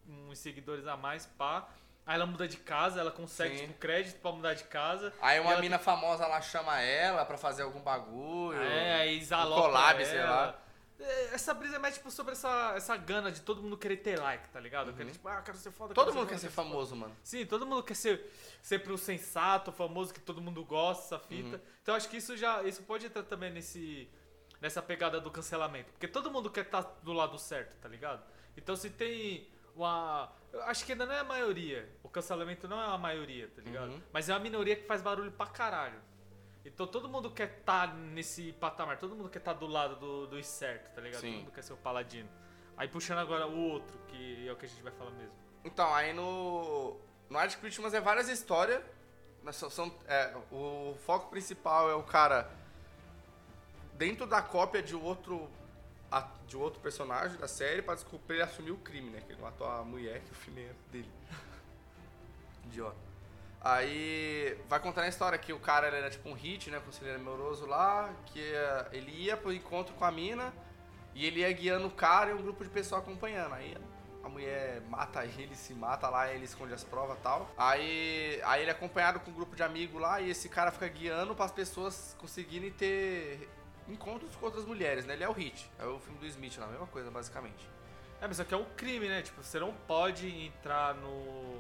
uns 0.08 0.40
seguidores 0.40 0.88
a 0.88 0.96
mais, 0.96 1.26
pá. 1.26 1.68
Aí 2.06 2.16
ela 2.16 2.26
muda 2.26 2.48
de 2.48 2.58
casa, 2.58 3.00
ela 3.00 3.12
consegue, 3.12 3.58
Sim. 3.58 3.68
tipo, 3.68 3.80
crédito 3.80 4.20
pra 4.20 4.32
mudar 4.32 4.54
de 4.54 4.64
casa. 4.64 5.14
Aí 5.22 5.40
uma 5.40 5.58
mina 5.58 5.78
famosa 5.78 6.26
lá 6.26 6.42
chama 6.42 6.80
ela 6.82 7.26
pra 7.26 7.38
fazer 7.38 7.64
algum 7.64 7.82
bagulho. 7.82 8.62
É, 8.62 9.02
aí 9.02 9.18
exalopa 9.20 9.62
collab, 9.62 10.06
sei 10.06 10.18
ela. 10.18 10.30
lá. 10.30 10.60
É, 11.02 11.34
Essa 11.34 11.54
brisa 11.54 11.76
é 11.76 11.80
mais, 11.80 11.96
tipo, 11.96 12.12
sobre 12.12 12.34
essa, 12.34 12.74
essa 12.76 12.96
gana 12.96 13.32
de 13.32 13.42
todo 13.42 13.62
mundo 13.62 13.78
querer 13.78 13.98
ter 13.98 14.20
like, 14.20 14.50
tá 14.50 14.60
ligado? 14.60 14.94
Querer, 14.94 15.12
tipo, 15.12 15.28
ah, 15.28 15.42
quero 15.42 15.58
ser 15.58 15.72
foda. 15.72 15.90
Uhum. 15.90 15.96
Todo 15.96 16.08
mundo 16.08 16.20
foda, 16.20 16.30
quer 16.30 16.38
ser 16.38 16.50
famoso, 16.50 16.96
mano. 16.96 17.16
Sim, 17.24 17.46
todo 17.46 17.66
mundo 17.66 17.84
quer 17.84 17.96
ser 17.96 18.32
sempre 18.62 18.92
o 18.94 18.98
sensato, 18.98 19.72
famoso 19.72 20.14
que 20.14 20.20
todo 20.20 20.42
mundo 20.42 20.64
gosta, 20.64 21.16
essa 21.16 21.20
fita. 21.20 21.58
Uhum. 21.58 21.64
Então 21.82 21.96
acho 21.96 22.10
que 22.10 22.18
isso 22.18 22.38
já 22.38 22.64
isso 22.64 22.84
pode 22.84 23.06
entrar 23.06 23.24
também 23.24 23.52
nesse 23.52 24.10
nessa 24.60 24.82
pegada 24.82 25.20
do 25.20 25.32
cancelamento, 25.32 25.92
porque 25.92 26.08
todo 26.08 26.30
mundo 26.30 26.50
quer 26.50 26.66
estar 26.66 26.84
do 27.02 27.14
lado 27.14 27.38
certo, 27.40 27.76
tá 27.82 27.90
ligado? 27.90 28.24
Então 28.56 28.76
se 28.76 28.92
tem 28.92 29.50
uma 29.76 30.32
eu 30.54 30.62
acho 30.64 30.86
que 30.86 30.92
ainda 30.92 31.06
não 31.06 31.14
é 31.14 31.20
a 31.20 31.24
maioria. 31.24 31.90
O 32.04 32.10
cancelamento 32.10 32.68
não 32.68 32.82
é 32.82 32.86
a 32.86 32.98
maioria, 32.98 33.48
tá 33.48 33.62
ligado? 33.62 33.92
Uhum. 33.92 34.02
Mas 34.12 34.30
é 34.30 34.34
uma 34.34 34.40
minoria 34.40 34.76
que 34.76 34.86
faz 34.86 35.02
barulho 35.02 35.32
pra 35.32 35.48
caralho. 35.48 36.00
Então 36.64 36.86
todo 36.86 37.10
mundo 37.10 37.32
quer 37.32 37.58
estar 37.60 37.94
nesse 37.96 38.54
patamar, 38.54 38.98
todo 39.00 39.16
mundo 39.16 39.30
quer 39.30 39.40
estar 39.40 39.54
do 39.54 39.66
lado 39.66 39.96
do, 39.96 40.28
do 40.28 40.44
certo, 40.44 40.94
tá 40.94 41.02
ligado? 41.02 41.22
Sim. 41.22 41.32
Todo 41.32 41.40
mundo 41.42 41.52
quer 41.52 41.64
ser 41.64 41.74
o 41.74 41.78
paladino. 41.78 42.30
Aí 42.78 42.88
puxando 42.88 43.18
agora 43.20 43.48
o 43.48 43.58
outro, 43.70 43.98
que 44.08 44.48
é 44.48 44.52
o 44.52 44.56
que 44.56 44.66
a 44.66 44.70
gente 44.70 44.82
vai 44.84 44.92
falar 44.92 45.12
mesmo. 45.12 45.34
Então, 45.64 45.94
aí 45.94 46.14
no. 46.14 46.98
No 47.30 47.38
Art 47.38 47.56
Christmas 47.58 47.94
é 47.94 48.02
várias 48.02 48.28
histórias. 48.30 48.82
mas 49.44 49.56
são- 49.56 49.70
são- 49.72 49.96
é, 50.08 50.36
o 50.52 50.96
foco 51.06 51.30
principal 51.32 51.90
é 51.90 51.96
o 51.96 52.04
cara 52.04 52.52
dentro 53.94 54.28
da 54.28 54.42
cópia 54.42 54.82
de 54.84 54.96
outro. 54.96 55.50
De 56.46 56.58
outro 56.58 56.82
personagem 56.82 57.38
da 57.38 57.48
série 57.48 57.82
pra 57.82 57.96
descobrir 57.96 58.36
ele 58.36 58.44
assumir 58.44 58.72
o 58.72 58.78
crime, 58.78 59.10
né? 59.10 59.22
Que 59.22 59.32
ele 59.32 59.42
matou 59.42 59.66
a 59.66 59.82
mulher 59.86 60.20
que 60.22 60.32
o 60.34 60.36
filme 60.36 60.62
é 60.62 60.74
dele. 60.92 61.10
Idiota. 62.66 63.11
Aí 63.64 64.58
vai 64.68 64.80
contando 64.80 65.04
a 65.06 65.08
história 65.08 65.38
que 65.38 65.54
o 65.54 65.60
cara 65.60 65.88
ele 65.88 65.98
era 65.98 66.10
tipo 66.10 66.28
um 66.28 66.34
hit, 66.34 66.72
né? 66.72 66.82
Conselheiro 66.84 67.20
amoroso 67.20 67.68
lá, 67.68 68.12
que 68.26 68.42
eh, 68.42 68.88
ele 68.92 69.12
ia 69.12 69.38
pro 69.38 69.54
encontro 69.54 69.94
com 69.94 70.04
a 70.04 70.12
mina 70.12 70.52
e 71.14 71.26
ele 71.28 71.42
ia 71.42 71.52
guiando 71.52 71.88
o 71.88 71.92
cara 71.92 72.32
e 72.32 72.34
um 72.34 72.42
grupo 72.42 72.64
de 72.64 72.72
pessoas 72.72 73.04
acompanhando. 73.04 73.54
Aí 73.54 73.78
a 74.24 74.30
mulher 74.30 74.82
mata 74.90 75.24
ele, 75.38 75.56
se 75.56 75.76
mata 75.76 76.10
lá, 76.10 76.34
ele 76.34 76.46
esconde 76.46 76.74
as 76.74 76.84
provas 76.84 77.18
e 77.20 77.22
tal. 77.22 77.52
Aí, 77.56 78.42
aí 78.46 78.62
ele 78.64 78.72
é 78.72 78.74
acompanhado 78.74 79.20
com 79.20 79.30
um 79.30 79.34
grupo 79.34 79.56
de 79.56 79.62
amigos 79.62 80.02
lá 80.02 80.20
e 80.20 80.32
esse 80.32 80.50
cara 80.50 80.72
fica 80.72 80.88
guiando 80.88 81.36
para 81.36 81.46
as 81.46 81.52
pessoas 81.52 82.16
conseguirem 82.20 82.72
ter 82.72 83.48
encontros 83.88 84.36
com 84.36 84.46
outras 84.46 84.66
mulheres, 84.66 85.06
né? 85.06 85.14
Ele 85.14 85.24
é 85.24 85.30
o 85.30 85.34
Hit, 85.34 85.70
é 85.78 85.86
o 85.86 86.00
filme 86.00 86.18
do 86.18 86.26
Smith 86.26 86.58
lá, 86.58 86.66
a 86.66 86.70
mesma 86.70 86.88
coisa 86.88 87.12
basicamente. 87.12 87.70
É, 88.20 88.24
mas 88.24 88.32
isso 88.32 88.42
aqui 88.42 88.56
é 88.56 88.58
um 88.58 88.66
crime, 88.76 89.08
né? 89.08 89.22
Tipo, 89.22 89.44
você 89.44 89.60
não 89.60 89.72
pode 89.72 90.28
entrar 90.46 90.96
no, 90.96 91.60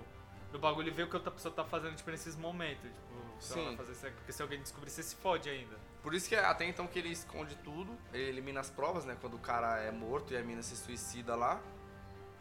no 0.51 0.59
bagulho 0.59 0.87
e 0.87 0.91
ver 0.91 1.03
o 1.03 1.09
que 1.09 1.15
outra 1.15 1.31
pessoa 1.31 1.53
tá 1.53 1.63
fazendo, 1.63 1.95
tipo, 1.95 2.11
nesses 2.11 2.35
momentos. 2.35 2.83
Tipo, 2.83 3.41
se 3.41 3.53
ela 3.53 3.61
Sim. 3.61 3.67
vai 3.67 3.77
fazer 3.77 3.91
isso, 3.91 4.15
porque 4.17 4.31
se 4.31 4.41
alguém 4.41 4.61
descobrir, 4.61 4.89
você 4.89 5.03
se 5.03 5.15
fode 5.15 5.49
ainda. 5.49 5.75
Por 6.03 6.13
isso 6.13 6.27
que 6.27 6.35
até 6.35 6.65
então 6.65 6.87
que 6.87 6.99
ele 6.99 7.09
esconde 7.09 7.55
tudo, 7.57 7.97
ele 8.11 8.29
elimina 8.29 8.59
as 8.59 8.69
provas, 8.69 9.05
né? 9.05 9.17
Quando 9.21 9.35
o 9.35 9.39
cara 9.39 9.79
é 9.79 9.91
morto 9.91 10.33
e 10.33 10.37
a 10.37 10.43
mina 10.43 10.61
se 10.61 10.75
suicida 10.75 11.35
lá. 11.35 11.61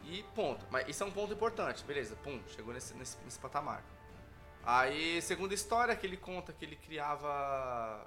E 0.05 0.23
ponto. 0.35 0.65
Mas 0.71 0.89
isso 0.89 1.03
é 1.03 1.07
um 1.07 1.11
ponto 1.11 1.33
importante, 1.33 1.85
beleza, 1.85 2.17
pum, 2.17 2.41
chegou 2.49 2.73
nesse, 2.73 2.95
nesse, 2.95 3.19
nesse 3.25 3.39
patamar. 3.39 3.85
Aí, 4.65 5.21
segunda 5.23 5.55
história 5.55 5.95
que 5.95 6.07
ele 6.07 6.17
conta 6.17 6.53
que 6.53 6.65
ele 6.65 6.77
criava 6.77 8.07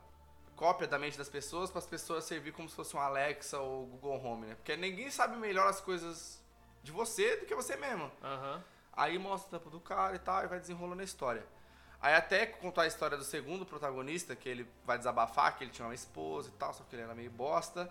cópia 0.56 0.88
da 0.88 1.00
mente 1.00 1.18
das 1.18 1.30
pessoas 1.30 1.70
para 1.70 1.80
as 1.80 1.86
pessoas 1.86 2.24
servir 2.26 2.52
como 2.52 2.70
se 2.70 2.76
fosse 2.76 2.96
um 2.96 3.00
Alexa 3.00 3.60
ou 3.60 3.86
Google 3.88 4.24
Home, 4.24 4.48
né? 4.48 4.56
Porque 4.56 4.76
ninguém 4.76 5.10
sabe 5.10 5.36
melhor 5.38 5.68
as 5.68 5.82
coisas 5.82 6.42
de 6.84 6.92
você 6.92 7.38
do 7.38 7.46
que 7.46 7.56
você 7.56 7.76
mesmo. 7.76 8.12
Aham. 8.24 8.64
Aí 8.96 9.18
mostra 9.18 9.48
o 9.48 9.60
tampo 9.60 9.70
do 9.70 9.80
cara 9.80 10.16
e 10.16 10.20
tal, 10.20 10.44
e 10.44 10.48
vai 10.48 10.60
desenrolando 10.60 11.02
a 11.02 11.06
história. 11.06 11.46
Aí 12.00 12.14
até 12.16 12.46
contar 12.46 12.84
a 12.84 12.88
história 12.88 13.18
do 13.18 13.24
segundo 13.24 13.66
protagonista, 13.66 14.36
que 14.36 14.48
ele 14.50 14.68
vai 14.86 14.98
desabafar, 14.98 15.58
que 15.58 15.64
ele 15.64 15.72
tinha 15.72 15.88
uma 15.88 15.96
esposa 15.96 16.50
e 16.50 16.52
tal, 16.54 16.74
só 16.74 16.84
que 16.84 16.96
ele 16.96 17.04
era 17.04 17.16
meio 17.16 17.32
bosta. 17.32 17.90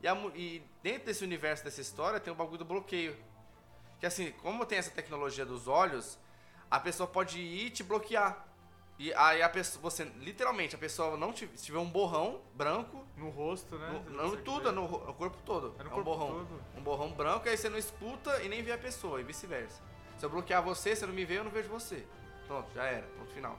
E, 0.00 0.08
a 0.08 0.14
e 0.34 0.62
dentro 0.82 1.06
desse 1.06 1.22
universo 1.22 1.62
dessa 1.62 1.80
história 1.80 2.18
tem 2.18 2.32
o 2.32 2.36
bagulho 2.36 2.58
do 2.58 2.64
bloqueio. 2.64 3.16
Que 4.00 4.06
assim, 4.06 4.32
como 4.42 4.66
tem 4.66 4.78
essa 4.78 4.90
tecnologia 4.90 5.44
dos 5.46 5.68
olhos, 5.68 6.18
a 6.70 6.80
pessoa 6.80 7.06
pode 7.06 7.38
ir 7.38 7.66
e 7.66 7.70
te 7.70 7.84
bloquear. 7.84 8.46
E 8.98 9.12
aí 9.14 9.42
a 9.42 9.48
pessoa, 9.48 9.82
você, 9.82 10.04
literalmente, 10.04 10.74
a 10.74 10.78
pessoa 10.78 11.16
não 11.16 11.32
te, 11.32 11.46
se 11.54 11.64
tiver 11.66 11.78
um 11.78 11.88
borrão 11.88 12.40
branco, 12.54 13.04
No 13.16 13.30
rosto, 13.30 13.76
né? 13.78 14.02
no, 14.06 14.10
não 14.10 14.36
tudo, 14.38 14.68
é 14.68 14.72
no, 14.72 14.88
no 14.88 15.14
corpo 15.14 15.36
todo. 15.44 15.74
É 15.78 15.82
no 15.82 15.90
um 15.90 15.92
corpo 15.92 16.04
borrão. 16.04 16.28
todo. 16.28 16.62
Um 16.76 16.82
borrão 16.82 17.12
branco, 17.12 17.48
aí 17.48 17.56
você 17.56 17.68
não 17.68 17.78
escuta 17.78 18.42
e 18.42 18.48
nem 18.48 18.62
vê 18.62 18.72
a 18.72 18.78
pessoa, 18.78 19.20
e 19.20 19.24
vice-versa. 19.24 19.80
Se 20.22 20.26
eu 20.26 20.30
bloquear 20.30 20.62
você, 20.62 20.94
você 20.94 21.04
não 21.04 21.12
me 21.12 21.24
vê, 21.24 21.38
eu 21.38 21.42
não 21.42 21.50
vejo 21.50 21.68
você. 21.68 22.06
Pronto, 22.46 22.72
já 22.72 22.84
era, 22.84 23.04
ponto 23.18 23.32
final. 23.32 23.58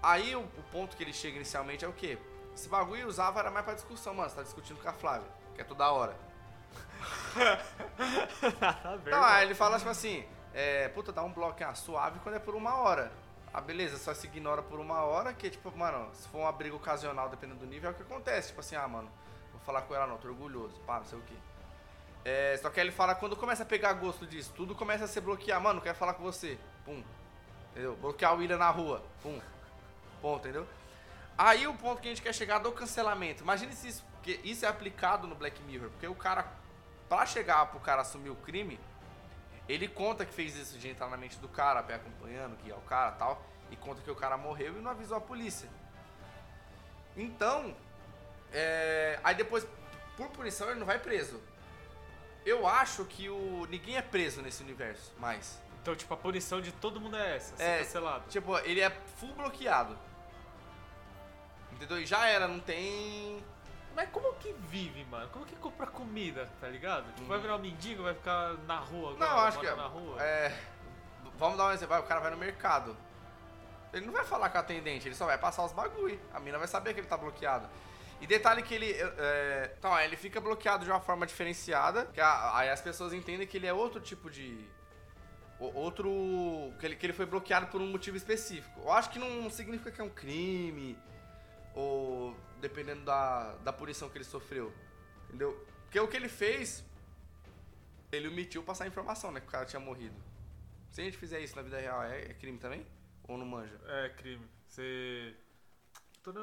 Aí 0.00 0.36
o, 0.36 0.42
o 0.42 0.62
ponto 0.70 0.96
que 0.96 1.02
ele 1.02 1.12
chega 1.12 1.34
inicialmente 1.34 1.84
é 1.84 1.88
o 1.88 1.92
quê? 1.92 2.16
Esse 2.54 2.68
bagulho 2.68 3.08
usava 3.08 3.40
era 3.40 3.50
mais 3.50 3.64
pra 3.64 3.74
discussão, 3.74 4.14
mano. 4.14 4.30
Você 4.30 4.36
tá 4.36 4.42
discutindo 4.44 4.80
com 4.80 4.88
a 4.88 4.92
Flávia, 4.92 5.26
que 5.56 5.60
é 5.60 5.64
toda 5.64 5.90
hora. 5.90 6.16
Tá 7.34 8.94
vendo? 8.94 9.08
Então, 9.08 9.24
aí 9.24 9.44
ele 9.44 9.56
fala 9.56 9.76
tipo 9.76 9.90
assim, 9.90 10.24
é, 10.54 10.86
puta, 10.90 11.10
dá 11.10 11.24
um 11.24 11.32
bloco 11.32 11.64
ah, 11.64 11.74
suave 11.74 12.20
quando 12.20 12.36
é 12.36 12.38
por 12.38 12.54
uma 12.54 12.76
hora. 12.76 13.10
Ah, 13.52 13.60
beleza, 13.60 13.98
só 13.98 14.14
se 14.14 14.28
ignora 14.28 14.62
por 14.62 14.78
uma 14.78 15.02
hora, 15.02 15.34
que 15.34 15.50
tipo, 15.50 15.76
mano, 15.76 16.14
se 16.14 16.28
for 16.28 16.42
uma 16.42 16.52
briga 16.52 16.76
ocasional, 16.76 17.28
dependendo 17.28 17.58
do 17.58 17.66
nível, 17.66 17.90
é 17.90 17.92
o 17.92 17.96
que 17.96 18.02
acontece. 18.02 18.50
Tipo 18.50 18.60
assim, 18.60 18.76
ah, 18.76 18.86
mano, 18.86 19.10
vou 19.50 19.60
falar 19.62 19.82
com 19.82 19.96
ela 19.96 20.06
não, 20.06 20.16
tô 20.16 20.28
orgulhoso, 20.28 20.78
pá, 20.86 20.98
não 21.00 21.06
sei 21.06 21.18
o 21.18 21.22
quê. 21.22 21.34
É, 22.24 22.56
só 22.62 22.70
que 22.70 22.78
ele 22.78 22.92
fala, 22.92 23.14
quando 23.14 23.36
começa 23.36 23.64
a 23.64 23.66
pegar 23.66 23.92
gosto 23.94 24.26
disso, 24.26 24.52
tudo 24.54 24.74
começa 24.74 25.04
a 25.04 25.08
se 25.08 25.20
bloquear, 25.20 25.60
mano, 25.60 25.80
quero 25.80 25.96
falar 25.96 26.14
com 26.14 26.22
você, 26.22 26.56
pum. 26.84 27.02
Entendeu? 27.70 27.96
Bloquear 27.96 28.34
o 28.34 28.38
William 28.38 28.58
na 28.58 28.70
rua, 28.70 29.02
pum. 29.22 29.40
Ponto, 30.20 30.46
entendeu? 30.46 30.66
Aí 31.36 31.66
o 31.66 31.74
ponto 31.74 32.00
que 32.00 32.08
a 32.08 32.10
gente 32.10 32.22
quer 32.22 32.32
chegar 32.32 32.60
é 32.60 32.62
do 32.62 32.70
cancelamento. 32.70 33.42
Imagine 33.42 33.72
se 33.72 33.88
isso, 33.88 34.04
porque 34.12 34.38
isso 34.44 34.64
é 34.64 34.68
aplicado 34.68 35.26
no 35.26 35.34
Black 35.34 35.60
Mirror, 35.62 35.90
porque 35.90 36.06
o 36.06 36.14
cara, 36.14 36.46
pra 37.08 37.26
chegar 37.26 37.66
pro 37.66 37.80
cara 37.80 38.02
assumir 38.02 38.30
o 38.30 38.36
crime, 38.36 38.78
ele 39.68 39.88
conta 39.88 40.24
que 40.24 40.32
fez 40.32 40.54
isso 40.56 40.78
de 40.78 40.88
entrar 40.88 41.08
na 41.08 41.16
mente 41.16 41.38
do 41.38 41.48
cara, 41.48 41.82
pé 41.82 41.94
acompanhando, 41.94 42.56
guiar 42.62 42.78
o 42.78 42.82
cara 42.82 43.12
tal, 43.12 43.42
e 43.70 43.76
conta 43.76 44.00
que 44.02 44.10
o 44.10 44.14
cara 44.14 44.36
morreu 44.36 44.78
e 44.78 44.80
não 44.80 44.90
avisou 44.90 45.16
a 45.16 45.20
polícia. 45.20 45.68
Então, 47.16 47.74
é, 48.52 49.18
aí 49.24 49.34
depois, 49.34 49.66
por 50.16 50.28
punição, 50.28 50.70
ele 50.70 50.78
não 50.78 50.86
vai 50.86 50.98
preso. 50.98 51.40
Eu 52.44 52.66
acho 52.66 53.04
que 53.04 53.28
o 53.28 53.66
ninguém 53.70 53.96
é 53.96 54.02
preso 54.02 54.42
nesse 54.42 54.62
universo 54.62 55.12
mais. 55.18 55.60
Então, 55.80 55.94
tipo, 55.96 56.12
a 56.14 56.16
punição 56.16 56.60
de 56.60 56.70
todo 56.72 57.00
mundo 57.00 57.16
é 57.16 57.36
essa, 57.36 57.56
ser 57.56 57.62
É, 57.62 57.78
cancelado. 57.78 58.24
Tipo, 58.28 58.56
ele 58.58 58.80
é 58.80 58.90
full 59.18 59.32
bloqueado. 59.34 59.96
Entendeu? 61.72 62.00
E 62.00 62.06
já 62.06 62.26
era, 62.26 62.46
não 62.46 62.60
tem. 62.60 63.42
Mas 63.94 64.08
como 64.10 64.32
que 64.34 64.52
vive, 64.52 65.04
mano? 65.04 65.28
Como 65.30 65.44
que 65.44 65.56
compra 65.56 65.86
comida, 65.86 66.48
tá 66.60 66.68
ligado? 66.68 67.12
Tipo, 67.14 67.26
vai 67.26 67.38
virar 67.40 67.56
um 67.56 67.58
mendigo, 67.58 68.02
vai 68.04 68.14
ficar 68.14 68.54
na 68.66 68.76
rua 68.78 69.12
agora, 69.12 69.30
Não, 69.30 69.38
acho 69.40 69.58
que 69.58 69.66
é, 69.66 69.74
na 69.74 69.86
rua? 69.86 70.22
é. 70.22 70.56
Vamos 71.36 71.58
dar 71.58 71.66
um 71.66 71.72
exemplo. 71.72 71.98
O 71.98 72.02
cara 72.04 72.20
vai 72.20 72.30
no 72.30 72.36
mercado. 72.36 72.96
Ele 73.92 74.06
não 74.06 74.12
vai 74.12 74.24
falar 74.24 74.48
com 74.48 74.56
a 74.56 74.60
atendente, 74.60 75.08
ele 75.08 75.14
só 75.14 75.26
vai 75.26 75.36
passar 75.36 75.64
os 75.64 75.72
bagulho. 75.72 76.18
A 76.32 76.40
mina 76.40 76.58
vai 76.58 76.68
saber 76.68 76.94
que 76.94 77.00
ele 77.00 77.06
tá 77.06 77.16
bloqueado. 77.16 77.68
E 78.22 78.26
detalhe 78.26 78.62
que 78.62 78.72
ele. 78.74 78.92
É, 78.92 79.74
então, 79.76 79.98
ele 80.00 80.16
fica 80.16 80.40
bloqueado 80.40 80.84
de 80.84 80.90
uma 80.90 81.00
forma 81.00 81.26
diferenciada. 81.26 82.06
Que 82.06 82.20
a- 82.20 82.56
aí 82.56 82.70
as 82.70 82.80
pessoas 82.80 83.12
entendem 83.12 83.46
que 83.46 83.56
ele 83.56 83.66
é 83.66 83.72
outro 83.72 84.00
tipo 84.00 84.30
de. 84.30 84.64
Outro. 85.58 86.08
Que 86.78 86.86
ele, 86.86 86.96
que 86.96 87.04
ele 87.06 87.12
foi 87.12 87.26
bloqueado 87.26 87.66
por 87.66 87.80
um 87.80 87.86
motivo 87.90 88.16
específico. 88.16 88.80
Eu 88.80 88.92
acho 88.92 89.10
que 89.10 89.18
não 89.18 89.50
significa 89.50 89.90
que 89.90 90.00
é 90.00 90.04
um 90.04 90.08
crime. 90.10 90.96
Ou 91.74 92.36
dependendo 92.60 93.04
da, 93.04 93.54
da 93.56 93.72
punição 93.72 94.08
que 94.08 94.16
ele 94.18 94.24
sofreu. 94.24 94.72
Entendeu? 95.28 95.52
Porque 95.84 95.98
o 96.00 96.06
que 96.08 96.16
ele 96.16 96.28
fez. 96.28 96.84
Ele 98.12 98.28
omitiu 98.28 98.62
passar 98.62 98.84
a 98.84 98.86
informação, 98.88 99.32
né? 99.32 99.40
Que 99.40 99.48
o 99.48 99.50
cara 99.50 99.64
tinha 99.64 99.80
morrido. 99.80 100.14
Se 100.90 101.00
a 101.00 101.04
gente 101.04 101.16
fizer 101.16 101.40
isso 101.40 101.56
na 101.56 101.62
vida 101.62 101.78
real, 101.80 102.02
é, 102.04 102.20
é 102.30 102.34
crime 102.34 102.58
também? 102.58 102.86
Ou 103.26 103.36
não 103.38 103.46
manja? 103.46 103.80
É 103.86 104.10
crime. 104.10 104.46
Você. 104.68 105.34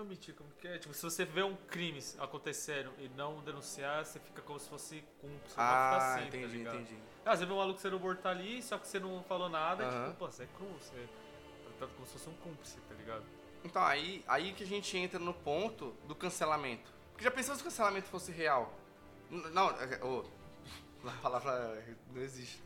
Mentir, 0.06 0.36
como 0.36 0.50
que 0.60 0.68
é? 0.68 0.78
Tipo, 0.78 0.94
se 0.94 1.02
você 1.02 1.24
vê 1.24 1.42
um 1.42 1.56
crime 1.56 2.04
acontecendo 2.20 2.92
e 3.00 3.08
não 3.16 3.42
denunciar, 3.42 4.06
você 4.06 4.20
fica 4.20 4.42
como 4.42 4.60
se 4.60 4.68
fosse 4.68 5.02
cúmplice. 5.22 5.56
Ah, 5.56 6.16
assim, 6.16 6.28
entendi, 6.28 6.66
tá 6.66 6.76
entendi. 6.76 6.98
Ah, 7.26 7.34
você 7.34 7.46
vê 7.46 7.54
um 7.54 7.58
maluco 7.58 7.80
sendo 7.80 7.98
morto 7.98 8.28
ali, 8.28 8.62
só 8.62 8.78
que 8.78 8.86
você 8.86 9.00
não 9.00 9.24
falou 9.24 9.48
nada, 9.48 9.86
Aham. 9.86 10.08
tipo, 10.08 10.18
pô, 10.18 10.28
você 10.30 10.44
é 10.44 10.48
cúmplice. 10.48 10.90
Você 10.90 11.08
tá 11.08 11.70
tratado 11.70 11.94
como 11.94 12.06
se 12.06 12.12
fosse 12.12 12.30
um 12.30 12.34
cúmplice, 12.34 12.78
tá 12.90 12.96
ligado? 12.96 13.24
Então, 13.64 13.82
aí, 13.82 14.22
aí 14.28 14.52
que 14.52 14.64
a 14.64 14.68
gente 14.68 14.98
entra 14.98 15.18
no 15.18 15.34
ponto 15.34 15.96
do 16.06 16.14
cancelamento. 16.14 16.92
Porque 17.12 17.24
já 17.24 17.32
pensou 17.32 17.56
se 17.56 17.62
o 17.62 17.64
cancelamento 17.64 18.08
fosse 18.08 18.34
real? 18.34 18.78
Não, 19.30 19.68
ô, 20.02 20.26
a 21.08 21.22
palavra 21.22 21.82
não 22.14 22.22
existe. 22.22 22.62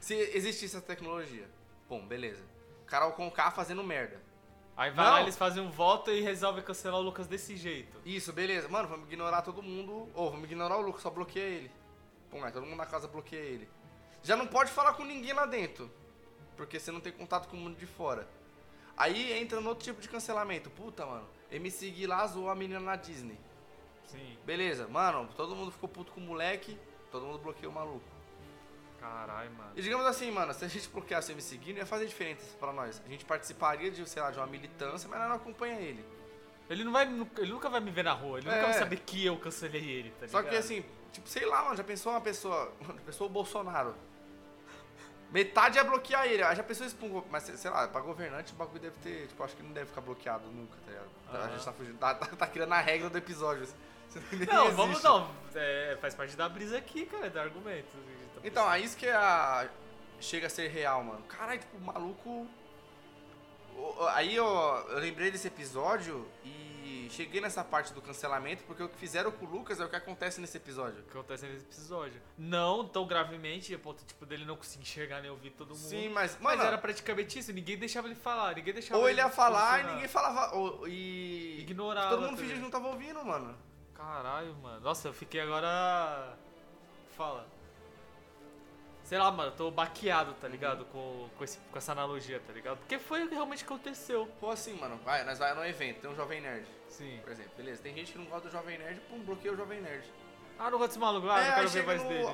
Se 0.00 0.14
existisse 0.14 0.76
essa 0.76 0.86
tecnologia, 0.86 1.46
bom, 1.90 2.06
beleza. 2.06 2.42
Carol 2.86 3.12
com 3.12 3.30
K 3.30 3.50
fazendo 3.50 3.84
merda. 3.84 4.23
Aí 4.76 4.90
vai 4.90 5.04
Não. 5.04 5.12
lá, 5.12 5.20
eles 5.22 5.36
fazem 5.36 5.62
um 5.62 5.70
voto 5.70 6.10
e 6.10 6.20
resolvem 6.20 6.62
cancelar 6.62 6.98
o 7.00 7.02
Lucas 7.02 7.26
desse 7.26 7.56
jeito. 7.56 8.00
Isso, 8.04 8.32
beleza. 8.32 8.68
Mano, 8.68 8.88
vamos 8.88 9.06
ignorar 9.06 9.42
todo 9.42 9.62
mundo. 9.62 10.08
Ou 10.14 10.30
vamos 10.30 10.44
ignorar 10.44 10.76
o 10.76 10.80
Lucas, 10.80 11.02
só 11.02 11.10
bloqueia 11.10 11.44
ele. 11.44 11.70
Pô, 12.30 12.42
aí 12.42 12.50
todo 12.50 12.66
mundo 12.66 12.76
na 12.76 12.86
casa 12.86 13.06
bloqueia 13.06 13.40
ele. 13.40 13.68
Já 14.22 14.34
não 14.36 14.46
pode 14.46 14.72
falar 14.72 14.94
com 14.94 15.04
ninguém 15.04 15.32
lá 15.32 15.46
dentro. 15.46 15.90
Porque 16.56 16.80
você 16.80 16.90
não 16.90 17.00
tem 17.00 17.12
contato 17.12 17.48
com 17.48 17.56
o 17.56 17.60
mundo 17.60 17.76
de 17.76 17.86
fora. 17.86 18.28
Aí 18.96 19.32
entra 19.32 19.60
no 19.60 19.68
outro 19.68 19.84
tipo 19.84 20.00
de 20.00 20.08
cancelamento. 20.08 20.70
Puta, 20.70 21.04
mano. 21.06 21.26
MC 21.50 21.90
Gui 21.90 22.06
lá 22.06 22.26
zoou 22.26 22.48
a 22.50 22.54
menina 22.54 22.80
na 22.80 22.96
Disney. 22.96 23.38
Sim. 24.06 24.38
Beleza, 24.44 24.86
mano, 24.88 25.28
todo 25.36 25.54
mundo 25.56 25.70
ficou 25.70 25.88
puto 25.88 26.12
com 26.12 26.20
o 26.20 26.24
moleque. 26.24 26.78
Todo 27.10 27.26
mundo 27.26 27.38
bloqueou 27.38 27.70
o 27.70 27.74
maluco. 27.74 28.13
Caralho, 29.04 29.50
mano. 29.52 29.70
E 29.76 29.82
digamos 29.82 30.06
assim, 30.06 30.30
mano, 30.30 30.54
se 30.54 30.64
a 30.64 30.68
gente 30.68 30.88
bloqueasse 30.88 31.30
o 31.30 31.34
MC 31.34 31.56
Gui, 31.58 31.72
não 31.72 31.80
ia 31.80 31.86
fazer 31.86 32.06
diferença 32.06 32.56
pra 32.58 32.72
nós. 32.72 33.02
A 33.04 33.08
gente 33.08 33.24
participaria 33.24 33.90
de, 33.90 34.08
sei 34.08 34.22
lá, 34.22 34.30
de 34.30 34.38
uma 34.38 34.46
militância, 34.46 35.08
mas 35.08 35.18
nós 35.20 35.28
não 35.28 35.36
acompanha 35.36 35.78
ele. 35.80 36.04
Ele, 36.70 36.82
não 36.84 36.92
vai, 36.92 37.04
ele 37.04 37.52
nunca 37.52 37.68
vai 37.68 37.80
me 37.80 37.90
ver 37.90 38.04
na 38.04 38.12
rua, 38.12 38.38
ele 38.38 38.46
nunca 38.46 38.58
É. 38.58 38.62
vai 38.62 38.72
saber 38.72 38.96
que 39.00 39.24
eu 39.26 39.36
cancelei 39.36 39.84
ele, 39.86 40.10
tá 40.18 40.26
Só 40.26 40.38
ligado? 40.38 40.52
que 40.52 40.56
assim, 40.58 40.84
tipo, 41.12 41.28
sei 41.28 41.44
lá, 41.44 41.62
mano, 41.64 41.76
já 41.76 41.84
pensou 41.84 42.12
uma 42.12 42.20
pessoa. 42.22 42.72
Mano, 42.80 42.94
já 42.98 43.04
pensou 43.04 43.26
o 43.26 43.30
Bolsonaro. 43.30 43.94
Metade 45.30 45.76
ia 45.78 45.84
bloquear 45.84 46.26
ele, 46.26 46.42
aí 46.42 46.54
já 46.54 46.62
pensou 46.62 46.86
isso 46.86 46.96
um- 47.02 47.22
Mas 47.30 47.42
sei 47.42 47.70
lá, 47.70 47.88
pra 47.88 48.00
governante 48.00 48.52
o 48.52 48.56
bagulho 48.56 48.80
deve 48.80 48.96
ter. 49.02 49.26
Tipo, 49.26 49.42
acho 49.42 49.56
que 49.56 49.62
não 49.62 49.72
deve 49.72 49.86
ficar 49.86 50.00
bloqueado 50.00 50.46
nunca, 50.48 50.76
tá 50.84 50.90
ligado? 50.92 51.08
A 51.28 51.36
Aham. 51.36 51.50
gente 51.52 51.64
tá 51.64 51.72
fugindo. 51.72 51.98
Tá, 51.98 52.14
tá, 52.14 52.26
tá 52.26 52.46
criando 52.46 52.72
a 52.72 52.80
regra 52.80 53.10
do 53.10 53.18
episódio. 53.18 53.64
assim. 53.64 53.74
Não, 54.48 54.62
existe. 54.64 54.76
vamos 54.76 55.02
não. 55.02 55.30
É, 55.54 55.96
faz 56.00 56.14
parte 56.14 56.36
da 56.36 56.48
brisa 56.48 56.78
aqui, 56.78 57.06
cara, 57.06 57.30
do 57.30 57.38
argumento. 57.38 57.96
tá 58.34 58.40
Então, 58.42 58.68
aí 58.68 58.84
isso 58.84 58.96
que 58.96 59.06
é 59.06 59.14
a. 59.14 59.68
Chega 60.20 60.46
a 60.46 60.50
ser 60.50 60.68
real, 60.68 61.02
mano. 61.02 61.22
Caralho, 61.28 61.60
tipo, 61.60 61.76
o 61.76 61.80
maluco. 61.80 62.46
Aí 64.12 64.38
ó, 64.38 64.78
eu 64.88 64.98
lembrei 65.00 65.30
desse 65.30 65.48
episódio 65.48 66.26
e 66.44 66.64
cheguei 67.10 67.40
nessa 67.40 67.62
parte 67.62 67.92
do 67.92 68.02
cancelamento, 68.02 68.62
porque 68.64 68.82
o 68.82 68.88
que 68.88 68.96
fizeram 68.96 69.30
com 69.30 69.46
o 69.46 69.48
Lucas 69.48 69.80
é 69.80 69.84
o 69.84 69.88
que 69.88 69.96
acontece 69.96 70.40
nesse 70.40 70.56
episódio. 70.56 71.00
O 71.00 71.04
que 71.04 71.10
acontece 71.10 71.46
nesse 71.46 71.64
episódio. 71.64 72.20
Não 72.36 72.86
tão 72.86 73.06
gravemente, 73.06 73.74
a 73.74 73.78
ponto 73.78 74.04
tipo, 74.04 74.26
dele 74.26 74.44
não 74.44 74.56
conseguir 74.56 74.82
enxergar 74.82 75.20
nem 75.20 75.30
ouvir 75.30 75.50
todo 75.50 75.68
mundo. 75.68 75.78
Sim, 75.78 76.08
mas. 76.08 76.36
mas 76.40 76.56
Mano, 76.56 76.68
era 76.68 76.78
praticamente 76.78 77.38
isso, 77.38 77.52
ninguém 77.52 77.78
deixava 77.78 78.08
ele 78.08 78.16
falar, 78.16 78.54
ninguém 78.56 78.74
deixava 78.74 79.00
ou 79.00 79.08
ele 79.08 79.20
ia 79.20 79.30
falar 79.30 79.84
e 79.84 79.92
ninguém 79.92 80.08
falava. 80.08 80.54
Ou, 80.56 80.88
e. 80.88 81.60
Ignorava 81.60 82.10
Todo 82.10 82.20
mundo 82.20 82.30
também. 82.30 82.42
fingia 82.42 82.56
que 82.56 82.62
não 82.62 82.70
tava 82.70 82.88
ouvindo, 82.88 83.24
mano. 83.24 83.56
Caralho, 83.96 84.54
mano. 84.62 84.80
Nossa, 84.80 85.08
eu 85.08 85.12
fiquei 85.14 85.40
agora. 85.40 86.36
Fala. 87.16 87.46
Sei 89.04 89.18
lá, 89.18 89.30
mano, 89.30 89.50
eu 89.50 89.56
tô 89.56 89.70
baqueado, 89.70 90.32
tá 90.40 90.48
ligado? 90.48 90.86
Com, 90.86 91.28
com, 91.36 91.44
esse, 91.44 91.58
com 91.70 91.76
essa 91.76 91.92
analogia, 91.92 92.40
tá 92.46 92.52
ligado? 92.54 92.78
Porque 92.78 92.98
foi 92.98 93.22
o 93.22 93.28
que 93.28 93.34
realmente 93.34 93.62
aconteceu. 93.62 94.26
Pô, 94.40 94.50
assim, 94.50 94.74
mano, 94.80 94.96
vai, 95.04 95.22
nós 95.24 95.38
vai 95.38 95.54
num 95.54 95.64
evento, 95.64 96.00
tem 96.00 96.10
um 96.10 96.16
Jovem 96.16 96.40
Nerd, 96.40 96.66
Sim. 96.88 97.20
por 97.22 97.30
exemplo, 97.30 97.52
beleza. 97.54 97.82
Tem 97.82 97.94
gente 97.94 98.12
que 98.12 98.18
não 98.18 98.24
gosta 98.24 98.48
do 98.48 98.52
Jovem 98.52 98.78
Nerd, 98.78 98.98
pum, 99.10 99.18
bloqueia 99.20 99.52
o 99.52 99.56
Jovem 99.56 99.80
Nerd. 99.82 100.10
Ah, 100.58 100.70
não 100.70 100.78
gosto 100.78 100.88
desse 100.90 100.98
maluco. 100.98 101.28
Ah, 101.28 101.38
É, 101.40 101.46
não 101.48 101.54
quero 101.56 101.68
ver 101.68 101.86
mais 101.86 102.02
no- 102.02 102.08
dele. 102.08 102.26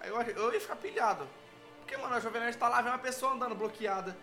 Aí 0.00 0.08
eu, 0.10 0.20
eu 0.20 0.52
ia 0.52 0.60
ficar 0.60 0.76
pilhado. 0.76 1.28
Porque, 1.78 1.96
mano, 1.96 2.14
a 2.16 2.20
Jovem 2.20 2.40
Nerd 2.42 2.56
tá 2.58 2.68
lá, 2.68 2.82
vem 2.82 2.90
uma 2.90 2.98
pessoa 2.98 3.32
andando 3.32 3.54
bloqueada. 3.54 4.16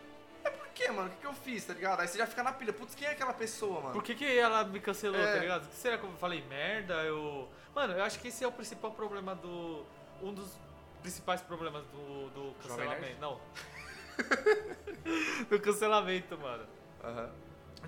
Quê, 0.73 0.89
mano? 0.91 1.07
O 1.07 1.12
que, 1.12 1.17
que 1.17 1.27
eu 1.27 1.33
fiz, 1.33 1.65
tá 1.65 1.73
ligado? 1.73 1.99
Aí 1.99 2.07
você 2.07 2.17
já 2.17 2.25
fica 2.25 2.41
na 2.43 2.51
pilha. 2.51 2.73
Putz, 2.73 2.95
quem 2.95 3.07
é 3.07 3.12
aquela 3.12 3.33
pessoa, 3.33 3.79
mano? 3.79 3.93
Por 3.93 4.03
que, 4.03 4.15
que 4.15 4.38
ela 4.38 4.63
me 4.63 4.79
cancelou, 4.79 5.19
É. 5.21 5.33
tá 5.33 5.39
ligado? 5.39 5.71
Será 5.73 5.97
que 5.97 6.03
eu 6.03 6.12
falei 6.13 6.41
merda? 6.43 6.95
Eu. 7.03 7.47
Mano, 7.75 7.93
eu 7.93 8.03
acho 8.03 8.19
que 8.19 8.27
esse 8.27 8.43
é 8.43 8.47
o 8.47 8.51
principal 8.51 8.91
problema 8.91 9.36
do. 9.36 9.86
Um 10.21 10.33
dos 10.33 10.57
principais 11.01 11.41
problemas 11.41 11.83
do, 11.88 12.29
do 12.29 12.55
cancelamento. 12.62 13.19
Não. 13.19 13.39
do 15.49 15.59
cancelamento, 15.59 16.38
mano. 16.38 16.65
Aham. 17.03 17.31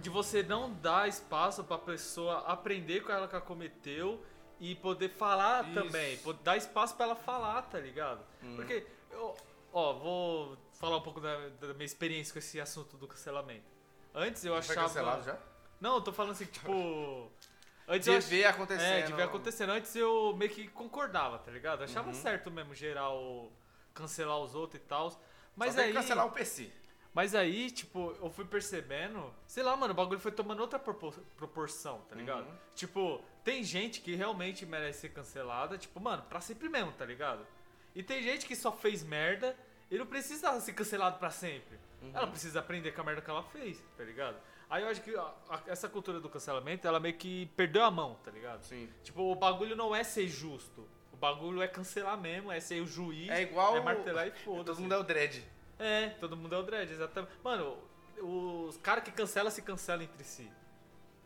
De 0.02 0.10
você 0.10 0.43
não 0.43 0.74
dar 0.74 1.08
espaço 1.08 1.63
pra 1.63 1.78
pessoa 1.78 2.39
aprender 2.45 3.02
com 3.02 3.12
ela 3.12 3.28
que 3.28 3.36
ela 3.36 3.43
cometeu 3.45 4.21
e 4.60 4.76
poder 4.76 5.10
falar 5.10 5.63
Isso. 5.65 5.74
também. 5.74 6.19
Dar 6.43 6.58
espaço 6.58 6.95
pra 6.95 7.06
ela 7.06 7.15
falar, 7.15 7.62
tá 7.63 7.80
ligado? 7.80 8.19
Uhum. 8.43 8.56
Porque, 8.58 8.86
eu, 9.12 9.34
ó, 9.71 9.93
vou 9.93 10.58
falar 10.86 10.98
um 10.98 11.02
pouco 11.02 11.19
da, 11.19 11.50
da 11.50 11.74
minha 11.74 11.86
experiência 11.86 12.32
com 12.34 12.39
esse 12.39 12.60
assunto 12.60 12.95
do 12.98 13.08
cancelamento. 13.08 13.65
Antes 14.13 14.43
eu 14.45 14.52
Foi 14.54 14.60
achava. 14.60 14.88
cancelado 14.88 15.24
já? 15.24 15.38
Não, 15.82 15.95
eu 15.95 16.02
tô 16.02 16.13
falando 16.13 16.32
assim, 16.32 16.45
tipo. 16.45 16.71
Antes 17.88 18.08
eu 18.08 18.13
De 18.13 18.19
ach- 18.19 18.30
ver 18.30 18.45
acontecendo. 18.45 18.88
É, 18.93 19.02
de 19.04 19.13
ver 19.13 19.21
acontecendo. 19.24 19.69
Antes 19.71 19.95
eu 19.95 20.36
meio 20.36 20.50
que 20.52 20.67
concordava, 20.69 21.38
tá 21.38 21.52
ligado? 21.52 21.82
Eu 21.82 21.86
achava 21.86 22.08
Uhum. 22.08 22.13
certo 22.15 22.50
mesmo 22.50 22.74
geral 22.74 23.52
cancelar 23.93 24.39
os 24.39 24.56
outros 24.56 24.82
e 24.82 24.86
tal. 24.86 25.12
Mas 25.56 25.76
tem 25.76 25.86
aí. 25.86 25.93
cancelar 25.93 26.26
o 26.26 26.32
PC. 26.32 26.71
Mas 27.13 27.34
aí, 27.36 27.69
tipo, 27.71 28.12
eu 28.21 28.30
fui 28.30 28.43
percebendo. 28.43 29.34
Sei 29.48 29.63
lá, 29.63 29.76
mano, 29.78 29.93
o 29.93 29.95
bagulho 29.95 30.19
foi 30.19 30.32
tomando 30.32 30.60
outra 30.60 30.78
propor- 30.80 31.17
proporção, 31.38 32.02
tá 32.10 32.15
ligado? 32.15 32.45
Uhum. 32.48 32.58
Tipo, 32.74 33.21
tem 33.43 33.63
gente 33.63 34.02
que 34.02 34.15
realmente 34.15 34.65
merece 34.65 35.02
ser 35.02 35.10
cancelada, 35.10 35.78
tipo, 35.78 36.00
mano, 36.00 36.24
pra 36.24 36.41
sempre 36.41 36.67
mesmo, 36.67 36.91
tá 36.93 37.06
ligado? 37.06 37.45
E 37.93 38.02
tem 38.04 38.21
gente 38.21 38.45
que 38.45 38.56
só 38.56 38.71
fez 38.71 39.02
merda 39.04 39.56
e 39.89 39.98
não 39.98 40.06
precisa 40.06 40.60
ser 40.60 40.74
cancelado 40.74 41.17
pra 41.19 41.30
sempre. 41.30 41.78
Uhum. 42.02 42.12
Ela 42.13 42.28
precisa 42.28 42.60
aprender 42.60 42.91
com 42.91 43.02
a 43.02 43.04
merda 43.04 43.21
que 43.21 43.30
ela 43.30 43.43
fez, 43.43 43.84
tá 43.98 44.04
ligado? 44.04 44.38
Aí 44.69 44.82
eu 44.84 44.89
acho 44.89 45.02
que 45.02 45.15
a- 45.15 45.34
a- 45.50 45.62
essa 45.67 45.88
cultura 45.88 46.19
do 46.19 46.28
cancelamento, 46.30 46.88
ela 46.88 47.00
meio 47.00 47.15
que 47.15 47.45
perdeu 47.56 47.84
a 47.84 47.91
mão, 47.91 48.15
tá 48.24 48.32
ligado? 48.32 48.63
Sim. 48.63 48.89
Tipo, 49.04 49.32
o 49.32 49.36
bagulho 49.36 49.76
não 49.76 49.95
é 49.95 50.04
ser 50.04 50.28
justo. 50.28 50.88
O 51.13 51.17
bagulho 51.17 51.62
é 51.62 51.67
cancelar 51.67 52.17
mesmo, 52.17 52.52
é 52.52 52.60
ser 52.60 52.82
o 52.82 52.86
juiz, 52.88 53.30
É 53.30 53.41
igual 53.43 53.78
é 53.78 53.82
martelar 53.82 54.28
e 54.28 54.32
foda-se. 54.43 54.65
Todo 54.65 54.82
mundo 54.82 54.93
é 54.93 54.98
o 54.98 55.04
dread. 55.04 55.43
É, 55.80 56.10
todo 56.19 56.36
mundo 56.36 56.56
é 56.56 56.58
o 56.58 56.63
dread, 56.63 56.91
exatamente. 56.91 57.32
Mano, 57.43 57.78
os 58.19 58.78
caras 58.78 59.04
que 59.04 59.12
cancelam 59.12 59.52
se 59.52 59.62
cancelam 59.62 60.04
entre 60.04 60.24
si. 60.24 60.50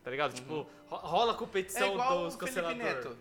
Tá 0.04 0.12
ligado? 0.12 0.34
Tipo, 0.34 0.67
ro- 0.88 0.98
rola 0.98 1.34
É 1.34 1.36
competição 1.38 1.91
igual 1.93 2.24
dos 2.26 2.36
o 2.36 2.38
canceladores. 2.38 3.17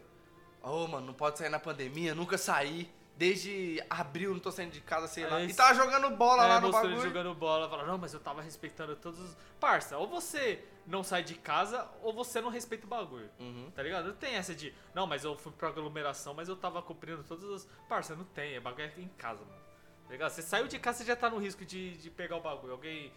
Ô, 0.62 0.87
mano, 0.87 1.07
não 1.07 1.14
pode 1.14 1.38
sair 1.38 1.48
na 1.48 1.59
pandemia, 1.61 2.14
nunca 2.14 2.37
saí. 2.38 2.90
Desde 3.18 3.83
abril 3.90 4.33
não 4.33 4.38
tô 4.38 4.52
saindo 4.52 4.70
de 4.70 4.81
casa, 4.81 5.09
sei 5.09 5.24
É 5.24 5.26
lá. 5.28 5.42
E 5.42 5.52
tava 5.52 5.74
jogando 5.74 6.09
bola 6.16 6.44
É, 6.44 6.48
lá 6.48 6.61
no 6.61 6.70
bagulho. 6.70 7.00
jogando 7.00 7.35
bola, 7.35 7.68
fala, 7.68 7.85
não, 7.85 7.98
mas 7.98 8.14
eu 8.14 8.20
tava 8.20 8.40
respeitando 8.40 8.94
todos 8.94 9.18
os. 9.18 9.37
Parça, 9.59 9.98
ou 9.98 10.07
você 10.07 10.64
não 10.87 11.02
sai 11.02 11.24
de 11.24 11.35
casa, 11.35 11.85
ou 12.00 12.12
você 12.12 12.40
não 12.40 12.48
respeita 12.48 12.87
o 12.87 12.88
bagulho. 12.88 13.28
Uhum. 13.40 13.72
Tá 13.74 13.83
ligado? 13.83 14.07
Não 14.07 14.14
tem 14.14 14.37
essa 14.37 14.54
de, 14.54 14.72
não, 14.94 15.04
mas 15.04 15.24
eu 15.24 15.37
fui 15.37 15.50
pra 15.50 15.66
aglomeração, 15.68 16.33
mas 16.33 16.48
eu 16.48 16.54
tava 16.54 16.81
cumprindo 16.81 17.24
todas 17.24 17.50
as. 17.50 17.68
Parça, 17.88 18.14
não 18.14 18.24
tem, 18.24 18.54
é 18.54 18.61
bagulho 18.61 18.88
em 18.96 19.09
casa, 19.09 19.40
mano. 19.44 19.61
Tá 20.07 20.12
ligado? 20.12 20.31
Você 20.31 20.40
saiu 20.42 20.68
de 20.68 20.78
casa, 20.78 20.98
você 20.98 21.04
já 21.04 21.16
tá 21.16 21.28
no 21.28 21.38
risco 21.38 21.64
de, 21.64 21.96
de 21.98 22.11
pegar 22.11 22.37
o 22.37 22.40
bagulho. 22.40 22.72
Alguém. 22.74 23.12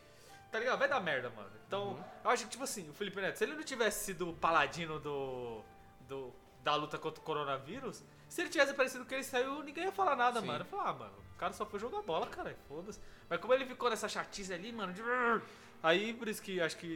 Tá 0.52 0.58
ligado? 0.58 0.80
Vai 0.80 0.90
dar 0.90 1.00
merda, 1.00 1.30
mano. 1.30 1.50
Então, 1.68 1.90
Uhum. 1.92 2.04
eu 2.24 2.30
acho 2.32 2.46
que, 2.46 2.50
tipo 2.50 2.64
assim, 2.64 2.90
o 2.90 2.94
Felipe 2.94 3.22
Neto, 3.22 3.38
se 3.38 3.44
ele 3.46 3.54
não 3.54 3.64
tivesse 3.64 4.04
sido 4.06 4.30
o 4.30 4.34
paladino 4.34 5.00
do. 5.00 5.62
do 6.08 6.34
da 6.64 6.76
luta 6.76 6.98
contra 7.00 7.20
o 7.22 7.24
coronavírus, 7.24 8.04
se 8.32 8.40
ele 8.40 8.50
tivesse 8.50 8.72
aparecido 8.72 9.04
que 9.04 9.14
ele 9.14 9.26
saiu, 9.26 9.62
ninguém 9.62 9.84
ia 9.84 9.92
falar 9.92 10.16
nada, 10.16 10.40
Sim. 10.40 10.48
mano. 10.48 10.62
Eu 10.62 10.66
falar, 10.66 10.90
ah, 10.90 10.94
mano, 10.94 11.14
o 11.36 11.38
cara 11.38 11.52
só 11.52 11.66
foi 11.66 11.78
jogar 11.82 12.02
bola, 12.02 12.26
cara, 12.28 12.56
foda-se. 12.66 12.98
Mas 13.30 13.42
como 13.42 13.54
ele 13.54 13.66
ficou 13.66 13.90
nessa 13.90 14.08
chatice 14.08 14.54
ali, 14.54 14.72
mano, 14.72 14.94
de... 14.94 15.02
aí 15.84 16.14
por 16.14 16.30
isso 16.30 16.42
que 16.42 16.62
acho 16.62 16.78
que 16.78 16.96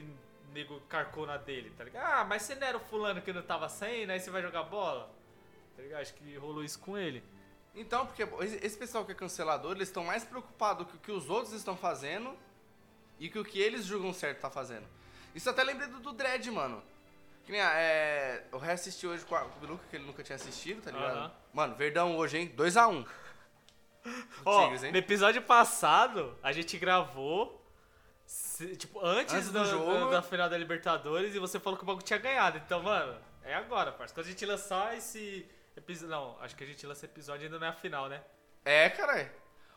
o 0.50 0.54
nego 0.54 0.80
carcou 0.88 1.28
na 1.28 1.36
dele, 1.36 1.74
tá 1.78 1.84
ligado? 1.84 2.06
Ah, 2.06 2.24
mas 2.24 2.43
você 2.43 2.56
não 2.56 2.65
era 2.65 2.78
o 2.78 2.80
fulano 2.80 3.21
que 3.21 3.34
não 3.34 3.41
tava 3.41 3.67
saindo, 3.67 4.13
aí 4.13 4.19
você 4.21 4.32
vai 4.32 4.41
jogar 4.41 4.63
bola? 4.63 5.13
Tá 5.76 5.84
ligado? 5.84 6.00
Acho 6.00 6.13
que 6.13 6.38
rolou 6.38 6.63
isso 6.63 6.80
com 6.80 6.98
ele. 6.98 7.21
Então, 7.76 8.06
porque 8.06 8.24
esse 8.63 8.78
pessoal 8.78 9.04
que 9.04 9.12
é 9.12 9.15
cancelador, 9.15 9.76
eles 9.76 9.89
estão 9.89 10.06
mais 10.06 10.24
preocupados 10.24 10.88
com 10.88 10.95
o 10.95 11.00
que 11.02 11.12
os 11.12 11.30
outros 11.30 11.52
estão 11.52 11.76
fazendo 11.76 12.34
e 13.19 13.30
que 13.30 13.38
o 13.38 13.43
que 13.43 13.60
eles 13.60 13.84
julgam 13.84 14.13
certo 14.13 14.39
tá 14.39 14.50
fazendo. 14.50 14.88
Isso 15.36 15.50
até 15.50 15.65
lembrei 15.65 15.89
do, 15.89 16.00
do 16.00 16.13
Dredd, 16.13 16.50
mano. 16.50 16.82
Que 17.45 17.51
nem, 17.51 17.62
a- 17.62 17.73
é, 17.75 18.43
eu 18.51 18.58
reassisti 18.58 19.05
hoje 19.05 19.23
com, 19.25 19.36
a, 19.36 19.41
com 19.41 19.58
o 19.58 19.60
Biluca, 19.60 19.84
que 19.89 19.95
ele 19.95 20.05
nunca 20.05 20.23
tinha 20.23 20.36
assistido, 20.36 20.81
tá 20.81 20.91
ligado? 20.91 21.15
Aham. 21.17 21.31
Mano, 21.53 21.75
Verdão 21.75 22.17
hoje, 22.17 22.38
hein? 22.39 22.53
2x1. 22.58 23.05
Ó, 24.45 24.63
Tigres, 24.63 24.84
hein? 24.84 24.91
no 24.91 24.97
episódio 24.97 25.41
passado, 25.41 26.38
a 26.43 26.51
gente 26.51 26.77
gravou, 26.77 27.63
se- 28.25 28.75
tipo, 28.75 28.99
antes, 29.03 29.34
Antes 29.34 29.47
do 29.51 29.60
da, 29.60 29.65
jogo. 29.65 29.93
da- 30.05 30.10
da 30.12 30.21
final 30.21 30.49
da 30.49 30.58
Libertadores 30.58 31.34
e 31.36 31.39
você 31.39 31.60
falou 31.60 31.77
que 31.77 31.84
o 31.84 31.88
bagulho 31.88 32.05
tinha 32.05 32.19
ganhado. 32.19 32.58
Então, 32.58 32.81
mano, 32.84 33.19
é 33.43 33.53
agora, 33.55 33.91
parça. 33.91 34.13
Quando 34.13 34.25
a 34.27 34.29
gente 34.29 34.45
lançar 34.45 34.95
esse 34.97 35.47
episódio... 35.75 36.10
Não, 36.10 36.38
acho 36.41 36.55
que 36.55 36.63
a 36.63 36.67
gente 36.67 36.86
lança 36.86 37.05
episódio 37.05 37.45
ainda 37.45 37.58
não 37.60 37.67
é 37.67 37.69
a 37.69 37.73
final, 37.73 38.08
né? 38.10 38.21
É, 38.63 38.89
cara. 38.89 39.31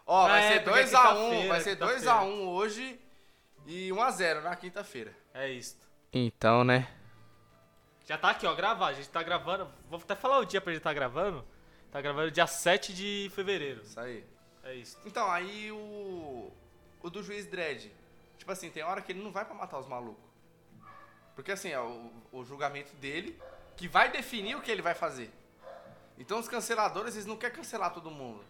Ó, 0.07 0.27
vai 0.27 0.43
É, 0.43 0.53
ser 0.55 0.65
porque 0.65 0.79
é 0.79 0.85
2x1, 0.85 0.89
quinta-feira, 0.91 1.49
vai 1.49 1.61
ser 1.61 1.71
quinta-feira. 1.77 2.01
2x1 2.01 2.47
hoje 2.49 3.01
e 3.67 3.91
1x0 3.91 4.41
na 4.43 4.57
quinta-feira. 4.57 5.15
É 5.35 5.49
isso. 5.51 5.77
Então, 6.13 6.65
né? 6.65 6.87
Já 8.09 8.17
tá 8.17 8.31
aqui, 8.31 8.47
ó, 8.47 8.55
gravado. 8.55 8.91
A 8.91 8.95
gente 8.95 9.11
tá 9.11 9.23
gravando. 9.23 9.71
Vou 9.91 10.01
até 10.01 10.17
falar 10.17 10.39
o 10.39 10.47
dia 10.47 10.63
pra 10.63 10.73
gente 10.73 10.83
tá 10.83 10.95
gravando. 10.95 11.45
Tá 11.93 12.01
gravando 12.01 12.31
dia 12.31 12.47
7 12.47 12.95
de 12.95 13.31
fevereiro. 13.35 13.83
Isso 13.83 14.01
aí. 14.01 14.25
É 14.65 14.75
isso. 14.75 14.99
Então, 15.05 15.31
aí 15.31 15.71
o. 15.71 16.51
O 17.03 17.11
do 17.11 17.23
juiz 17.23 17.45
Dredd. 17.45 17.93
Tipo 18.39 18.51
assim, 18.51 18.71
tem 18.71 18.83
hora 18.83 19.03
que 19.03 19.13
ele 19.13 19.23
não 19.23 19.31
vai 19.31 19.45
pra 19.45 19.55
matar 19.55 19.79
os 19.79 19.87
malucos. 19.87 20.25
Porque 21.35 21.53
assim, 21.53 21.69
é 21.69 21.79
o, 21.79 22.11
o 22.33 22.45
julgamento 22.45 22.97
dele 22.97 23.39
que 23.77 23.87
vai 23.87 24.11
definir 24.11 24.57
o 24.57 24.63
que 24.63 24.71
ele 24.71 24.83
vai 24.83 24.95
fazer. 24.95 25.31
Então 26.19 26.41
os 26.41 26.49
canceladores, 26.49 27.15
eles 27.15 27.27
não 27.27 27.37
querem 27.37 27.57
cancelar 27.57 27.93
todo 27.93 28.11
mundo. 28.11 28.43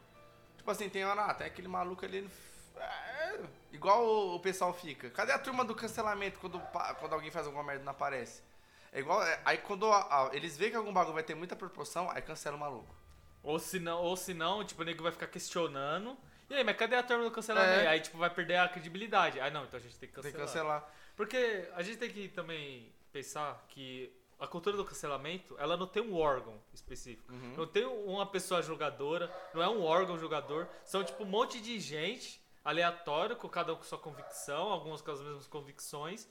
Tipo 0.57 0.71
assim, 0.71 0.89
tem 0.89 1.05
hora, 1.05 1.25
ah, 1.25 1.35
tem 1.35 1.49
aquele 1.49 1.69
maluco 1.69 2.05
ali. 2.05 2.31
é, 2.77 3.41
igual 3.73 4.07
o, 4.07 4.37
o 4.37 4.41
pessoal 4.41 4.73
fica. 4.73 5.11
Cadê 5.11 5.33
a 5.33 5.39
turma 5.39 5.65
do 5.65 5.75
cancelamento 5.75 6.39
quando, 6.39 6.61
quando 7.01 7.13
alguém 7.13 7.31
faz 7.31 7.45
alguma 7.45 7.65
merda 7.65 7.83
e 7.83 7.85
não 7.85 7.93
aparece? 7.93 8.48
É 8.93 9.01
igual. 9.01 9.23
é, 9.23 9.41
aí 9.45 9.59
quando 9.59 9.87
a- 9.93 10.29
a- 10.29 10.31
eles 10.35 10.57
veem 10.57 10.71
que 10.71 10.77
algum 10.77 10.93
bagulho 10.93 11.15
vai 11.15 11.23
ter 11.23 11.35
muita 11.35 11.55
proporção, 11.57 12.11
aí 12.11 12.23
cancela 12.23 12.57
o 12.57 12.61
maluco. 12.61 12.95
Ou 13.43 13.59
se 13.59 13.79
não, 13.79 14.03
ou 14.03 14.17
se 14.17 14.35
não 14.35 14.65
tipo, 14.65 14.83
o 14.83 14.85
nego 14.85 15.03
vai 15.03 15.13
ficar 15.13 15.27
questionando. 15.29 16.17
E 16.51 16.55
aí, 16.55 16.65
mas 16.65 16.77
cadê 16.77 16.97
a 16.97 17.03
turma 17.03 17.25
do 17.25 17.31
cancelamento? 17.31 17.81
É. 17.81 17.87
Aí, 17.89 18.01
tipo, 18.01 18.17
vai 18.17 18.31
perder 18.31 18.57
a 18.57 18.69
credibilidade. 18.69 19.39
Ah, 19.39 19.51
não, 19.51 19.65
então 19.65 19.79
a 19.79 19.83
gente 19.83 19.99
tem 19.99 20.09
que 20.09 20.15
Tem 20.15 20.23
cancelar. 20.33 20.47
que 20.47 20.53
cancelar. 20.53 20.95
Porque 21.15 21.69
a 21.75 21.83
gente 21.83 21.99
tem 21.99 22.09
que 22.11 22.29
também 22.29 22.91
pensar 23.13 23.63
que 23.69 24.11
a 24.41 24.47
cultura 24.47 24.75
do 24.77 24.85
cancelamento, 24.85 25.55
ela 25.59 25.77
não 25.77 25.87
tem 25.87 26.03
um 26.03 26.17
órgão 26.17 26.55
específico. 26.73 27.31
Uhum. 27.33 27.55
Não 27.57 27.67
tem 27.67 27.85
uma 27.85 28.25
pessoa 28.25 28.63
julgadora, 28.63 29.31
não 29.53 29.63
é 29.63 29.69
um 29.69 29.83
órgão 29.83 30.17
julgador. 30.19 30.67
São, 30.85 31.05
tipo, 31.05 31.23
um 31.25 31.27
monte 31.27 31.61
de 31.61 31.79
gente 31.79 32.41
aleatório, 32.65 33.37
com 33.37 33.49
cada 33.49 33.73
um 33.73 33.77
com 33.77 33.83
sua 33.83 33.99
convicção, 33.99 34.71
alguns 34.71 35.03
com 35.03 35.11
as 35.11 35.21
mesmas 35.21 35.47
convicções. 35.47 36.27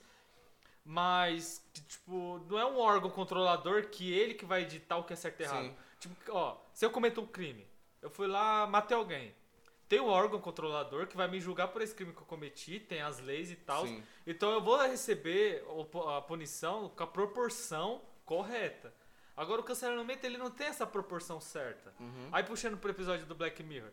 Mas, 0.90 1.62
que, 1.74 1.82
tipo, 1.82 2.42
não 2.48 2.58
é 2.58 2.64
um 2.64 2.78
órgão 2.78 3.10
controlador 3.10 3.88
que 3.88 4.10
ele 4.10 4.32
que 4.32 4.46
vai 4.46 4.62
editar 4.62 4.96
o 4.96 5.04
que 5.04 5.12
é 5.12 5.16
certo 5.16 5.40
e 5.40 5.42
errado. 5.42 5.64
Sim. 5.66 5.76
Tipo, 6.00 6.14
ó, 6.30 6.56
se 6.72 6.82
eu 6.82 6.90
cometo 6.90 7.20
um 7.20 7.26
crime, 7.26 7.66
eu 8.00 8.08
fui 8.08 8.26
lá, 8.26 8.66
matei 8.66 8.96
alguém. 8.96 9.34
Tem 9.86 10.00
um 10.00 10.06
órgão 10.06 10.40
controlador 10.40 11.06
que 11.06 11.14
vai 11.14 11.28
me 11.28 11.38
julgar 11.40 11.68
por 11.68 11.82
esse 11.82 11.94
crime 11.94 12.14
que 12.14 12.22
eu 12.22 12.24
cometi, 12.24 12.80
tem 12.80 13.02
as 13.02 13.20
leis 13.20 13.50
e 13.50 13.56
tal. 13.56 13.86
Sim. 13.86 14.02
Então 14.26 14.50
eu 14.50 14.62
vou 14.62 14.80
receber 14.80 15.62
a 16.16 16.22
punição 16.22 16.88
com 16.88 17.02
a 17.02 17.06
proporção 17.06 18.00
correta. 18.24 18.90
Agora 19.36 19.60
o 19.60 19.64
cancelamento 19.64 20.24
ele 20.24 20.38
não 20.38 20.50
tem 20.50 20.68
essa 20.68 20.86
proporção 20.86 21.38
certa. 21.38 21.94
Uhum. 22.00 22.30
Aí 22.32 22.42
puxando 22.42 22.78
pro 22.78 22.90
episódio 22.90 23.26
do 23.26 23.34
Black 23.34 23.62
Mirror. 23.62 23.90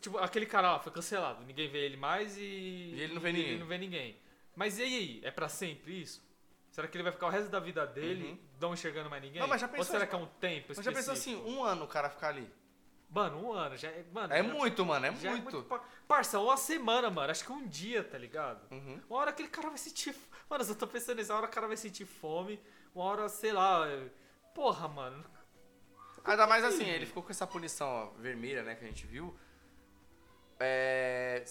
Tipo, 0.00 0.16
aquele 0.16 0.46
cara 0.46 0.72
lá 0.72 0.78
foi 0.78 0.92
cancelado, 0.92 1.44
ninguém 1.44 1.68
vê 1.68 1.84
ele 1.84 1.98
mais 1.98 2.38
e. 2.38 2.40
E 2.40 3.00
ele 3.02 3.12
não 3.12 3.20
vê 3.20 3.32
ninguém. 3.32 3.58
não 3.58 3.66
vê 3.66 3.76
ninguém. 3.76 4.23
Mas 4.56 4.78
e 4.78 4.82
aí? 4.82 5.20
É 5.24 5.30
pra 5.30 5.48
sempre 5.48 6.00
isso? 6.00 6.22
Será 6.70 6.88
que 6.88 6.96
ele 6.96 7.04
vai 7.04 7.12
ficar 7.12 7.26
o 7.26 7.30
resto 7.30 7.48
da 7.50 7.60
vida 7.60 7.86
dele 7.86 8.30
Uhum. 8.30 8.38
não 8.60 8.74
enxergando 8.74 9.08
mais 9.08 9.22
ninguém? 9.22 9.40
Não, 9.40 9.46
mas 9.48 9.60
já 9.60 9.66
Ou 9.66 9.72
pensou- 9.72 9.92
será 9.92 10.06
que 10.06 10.14
é 10.14 10.18
um 10.18 10.26
tempo 10.26 10.66
Mas 10.76 10.84
já 10.84 10.92
pensou 10.92 11.14
específico? 11.14 11.42
assim, 11.46 11.54
um 11.56 11.62
ano 11.62 11.84
o 11.84 11.88
cara 11.88 12.10
ficar 12.10 12.28
ali? 12.28 12.50
Mano, 13.10 13.46
um 13.46 13.52
ano. 13.52 13.76
Já 13.76 13.88
é, 13.90 14.04
mano, 14.12 14.32
É 14.34 14.42
já- 14.42 14.48
muito, 14.52 14.84
mano, 14.84 15.06
é 15.06 15.10
muito. 15.12 15.62
pa- 15.64 15.84
Parça, 16.08 16.40
uma 16.40 16.56
semana, 16.56 17.08
mano. 17.10 17.30
Acho 17.30 17.44
que 17.44 17.52
um 17.52 17.64
dia, 17.66 18.02
tá 18.02 18.18
ligado? 18.18 18.66
Uhum. 18.72 19.00
Uma 19.08 19.20
hora 19.20 19.30
aquele 19.30 19.48
cara 19.48 19.68
vai 19.68 19.78
sentir. 19.78 20.16
Mano, 20.50 20.62
eu 20.62 20.66
só 20.68 20.74
tô 20.74 20.86
pensando 20.88 21.18
nisso. 21.18 21.30
Uma 21.32 21.38
hora 21.38 21.46
o 21.46 21.50
cara 21.50 21.68
vai 21.68 21.76
sentir 21.76 22.06
fome. 22.06 22.60
Uma 22.92 23.04
hora, 23.04 23.28
sei 23.28 23.52
lá. 23.52 23.86
é- 23.88 24.08
Porra, 24.52 24.88
mano. 24.88 25.24
Ainda 26.24 26.46
mais 26.46 26.64
assim, 26.64 26.84
ele 26.88 27.06
ficou 27.06 27.22
com 27.22 27.30
essa 27.30 27.46
punição 27.46 27.86
ó, 27.86 28.06
vermelha, 28.20 28.62
né, 28.62 28.74
que 28.74 28.84
a 28.84 28.88
gente 28.88 29.06
viu. 29.06 29.36
É, 30.60 31.44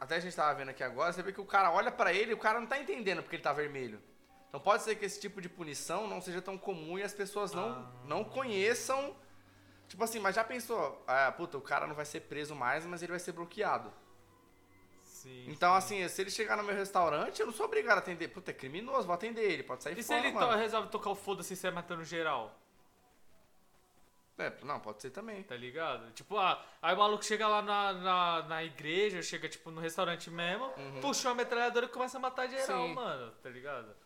até 0.00 0.16
a 0.16 0.20
gente 0.20 0.34
tava 0.34 0.54
vendo 0.54 0.70
aqui 0.70 0.82
agora, 0.82 1.12
você 1.12 1.22
vê 1.22 1.32
que 1.32 1.40
o 1.40 1.44
cara 1.44 1.70
olha 1.70 1.90
pra 1.90 2.12
ele 2.12 2.30
e 2.32 2.34
o 2.34 2.38
cara 2.38 2.58
não 2.60 2.66
tá 2.66 2.78
entendendo 2.78 3.22
porque 3.22 3.36
ele 3.36 3.42
tá 3.42 3.52
vermelho. 3.52 4.00
Então 4.48 4.60
pode 4.60 4.82
ser 4.82 4.94
que 4.96 5.04
esse 5.04 5.20
tipo 5.20 5.40
de 5.40 5.48
punição 5.48 6.06
não 6.06 6.20
seja 6.20 6.40
tão 6.40 6.56
comum 6.56 6.98
e 6.98 7.02
as 7.02 7.12
pessoas 7.12 7.52
não, 7.52 7.68
Ah. 7.70 7.92
não 8.04 8.24
conheçam. 8.24 9.14
Tipo 9.88 10.02
assim, 10.02 10.18
mas 10.18 10.34
já 10.34 10.42
pensou, 10.42 11.02
ah, 11.06 11.30
puta, 11.32 11.56
o 11.58 11.60
cara 11.60 11.86
não 11.86 11.94
vai 11.94 12.04
ser 12.04 12.20
preso 12.22 12.54
mais, 12.56 12.84
mas 12.86 13.02
ele 13.02 13.12
vai 13.12 13.20
ser 13.20 13.32
bloqueado. 13.32 13.92
Sim. 15.02 15.46
Então, 15.48 15.74
assim, 15.74 16.06
se 16.08 16.20
ele 16.20 16.30
chegar 16.30 16.56
no 16.56 16.62
meu 16.62 16.74
restaurante, 16.74 17.40
eu 17.40 17.46
não 17.46 17.52
sou 17.52 17.66
obrigado 17.66 17.96
a 17.96 18.00
atender. 18.00 18.28
Puta, 18.28 18.50
é 18.50 18.54
criminoso, 18.54 19.06
vou 19.06 19.14
atender 19.14 19.42
ele, 19.42 19.62
pode 19.62 19.82
sair 19.82 19.98
E 19.98 20.02
se 20.02 20.08
fora, 20.08 20.20
ele 20.20 20.32
to- 20.32 20.34
mano. 20.40 20.56
resolve 20.56 20.88
tocar 20.88 21.10
o 21.10 21.14
foda-se 21.14 21.54
e 21.54 21.56
sair 21.56 21.70
matando 21.72 22.04
geral? 22.04 22.56
É, 24.38 24.52
não, 24.64 24.78
pode 24.80 25.00
ser 25.00 25.10
também. 25.10 25.42
Tá 25.42 25.56
ligado? 25.56 26.10
Tipo, 26.12 26.36
ah, 26.36 26.62
aí 26.82 26.94
o 26.94 26.98
maluco 26.98 27.24
chega 27.24 27.48
lá 27.48 27.62
na, 27.62 27.92
na, 27.94 28.42
na 28.42 28.64
igreja, 28.64 29.22
chega 29.22 29.48
tipo 29.48 29.70
no 29.70 29.80
restaurante 29.80 30.30
mesmo, 30.30 30.70
puxa 31.00 31.28
uma 31.28 31.36
metralhadora 31.36 31.86
e 31.86 31.88
começa 31.88 32.18
a 32.18 32.20
matar 32.20 32.46
geral, 32.48 32.80
Uhum. 32.82 32.88
Sim. 32.88 32.94
mano, 32.94 33.30
tá 33.42 33.48
ligado? 33.48 33.96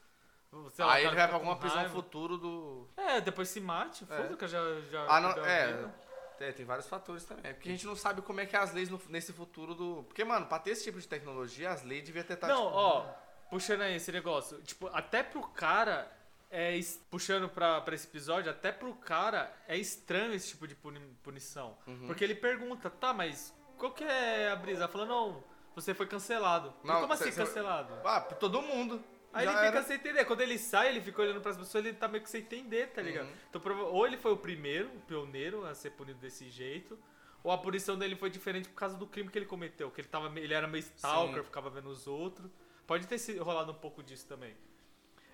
Sei 0.72 0.84
lá, 0.84 0.94
Aí 0.94 1.06
ele 1.06 1.14
vai 1.14 1.26
pra 1.28 1.36
alguma 1.36 1.56
prisão 1.56 1.78
raiva. 1.78 1.92
futuro 1.94 2.36
do. 2.36 2.88
É, 2.96 3.20
depois 3.20 3.48
se 3.48 3.60
mate, 3.60 4.04
foda 4.04 4.36
que 4.36 4.48
já, 4.48 4.58
já 4.90 5.06
Ah, 5.08 5.20
não, 5.20 5.30
é, 5.44 5.66
vida. 5.68 5.94
é, 6.40 6.52
tem 6.52 6.64
vários 6.66 6.88
fatores 6.88 7.24
também. 7.24 7.48
É 7.48 7.52
porque 7.52 7.68
a 7.68 7.72
gente 7.72 7.86
não 7.86 7.94
sabe 7.94 8.20
como 8.22 8.40
é 8.40 8.46
que 8.46 8.56
é 8.56 8.58
as 8.58 8.72
leis 8.72 8.88
no- 8.88 9.00
nesse 9.08 9.32
futuro 9.32 9.74
do. 9.76 10.02
Porque, 10.08 10.24
mano, 10.24 10.46
pra 10.46 10.58
ter 10.58 10.70
esse 10.72 10.82
tipo 10.84 10.98
de 11.00 11.06
tecnologia, 11.06 11.70
as 11.70 11.84
leis 11.84 12.02
deviam 12.04 12.24
ter 12.24 12.34
tá, 12.36 12.48
Não, 12.48 12.66
tipo, 12.66 12.76
ó, 12.76 13.06
puxando 13.48 13.82
aí 13.82 13.94
esse 13.94 14.10
negócio, 14.10 14.60
tipo, 14.62 14.88
até 14.92 15.22
pro 15.22 15.40
cara, 15.50 16.10
é, 16.50 16.78
puxando 17.10 17.48
pra, 17.48 17.80
pra 17.80 17.94
esse 17.94 18.06
episódio, 18.06 18.50
até 18.50 18.72
pro 18.72 18.94
cara 18.94 19.54
é 19.68 19.76
estranho 19.76 20.34
esse 20.34 20.48
tipo 20.48 20.66
de 20.66 20.74
puni- 20.74 21.16
punição. 21.22 21.76
Uhum. 21.86 22.06
Porque 22.06 22.24
ele 22.24 22.34
pergunta, 22.34 22.90
tá, 22.90 23.12
mas 23.14 23.54
qual 23.78 23.92
que 23.92 24.04
é 24.04 24.50
a 24.50 24.56
brisa? 24.56 24.80
Ela 24.80 24.88
fala, 24.88 25.06
não, 25.06 25.42
você 25.74 25.94
foi 25.94 26.06
cancelado. 26.06 26.74
Não, 26.82 27.02
como 27.02 27.16
cê- 27.16 27.24
assim 27.24 27.32
cê- 27.32 27.40
cancelado? 27.44 27.94
Ah, 28.04 28.20
pra 28.20 28.36
todo 28.36 28.60
mundo. 28.62 29.02
Aí 29.32 29.44
Já 29.44 29.52
ele 29.52 29.58
fica 29.60 29.76
era. 29.78 29.82
sem 29.86 29.96
entender. 29.96 30.24
Quando 30.24 30.40
ele 30.40 30.58
sai, 30.58 30.88
ele 30.88 31.00
fica 31.00 31.22
olhando 31.22 31.40
pras 31.40 31.56
pessoas, 31.56 31.84
ele 31.84 31.96
tá 31.96 32.08
meio 32.08 32.24
que 32.24 32.28
sem 32.28 32.40
entender, 32.40 32.88
tá 32.88 33.00
ligado? 33.00 33.26
Uhum. 33.28 33.32
Então, 33.48 33.78
ou 33.92 34.04
ele 34.04 34.16
foi 34.16 34.32
o 34.32 34.36
primeiro, 34.36 34.88
o 34.88 35.00
pioneiro 35.02 35.64
a 35.64 35.72
ser 35.72 35.90
punido 35.90 36.18
desse 36.18 36.50
jeito, 36.50 36.98
ou 37.44 37.52
a 37.52 37.56
punição 37.58 37.96
dele 37.96 38.16
foi 38.16 38.28
diferente 38.28 38.68
por 38.68 38.74
causa 38.74 38.96
do 38.96 39.06
crime 39.06 39.30
que 39.30 39.38
ele 39.38 39.46
cometeu, 39.46 39.88
que 39.88 40.00
ele, 40.00 40.08
tava, 40.08 40.36
ele 40.36 40.52
era 40.52 40.66
meio 40.66 40.80
stalker, 40.80 41.36
Sim. 41.38 41.44
ficava 41.44 41.70
vendo 41.70 41.88
os 41.88 42.08
outros. 42.08 42.50
Pode 42.88 43.06
ter 43.06 43.18
se- 43.18 43.38
rolado 43.38 43.70
um 43.70 43.76
pouco 43.76 44.02
disso 44.02 44.26
também. 44.26 44.56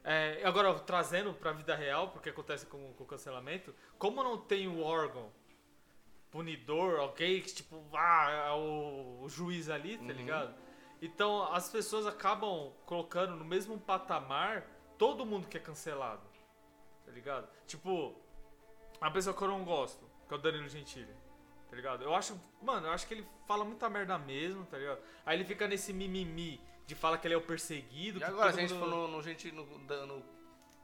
É, 0.09 0.41
agora, 0.45 0.73
trazendo 0.79 1.35
pra 1.35 1.51
vida 1.51 1.75
real, 1.75 2.11
porque 2.11 2.31
acontece 2.31 2.65
com, 2.67 2.93
com 2.95 3.03
o 3.03 3.07
cancelamento, 3.07 3.75
como 3.99 4.23
não 4.23 4.39
tem 4.39 4.69
o 4.69 4.81
órgão 4.81 5.33
punidor, 6.31 7.01
ok? 7.01 7.41
Que 7.41 7.53
tipo, 7.53 7.85
ah, 7.93 8.31
é 8.31 8.53
o, 8.53 9.25
o 9.25 9.29
juiz 9.29 9.69
ali, 9.69 9.99
tá 9.99 10.13
ligado? 10.13 10.55
Então 11.03 11.53
as 11.53 11.69
pessoas 11.69 12.07
acabam 12.07 12.73
colocando 12.85 13.35
no 13.35 13.45
mesmo 13.45 13.81
patamar 13.81 14.63
todo 14.97 15.27
mundo 15.27 15.49
que 15.49 15.57
é 15.57 15.61
cancelado, 15.61 16.23
tá 17.05 17.11
ligado? 17.11 17.49
Tipo, 17.67 18.15
a 19.01 19.11
pessoa 19.11 19.35
que 19.35 19.43
eu 19.43 19.49
não 19.49 19.65
gosto, 19.65 20.09
que 20.29 20.33
é 20.33 20.37
o 20.37 20.41
Danilo 20.41 20.69
Gentili, 20.69 21.15
tá 21.69 21.75
ligado? 21.75 22.05
Eu 22.05 22.15
acho, 22.15 22.41
mano, 22.63 22.87
eu 22.87 22.93
acho 22.93 23.09
que 23.09 23.15
ele 23.15 23.27
fala 23.45 23.65
muita 23.65 23.91
merda 23.91 24.17
mesmo, 24.17 24.65
tá 24.67 24.79
ligado? 24.79 25.01
Aí 25.25 25.37
ele 25.37 25.45
fica 25.45 25.67
nesse 25.67 25.93
mimimi 25.93 26.61
de 26.87 26.95
falar 26.95 27.19
que 27.19 27.27
ele 27.27 27.35
é 27.35 27.37
o 27.37 27.43
perseguido. 27.43 28.21
E 28.21 28.25
agora, 28.25 28.53
se 28.53 28.59
a 28.59 28.63
gente 28.63 28.75
mundo- 28.75 28.85
for 28.85 28.91
no, 28.91 29.09
no 29.09 29.23
gente 29.23 29.51
no, 29.53 29.65
dando. 29.81 30.23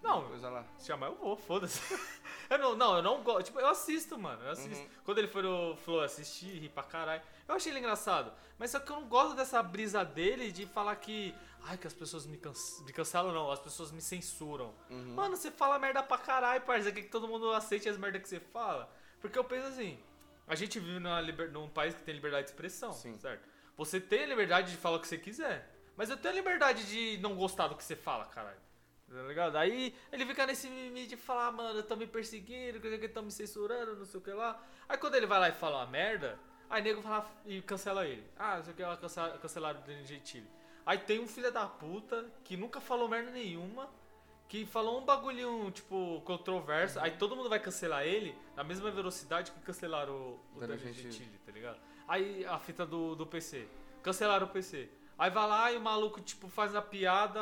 Não. 0.03 0.26
Coisa 0.26 0.50
lá. 0.50 0.64
Se 0.76 0.86
chamar, 0.88 1.07
eu 1.07 1.14
vou, 1.14 1.36
foda-se. 1.36 1.80
eu 2.50 2.59
não, 2.59 2.74
não, 2.74 2.96
eu 2.96 3.03
não 3.03 3.22
gosto. 3.22 3.46
Tipo, 3.46 3.61
eu 3.61 3.68
assisto, 3.68 4.18
mano. 4.18 4.42
Eu 4.42 4.50
assisto. 4.50 4.82
Uhum. 4.82 4.88
Quando 5.05 5.18
ele 5.18 5.28
foi 5.28 5.42
no 5.42 5.76
Flow 5.76 6.00
assistir, 6.00 6.59
ri 6.59 6.68
pra 6.68 6.82
caralho. 6.82 7.22
Eu 7.46 7.55
achei 7.55 7.70
ele 7.70 7.78
engraçado. 7.78 8.32
Mas 8.59 8.72
só 8.72 8.80
que 8.80 8.90
eu 8.90 8.96
não 8.96 9.07
gosto 9.07 9.36
dessa 9.36 9.62
brisa 9.62 10.05
dele 10.05 10.50
de 10.50 10.66
falar 10.66 10.96
que. 10.96 11.32
Ai, 11.64 11.78
que 11.78 11.86
as 11.86 11.94
pessoas 11.94 12.26
me, 12.26 12.36
cance... 12.36 12.82
me 12.82 12.92
cancelam, 12.92 13.32
não. 13.32 13.48
As 13.53 13.61
pessoas 13.61 13.92
me 13.92 14.00
censuram. 14.00 14.74
Uhum. 14.90 15.14
Mano, 15.14 15.36
você 15.36 15.53
fala 15.53 15.78
merda 15.78 16.03
pra 16.03 16.18
caralho, 16.18 16.61
parceiro. 16.62 16.96
Quer 16.96 17.03
que 17.03 17.09
todo 17.09 17.28
mundo 17.28 17.53
aceite 17.53 17.88
as 17.88 17.96
merdas 17.96 18.22
que 18.22 18.28
você 18.28 18.40
fala? 18.40 18.92
Porque 19.20 19.38
eu 19.38 19.44
penso 19.44 19.68
assim. 19.68 20.00
A 20.48 20.57
gente 20.57 20.80
vive 20.80 20.98
numa 20.98 21.20
liber... 21.20 21.53
num 21.53 21.68
país 21.68 21.94
que 21.94 22.03
tem 22.03 22.12
liberdade 22.12 22.46
de 22.46 22.50
expressão, 22.50 22.92
Sim. 22.92 23.16
certo? 23.18 23.48
Você 23.76 24.00
tem 24.00 24.24
a 24.24 24.26
liberdade 24.26 24.72
de 24.72 24.76
falar 24.76 24.96
o 24.96 25.00
que 25.00 25.07
você 25.07 25.16
quiser. 25.16 25.72
Mas 25.97 26.11
eu 26.11 26.16
tenho 26.16 26.32
a 26.34 26.36
liberdade 26.36 26.84
de 26.86 27.18
não 27.22 27.34
gostar 27.36 27.68
do 27.68 27.74
que 27.76 27.84
você 27.84 27.95
fala, 27.97 28.24
caralho. 28.26 28.61
Tá 29.09 29.22
ligado? 29.22 29.57
Aí 29.57 29.95
ele 30.11 30.24
fica 30.24 30.47
nesse 30.47 30.68
mimimi 30.68 31.07
de 31.07 31.16
falar, 31.18 31.49
"Ah, 31.49 31.53
mano, 31.53 31.82
tão 31.82 31.97
me 31.97 32.07
perseguindo, 32.07 32.80
que 32.80 32.88
estão 32.88 33.22
me 33.22 33.30
censurando, 33.30 33.97
não 33.97 34.07
sei 34.07 34.18
o 34.18 34.22
que 34.22 34.30
lá. 34.32 34.59
Aí 34.88 34.97
quando 34.97 35.14
ele 35.16 35.26
vai 35.26 35.38
lá 35.38 35.49
e 35.51 35.53
fala 35.53 35.78
uma 35.78 35.86
merda, 35.86 36.38
aí 36.70 36.82
nego 36.82 37.03
fala 37.03 37.30
e 37.45 37.61
cancela 37.61 38.07
ele. 38.07 38.24
Ah, 38.38 38.57
não 38.57 38.64
sei 38.64 38.72
o 38.72 38.76
que 38.76 38.82
lá, 38.82 38.97
cancela- 38.97 39.36
cancelaram 39.38 39.80
o 39.80 39.82
Danilo 39.82 40.07
Gentili. 40.07 40.49
Aí 40.86 40.97
tem 40.99 41.20
um 41.20 41.28
filho 41.28 41.53
da 41.53 41.66
puta 41.66 42.24
que 42.43 42.57
nunca 42.57 42.80
falou 42.80 43.07
merda 43.07 43.30
nenhuma, 43.30 43.88
que 44.49 44.64
falou 44.66 44.99
um 45.01 45.05
bagulhinho, 45.05 45.70
tipo, 45.70 46.20
controverso, 46.24 46.99
aí 46.99 47.11
todo 47.12 47.36
mundo 47.36 47.49
vai 47.51 47.61
cancelar 47.61 48.05
ele 48.05 48.34
na 48.57 48.64
mesma 48.64 48.90
velocidade 48.90 49.51
que 49.53 49.61
cancelaram 49.61 50.12
o, 50.14 50.40
o 50.57 50.61
Danilo 50.61 50.78
Gentili. 50.78 51.12
Gentili, 51.12 51.38
tá 51.45 51.53
ligado? 51.53 51.78
Aí 52.09 52.45
a 52.47 52.59
fita 52.59 52.84
do, 52.86 53.14
do 53.14 53.26
PC. 53.26 53.68
Cancelaram 54.03 54.47
o 54.47 54.51
PC. 54.51 54.88
Aí 55.19 55.31
vai 55.31 55.47
lá 55.49 55.71
e 55.73 55.77
o 55.77 55.81
maluco, 55.81 56.21
tipo, 56.21 56.49
faz 56.49 56.75
a 56.75 56.83
piada. 56.83 57.41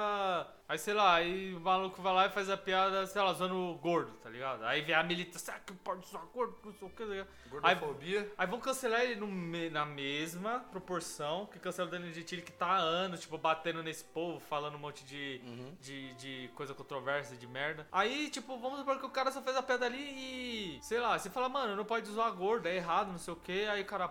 Aí, 0.68 0.78
sei 0.78 0.94
lá, 0.94 1.14
aí 1.14 1.52
o 1.54 1.60
maluco 1.60 2.00
vai 2.00 2.14
lá 2.14 2.26
e 2.26 2.30
faz 2.30 2.48
a 2.48 2.56
piada, 2.56 3.04
sei 3.06 3.20
lá, 3.20 3.32
zoando 3.32 3.56
o 3.56 3.74
gordo, 3.76 4.12
tá 4.22 4.30
ligado? 4.30 4.62
Aí 4.64 4.82
vem 4.82 4.94
a 4.94 5.02
militância, 5.02 5.52
ah, 5.52 5.58
que 5.58 5.72
pode 5.72 6.06
zoar 6.08 6.24
gordo, 6.26 6.56
não 6.64 6.72
sei 6.72 6.86
o 6.86 6.90
que, 6.90 6.96
tá 6.98 7.04
ligado? 7.06 7.28
Aí, 7.62 7.74
Gordofobia. 7.74 8.32
aí 8.38 8.46
vão 8.46 8.60
cancelar 8.60 9.00
ele 9.00 9.16
no 9.16 9.26
na 9.70 9.84
mesma 9.84 10.60
proporção 10.70 11.46
que 11.46 11.58
cancela 11.58 11.88
o 11.88 11.90
Danilo 11.90 12.12
Gentili, 12.12 12.42
que 12.42 12.52
tá 12.52 12.66
há 12.66 12.76
anos, 12.76 13.20
tipo, 13.20 13.36
batendo 13.36 13.82
nesse 13.82 14.04
povo, 14.04 14.38
falando 14.38 14.76
um 14.76 14.78
monte 14.78 15.04
de, 15.04 15.40
Uhum. 15.44 15.74
de, 15.80 16.14
de 16.14 16.50
coisa 16.54 16.72
controversa, 16.72 17.34
de 17.36 17.46
merda. 17.48 17.88
Aí, 17.90 18.30
tipo, 18.30 18.56
vamos 18.58 18.78
supor 18.78 18.98
que 19.00 19.06
o 19.06 19.10
cara 19.10 19.32
só 19.32 19.42
fez 19.42 19.56
a 19.56 19.62
piada 19.62 19.86
ali 19.86 19.98
e. 20.76 20.78
Sei 20.82 21.00
lá, 21.00 21.18
você 21.18 21.28
fala, 21.30 21.48
mano, 21.48 21.74
não 21.74 21.84
pode 21.84 22.08
zoar 22.08 22.32
gordo, 22.32 22.66
é 22.68 22.76
errado, 22.76 23.10
não 23.10 23.18
sei 23.18 23.32
o 23.34 23.36
que. 23.36 23.64
Aí 23.66 23.82
o 23.82 23.86
cara 23.86 24.08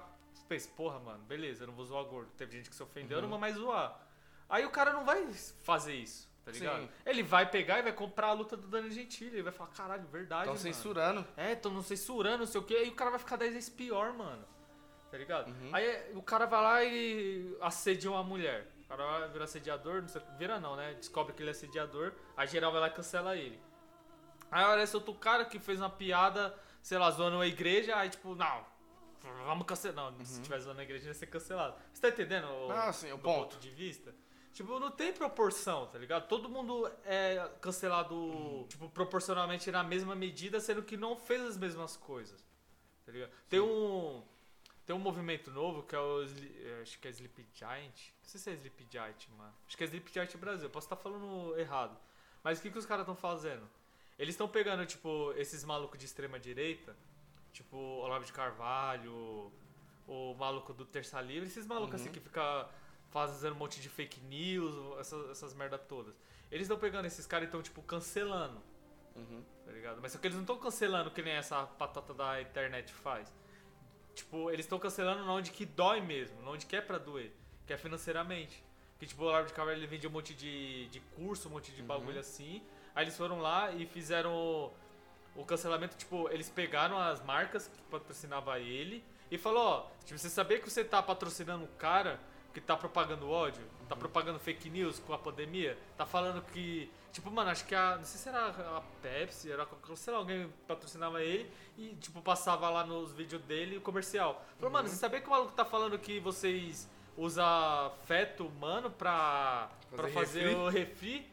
fez, 0.49 0.65
porra, 0.65 0.99
mano, 0.99 1.23
beleza, 1.25 1.63
eu 1.63 1.67
não 1.67 1.75
vou 1.75 1.85
zoar 1.85 2.03
gordo. 2.05 2.31
Teve 2.35 2.57
gente 2.57 2.69
que 2.69 2.75
se 2.75 2.81
ofendeu, 2.81 3.19
eu 3.19 3.21
não 3.21 3.29
vou 3.29 3.37
mais 3.37 3.55
zoar. 3.55 4.01
Aí 4.49 4.65
o 4.65 4.71
cara 4.71 4.91
não 4.91 5.05
vai 5.05 5.31
fazer 5.61 5.93
isso, 5.93 6.27
tá 6.43 6.51
ligado? 6.51 6.81
Sim. 6.81 6.89
Ele 7.05 7.21
vai 7.21 7.47
pegar 7.49 7.77
e 7.77 7.83
vai 7.83 7.93
comprar 7.93 8.27
a 8.29 8.33
luta 8.33 8.57
do 8.57 8.67
Danilo 8.67 8.91
Gentili. 8.91 9.35
Ele 9.35 9.43
vai 9.43 9.53
falar, 9.53 9.69
caralho, 9.69 10.07
verdade. 10.07 10.49
Estão 10.49 10.55
mano. 10.55 10.75
censurando. 10.75 11.27
É, 11.37 11.53
tão 11.53 11.71
não 11.71 11.83
censurando, 11.83 12.39
não 12.39 12.45
sei 12.47 12.59
o 12.59 12.63
que, 12.63 12.75
aí 12.75 12.89
o 12.89 12.95
cara 12.95 13.11
vai 13.11 13.19
ficar 13.19 13.35
10 13.35 13.53
vezes 13.53 13.69
pior, 13.69 14.11
mano. 14.11 14.43
Tá 15.11 15.17
ligado? 15.17 15.49
Uhum. 15.49 15.69
Aí 15.71 16.11
o 16.15 16.21
cara 16.23 16.47
vai 16.47 16.61
lá 16.61 16.83
e 16.83 17.57
assedia 17.61 18.09
uma 18.09 18.23
mulher. 18.23 18.67
O 18.85 18.87
cara 18.87 19.05
vai 19.05 19.29
virar 19.29 19.43
assediador, 19.43 20.01
não 20.01 20.07
sei, 20.07 20.21
vira 20.39 20.59
não, 20.59 20.75
né? 20.75 20.95
Descobre 20.95 21.33
que 21.33 21.43
ele 21.43 21.49
é 21.49 21.51
assediador, 21.51 22.11
a 22.35 22.43
geral 22.47 22.71
vai 22.71 22.81
lá 22.81 22.87
e 22.87 22.91
cancela 22.91 23.37
ele. 23.37 23.61
Aí 24.51 24.65
olha 24.65 24.81
esse 24.81 24.95
outro 24.95 25.13
cara 25.13 25.45
que 25.45 25.59
fez 25.59 25.79
uma 25.79 25.91
piada, 25.91 26.55
sei 26.81 26.97
lá, 26.97 27.11
zoando 27.11 27.39
a 27.39 27.45
igreja, 27.45 27.95
aí 27.95 28.09
tipo, 28.09 28.33
não, 28.33 28.65
vamos 29.45 29.65
cancelar. 29.65 30.11
Não, 30.11 30.25
se 30.25 30.41
tiver 30.41 30.59
zoando 30.59 30.79
a 30.79 30.83
igreja, 30.83 31.07
ia 31.07 31.13
ser 31.13 31.27
cancelado. 31.27 31.75
Você 31.93 32.01
tá 32.01 32.09
entendendo 32.09 32.45
o, 32.47 32.67
Não, 32.69 32.75
assim, 32.75 33.11
o 33.11 33.17
do 33.17 33.23
ponto. 33.23 33.57
de 33.57 33.69
vista? 33.69 34.13
Tipo, 34.53 34.79
não 34.79 34.91
tem 34.91 35.13
proporção, 35.13 35.87
tá 35.87 35.97
ligado? 35.97 36.27
Todo 36.27 36.49
mundo 36.49 36.91
é 37.05 37.49
cancelado, 37.61 38.65
tipo, 38.67 38.89
proporcionalmente 38.89 39.71
na 39.71 39.83
mesma 39.83 40.15
medida, 40.15 40.59
sendo 40.59 40.81
que 40.83 40.97
não 40.97 41.15
fez 41.15 41.41
as 41.41 41.57
mesmas 41.57 41.95
coisas. 41.95 42.43
Tá 43.05 43.11
ligado? 43.11 43.31
Tem 43.47 43.59
um. 43.59 44.23
Tem 44.85 44.95
um 44.95 44.99
movimento 44.99 45.51
novo 45.51 45.83
que 45.83 45.95
é 45.95 45.99
o. 45.99 46.23
Eh, 46.23 46.79
Acho 46.81 46.97
que 46.99 47.07
é 47.07 47.11
Sleep 47.11 47.47
Giant. 47.53 47.93
Não 48.23 48.29
sei 48.29 48.39
se 48.39 48.49
é 48.49 48.53
Sleep 48.53 48.87
Giant, 48.89 49.27
mano. 49.37 49.53
Acho 49.67 49.77
que 49.77 49.83
é 49.83 49.87
Sleep 49.87 50.11
Giant 50.11 50.35
Brasil. 50.37 50.69
Posso 50.69 50.85
estar 50.85 50.95
falando 50.95 51.57
errado. 51.57 51.95
Mas 52.43 52.57
o 52.57 52.61
que, 52.61 52.71
que 52.71 52.77
os 52.77 52.85
caras 52.87 53.03
estão 53.03 53.15
fazendo? 53.15 53.69
Eles 54.17 54.33
estão 54.33 54.47
pegando, 54.47 54.85
tipo, 54.85 55.31
esses 55.37 55.63
malucos 55.63 55.97
de 55.99 56.05
extrema 56.05 56.39
direita, 56.39 56.95
tipo 57.53 57.77
Olavo 57.77 58.25
de 58.25 58.33
Carvalho, 58.33 59.51
o 60.07 60.33
maluco 60.37 60.73
do 60.73 60.85
Terça 60.85 61.21
Livre, 61.21 61.47
esses 61.47 61.65
malucos 61.67 61.95
Uhum. 61.95 62.01
assim 62.07 62.11
que 62.11 62.19
fica 62.19 62.67
fazendo 63.09 63.53
um 63.53 63.57
monte 63.57 63.81
de 63.81 63.89
fake 63.89 64.19
news, 64.21 64.75
essas, 64.99 65.29
essas 65.31 65.53
merda 65.53 65.77
todas. 65.77 66.15
Eles 66.51 66.65
estão 66.65 66.77
pegando 66.79 67.05
esses 67.05 67.25
caras 67.25 67.45
e 67.45 67.47
estão, 67.47 67.61
tipo, 67.61 67.81
cancelando, 67.83 68.61
Uhum. 69.15 69.43
tá 69.65 69.71
ligado? 69.71 69.99
Mas 70.01 70.11
só 70.11 70.17
que 70.19 70.27
eles 70.27 70.35
não 70.35 70.43
estão 70.43 70.57
cancelando 70.57 71.11
que 71.11 71.21
nem 71.21 71.33
essa 71.33 71.63
patata 71.65 72.13
da 72.13 72.41
internet 72.41 72.91
faz. 72.93 73.31
Tipo, 74.15 74.49
eles 74.51 74.65
estão 74.65 74.79
cancelando 74.79 75.23
na 75.25 75.31
onde 75.33 75.51
que 75.51 75.65
dói 75.65 76.01
mesmo, 76.01 76.41
na 76.41 76.51
onde 76.51 76.65
que 76.65 76.75
é 76.75 76.81
pra 76.81 76.97
doer, 76.97 77.31
que 77.65 77.73
é 77.73 77.77
financeiramente. 77.77 78.63
Que 78.99 79.05
tipo, 79.05 79.23
o 79.23 79.27
Olavo 79.27 79.47
de 79.47 79.53
Carvalho 79.53 79.77
ele 79.77 79.87
vendia 79.87 80.09
um 80.09 80.11
monte 80.11 80.33
de, 80.33 80.87
de 80.89 80.99
curso, 81.15 81.47
um 81.47 81.51
monte 81.51 81.71
de 81.71 81.81
bagulho 81.81 82.19
assim. 82.19 82.61
Aí 82.93 83.05
eles 83.05 83.15
foram 83.15 83.39
lá 83.39 83.71
e 83.71 83.85
fizeram 83.85 84.73
o, 85.41 85.45
cancelamento, 85.45 85.95
tipo, 85.95 86.29
eles 86.29 86.49
pegaram 86.49 86.97
as 86.97 87.23
marcas 87.23 87.67
que 87.67 87.81
patrocinava 87.83 88.59
ele 88.59 89.03
e 89.31 89.37
falou, 89.37 89.61
ó, 89.63 89.85
tipo, 90.05 90.17
você 90.19 90.29
sabia 90.29 90.59
que 90.59 90.69
você 90.69 90.83
tá 90.83 91.01
patrocinando 91.01 91.65
o 91.65 91.67
cara 91.77 92.19
que 92.53 92.59
tá 92.59 92.75
propagando 92.75 93.29
ódio, 93.29 93.63
tá 93.87 93.95
propagando 93.95 94.39
fake 94.39 94.69
news 94.69 94.99
com 94.99 95.13
a 95.13 95.17
pandemia, 95.19 95.77
tá 95.97 96.05
falando 96.05 96.41
que. 96.51 96.91
Tipo, 97.11 97.29
mano, 97.31 97.49
acho 97.51 97.65
que 97.65 97.73
a. 97.75 97.95
Não 97.97 98.03
sei 98.05 98.19
se 98.19 98.29
era 98.29 98.47
a 98.47 98.81
Pepsi, 99.01 99.51
era 99.51 99.63
a- 99.63 99.95
sei 99.95 100.13
lá, 100.13 100.19
alguém 100.19 100.51
patrocinava 100.67 101.23
ele 101.23 101.51
e, 101.77 101.95
tipo, 101.95 102.21
passava 102.21 102.69
lá 102.69 102.83
nos 102.85 103.11
vídeos 103.13 103.41
dele 103.43 103.77
o 103.77 103.81
comercial. 103.81 104.43
Falou, 104.57 104.71
mano, 104.71 104.87
você 104.87 104.95
sabia 104.95 105.19
que 105.21 105.27
o 105.27 105.31
maluco 105.31 105.51
tá 105.53 105.63
falando 105.65 105.97
que 105.99 106.19
vocês 106.19 106.89
usam 107.15 107.91
feto 108.05 108.45
humano 108.47 108.89
pra, 108.91 109.69
pra 109.91 110.07
Fazer 110.07 110.13
fazer 110.13 110.39
refri? 110.41 110.55
o 110.55 110.69
refri? 110.69 111.31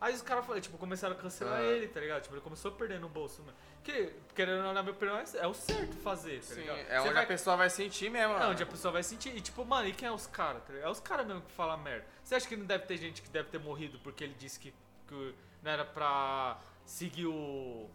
Aí 0.00 0.14
os 0.14 0.22
caras, 0.22 0.44
tipo, 0.62 0.78
começaram 0.78 1.14
a 1.14 1.18
cancelar 1.18 1.58
Ah. 1.58 1.62
ele, 1.64 1.88
tá 1.88 1.98
ligado? 1.98 2.22
Tipo, 2.22 2.34
ele 2.36 2.40
começou 2.42 2.70
a 2.70 2.74
perder 2.74 3.00
no 3.00 3.08
bolso, 3.08 3.42
mano. 3.42 3.56
Que, 3.82 4.12
querendo 4.34 4.58
ou 4.58 4.62
não, 4.64 4.72
na 4.72 4.82
minha 4.82 4.94
opinião, 4.94 5.16
é 5.18 5.24
é 5.38 5.46
o 5.46 5.54
certo 5.54 5.96
fazer, 5.96 6.36
tá 6.40 6.54
Sim, 6.54 6.60
ligado? 6.60 6.78
é 6.88 7.00
onde 7.00 7.12
vai- 7.14 7.24
a 7.24 7.26
pessoa 7.26 7.56
vai 7.56 7.68
sentir 7.70 8.08
mesmo. 8.10 8.34
é 8.34 8.38
mano. 8.38 8.50
onde 8.52 8.62
a 8.62 8.66
pessoa 8.66 8.92
vai 8.92 9.02
sentir. 9.02 9.36
E 9.36 9.40
tipo, 9.40 9.64
mano, 9.64 9.88
e 9.88 9.92
quem 9.92 10.06
é 10.06 10.12
os 10.12 10.26
caras? 10.26 10.62
Tá 10.64 10.72
é 10.74 10.88
os 10.88 11.00
caras 11.00 11.26
mesmo 11.26 11.42
que 11.42 11.50
falam 11.52 11.76
merda. 11.78 12.06
Você 12.22 12.34
acha 12.36 12.46
que 12.46 12.56
não 12.56 12.64
deve 12.66 12.86
ter 12.86 12.96
gente 12.96 13.22
que 13.22 13.28
deve 13.28 13.48
ter 13.48 13.58
morrido 13.58 13.98
porque 14.00 14.22
ele 14.22 14.34
disse 14.34 14.60
que, 14.60 14.72
que 15.08 15.34
não 15.62 15.70
era 15.72 15.84
pra 15.84 16.58
seguir 16.84 17.26
o. 17.26 17.88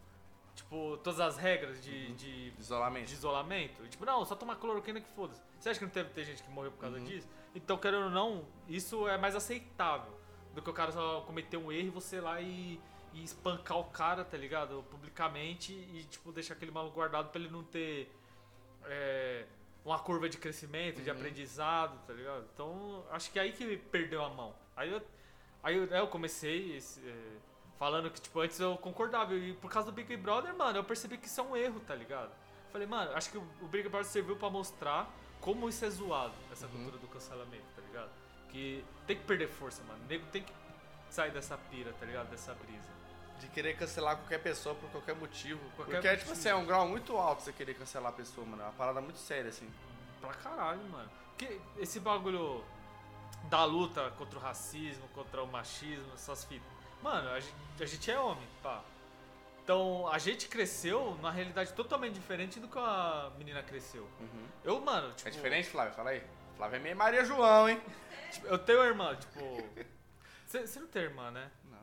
Tipo, 0.56 0.98
todas 1.04 1.20
as 1.20 1.36
regras 1.38 1.82
de, 1.82 2.14
de, 2.14 2.54
Isolamento. 2.60 3.08
de 3.08 3.14
isolamento? 3.14 3.88
Tipo, 3.88 4.06
não, 4.06 4.24
só 4.24 4.36
tomar 4.36 4.56
cloroquina 4.58 5.00
que 5.02 5.10
foda-se. 5.16 5.42
Você 5.60 5.70
acha 5.70 5.80
que 5.80 5.86
não 5.86 5.92
deve 5.92 6.10
ter 6.10 6.24
gente 6.26 6.44
que 6.44 6.50
morreu 6.52 6.72
por 6.72 6.80
causa 6.82 6.98
Uhum. 6.98 7.04
disso? 7.06 7.28
Então, 7.56 7.76
querendo 7.78 8.04
ou 8.06 8.10
não, 8.12 8.46
isso 8.68 9.08
é 9.08 9.18
mais 9.18 9.36
aceitável 9.36 10.12
do 10.54 10.62
que 10.62 10.70
o 10.70 10.74
cara 10.74 10.92
só 10.92 11.22
cometer 11.22 11.58
um 11.58 11.72
erro 11.72 11.88
e 11.88 11.90
você 11.90 12.18
ir 12.18 12.22
lá 12.22 12.40
e, 12.42 12.80
e 13.14 13.24
espancar 13.24 13.78
o 13.80 13.86
cara, 13.86 14.24
tá 14.24 14.38
ligado? 14.38 14.84
Publicamente 14.90 15.74
e, 15.74 16.04
tipo, 16.10 16.32
deixar 16.32 16.54
aquele 16.54 16.72
maluco 16.72 16.96
guardado 16.96 17.30
pra 17.30 17.40
ele 17.42 17.50
não 17.50 17.64
ter 17.64 18.10
é, 18.86 19.46
uma 19.84 20.00
curva 20.00 20.30
de 20.30 20.38
crescimento, 20.38 21.02
de 21.02 21.10
Uhum. 21.10 21.16
aprendizado, 21.18 22.00
tá 22.06 22.14
ligado? 22.14 22.46
Então, 22.54 23.06
acho 23.12 23.32
que 23.32 23.40
é 23.40 23.44
aí 23.44 23.52
que 23.52 23.78
perdeu 23.78 24.24
a 24.24 24.30
mão. 24.30 24.54
Aí 24.76 24.92
eu, 24.92 25.02
aí 25.62 25.78
eu, 25.78 25.88
né, 25.88 26.00
eu 26.00 26.08
comecei 26.08 26.76
esse, 26.78 27.00
é, 27.08 27.16
falando 27.78 28.10
que, 28.10 28.22
tipo, 28.22 28.40
antes 28.40 28.60
eu 28.60 28.78
concordava. 28.78 29.34
E 29.36 29.54
por 29.56 29.72
causa 29.72 29.92
do 29.92 29.96
Big 29.96 30.16
Brother, 30.18 30.56
mano, 30.56 30.78
eu 30.78 30.84
percebi 30.84 31.18
que 31.18 31.28
isso 31.28 31.40
é 31.42 31.44
um 31.44 31.56
erro, 31.56 31.80
tá 31.82 31.96
ligado? 31.96 32.32
Falei, 32.72 32.88
mano, 32.88 33.12
acho 33.14 33.30
que 33.32 33.38
o 33.38 33.68
Big 33.68 33.88
Brother 33.90 34.08
serviu 34.10 34.36
pra 34.36 34.50
mostrar 34.50 35.12
como 35.40 35.68
isso 35.68 35.84
é 35.86 35.90
zoado, 35.90 36.34
essa 36.52 36.66
Uhum. 36.68 36.72
cultura 36.74 36.98
do 36.98 37.08
cancelamento, 37.08 37.66
tá 37.76 37.82
ligado? 37.82 38.10
Que 38.54 38.86
tem 39.06 39.18
que 39.18 39.24
perder 39.24 39.50
força, 39.50 39.84
mano. 39.84 40.00
O 40.06 40.08
nego 40.08 40.26
tem 40.28 40.44
que 40.44 40.54
sair 41.10 41.32
dessa 41.32 41.58
pira, 41.58 41.92
tá 42.00 42.06
ligado? 42.06 42.30
Dessa 42.30 42.54
brisa. 42.54 42.94
De 43.40 43.48
querer 43.48 43.76
cancelar 43.76 44.16
qualquer 44.16 44.38
pessoa 44.38 44.76
por 44.76 44.90
qualquer 44.92 45.16
motivo. 45.16 45.60
Qualquer 45.76 45.96
Porque, 45.96 46.08
tipo 46.18 46.30
motivo. 46.30 46.32
assim, 46.34 46.50
é 46.50 46.56
um 46.56 46.66
grau 46.66 46.88
muito 46.88 47.18
alto 47.18 47.42
você 47.42 47.52
querer 47.52 47.74
cancelar 47.74 48.14
a 48.14 48.16
pessoa, 48.16 48.46
mano. 48.46 48.62
É 48.62 48.66
uma 48.66 48.74
parada 48.74 49.02
muito 49.02 49.18
séria, 49.18 49.50
assim. 49.50 49.70
Pra 50.22 50.34
caralho, 50.36 50.82
mano. 50.84 51.10
Porque 51.36 51.60
esse 51.80 52.00
bagulho 52.00 52.64
da 53.50 53.66
luta 53.66 54.12
contra 54.12 54.38
o 54.38 54.42
racismo, 54.42 55.08
contra 55.10 55.44
o 55.44 55.48
machismo, 55.48 56.14
essas 56.14 56.46
fitas. 56.46 56.68
Mano, 57.02 57.30
a 57.32 57.40
gente, 57.40 57.54
a 57.82 57.86
gente 57.86 58.12
é 58.12 58.20
homem, 58.20 58.48
pá. 58.62 58.82
Então, 59.64 60.08
a 60.10 60.18
gente 60.18 60.48
cresceu 60.48 61.16
numa 61.16 61.32
realidade 61.32 61.74
totalmente 61.74 62.14
diferente 62.14 62.60
do 62.60 62.68
que 62.68 62.78
a 62.78 63.32
menina 63.38 63.64
cresceu. 63.64 64.04
Uhum. 64.20 64.46
Eu, 64.64 64.80
mano, 64.82 65.12
tipo... 65.14 65.28
É 65.28 65.32
diferente, 65.32 65.70
Flávio? 65.70 65.94
Fala 65.94 66.12
aí. 66.12 66.24
Flávio 66.58 66.78
é 66.78 66.80
meio 66.80 66.96
Maria 66.96 67.24
João, 67.26 67.68
hein? 67.70 67.82
tipo, 68.32 68.48
eu 68.48 68.58
tenho 68.58 68.84
irmã, 68.84 69.16
tipo... 69.16 69.40
Você 70.48 70.80
não 70.80 70.88
tem 70.88 71.02
irmã, 71.04 71.32
né? 71.32 71.50
Não. 71.72 71.80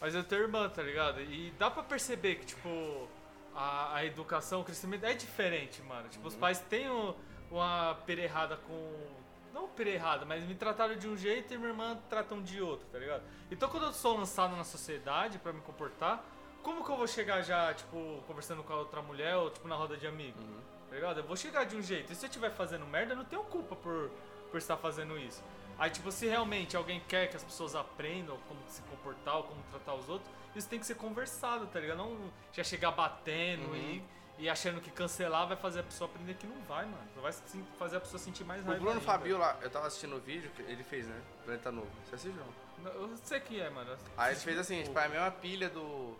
Mas 0.00 0.14
eu 0.14 0.24
tenho 0.24 0.42
irmã, 0.42 0.68
tá 0.68 0.82
ligado? 0.82 1.20
E 1.20 1.50
dá 1.58 1.70
pra 1.70 1.82
perceber 1.82 2.36
que, 2.36 2.46
tipo, 2.46 3.08
a, 3.54 3.96
a 3.96 4.04
educação, 4.06 4.62
o 4.62 4.64
crescimento 4.64 5.04
é 5.04 5.12
diferente, 5.12 5.82
mano. 5.82 6.08
Tipo, 6.08 6.26
os 6.28 6.34
pais 6.34 6.58
têm 6.60 6.88
o- 6.88 7.14
uma 7.50 7.94
pera 8.06 8.22
errada 8.22 8.56
com. 8.56 9.20
Não 9.52 9.68
pera 9.68 9.90
errada, 9.90 10.24
mas 10.24 10.42
me 10.44 10.54
trataram 10.54 10.96
de 10.96 11.06
um 11.06 11.16
jeito 11.16 11.52
e 11.52 11.58
minha 11.58 11.68
irmã 11.70 12.00
tratam 12.08 12.40
de 12.40 12.62
outro, 12.62 12.86
tá 12.88 12.98
ligado? 12.98 13.22
Então 13.50 13.68
quando 13.68 13.86
eu 13.86 13.92
sou 13.92 14.16
lançado 14.16 14.56
na 14.56 14.64
sociedade 14.64 15.38
pra 15.38 15.52
me 15.52 15.60
comportar, 15.60 16.24
como 16.62 16.82
que 16.84 16.90
eu 16.90 16.96
vou 16.96 17.06
chegar 17.08 17.42
já, 17.42 17.74
tipo, 17.74 18.22
conversando 18.26 18.62
com 18.62 18.72
a 18.72 18.76
outra 18.76 19.02
mulher 19.02 19.36
ou, 19.36 19.50
tipo, 19.50 19.66
na 19.68 19.74
roda 19.74 19.96
de 19.98 20.06
amigos? 20.06 20.40
Uhum. 20.42 20.60
Tá 20.90 20.96
ligado? 20.96 21.20
Eu 21.20 21.24
vou 21.24 21.36
chegar 21.36 21.64
de 21.64 21.76
um 21.76 21.82
jeito. 21.82 22.12
E 22.12 22.16
se 22.16 22.26
eu 22.26 22.28
estiver 22.28 22.50
fazendo 22.50 22.84
merda, 22.86 23.12
eu 23.12 23.16
não 23.16 23.24
tenho 23.24 23.42
culpa 23.44 23.74
por, 23.76 24.10
por 24.50 24.58
estar 24.58 24.76
fazendo 24.76 25.16
isso. 25.16 25.42
Aí, 25.78 25.88
tipo, 25.88 26.10
se 26.12 26.26
realmente 26.26 26.76
alguém 26.76 27.00
quer 27.08 27.28
que 27.30 27.36
as 27.36 27.44
pessoas 27.44 27.74
aprendam 27.74 28.36
como 28.48 28.60
se 28.66 28.82
comportar 28.82 29.36
ou 29.36 29.44
como 29.44 29.62
tratar 29.70 29.94
os 29.94 30.08
outros, 30.08 30.28
isso 30.54 30.68
tem 30.68 30.78
que 30.78 30.84
ser 30.84 30.96
conversado, 30.96 31.66
tá 31.68 31.80
ligado? 31.80 31.96
Não 31.98 32.30
já 32.52 32.62
chegar 32.64 32.90
batendo 32.90 33.68
Uhum. 33.68 33.76
e, 33.76 34.04
e 34.40 34.48
achando 34.50 34.80
que 34.80 34.90
cancelar 34.90 35.46
vai 35.46 35.56
fazer 35.56 35.80
a 35.80 35.82
pessoa 35.84 36.10
aprender 36.10 36.34
que 36.34 36.46
não 36.46 36.60
vai, 36.62 36.84
mano. 36.84 37.02
Só 37.14 37.20
vai 37.22 37.32
fazer 37.78 37.96
a 37.96 38.00
pessoa 38.00 38.18
sentir 38.18 38.44
mais 38.44 38.60
O 38.62 38.66
raiva. 38.66 38.80
Bruno 38.80 38.98
ainda. 38.98 39.04
Fabio 39.06 39.38
lá, 39.38 39.56
eu 39.62 39.70
tava 39.70 39.86
assistindo 39.86 40.16
o 40.16 40.20
vídeo 40.20 40.50
que 40.56 40.60
ele 40.62 40.82
fez, 40.82 41.06
né? 41.06 41.18
Planeta 41.44 41.70
Novo. 41.72 41.88
Você 42.04 42.16
assistiu? 42.16 42.42
não? 42.82 42.90
Eu 42.92 43.16
sei 43.24 43.38
quem 43.40 43.60
é, 43.60 43.70
mano. 43.70 43.96
Aí 44.16 44.32
ele 44.32 44.40
fez 44.40 44.58
assim, 44.58 44.82
tipo, 44.82 44.98
é 44.98 45.04
a 45.04 45.08
mesma 45.08 45.30
pilha 45.30 45.68
do. 45.70 46.16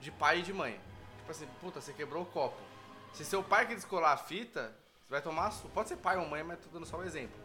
de 0.00 0.10
pai 0.10 0.38
e 0.38 0.42
de 0.42 0.52
mãe. 0.52 0.80
Tipo 1.18 1.30
assim, 1.32 1.46
puta, 1.60 1.80
você 1.80 1.92
quebrou 1.92 2.22
o 2.22 2.26
copo. 2.26 2.56
Se 3.12 3.24
seu 3.24 3.42
pai 3.42 3.66
que 3.66 3.74
descolar 3.74 4.12
a 4.12 4.16
fita, 4.16 4.72
você 5.06 5.10
vai 5.10 5.22
tomar 5.22 5.50
surra. 5.50 5.70
Pode 5.74 5.88
ser 5.88 5.96
pai 5.96 6.16
ou 6.16 6.26
mãe, 6.26 6.42
mas 6.42 6.58
tô 6.58 6.68
dando 6.70 6.86
só 6.86 6.96
o 6.98 7.04
exemplo. 7.04 7.38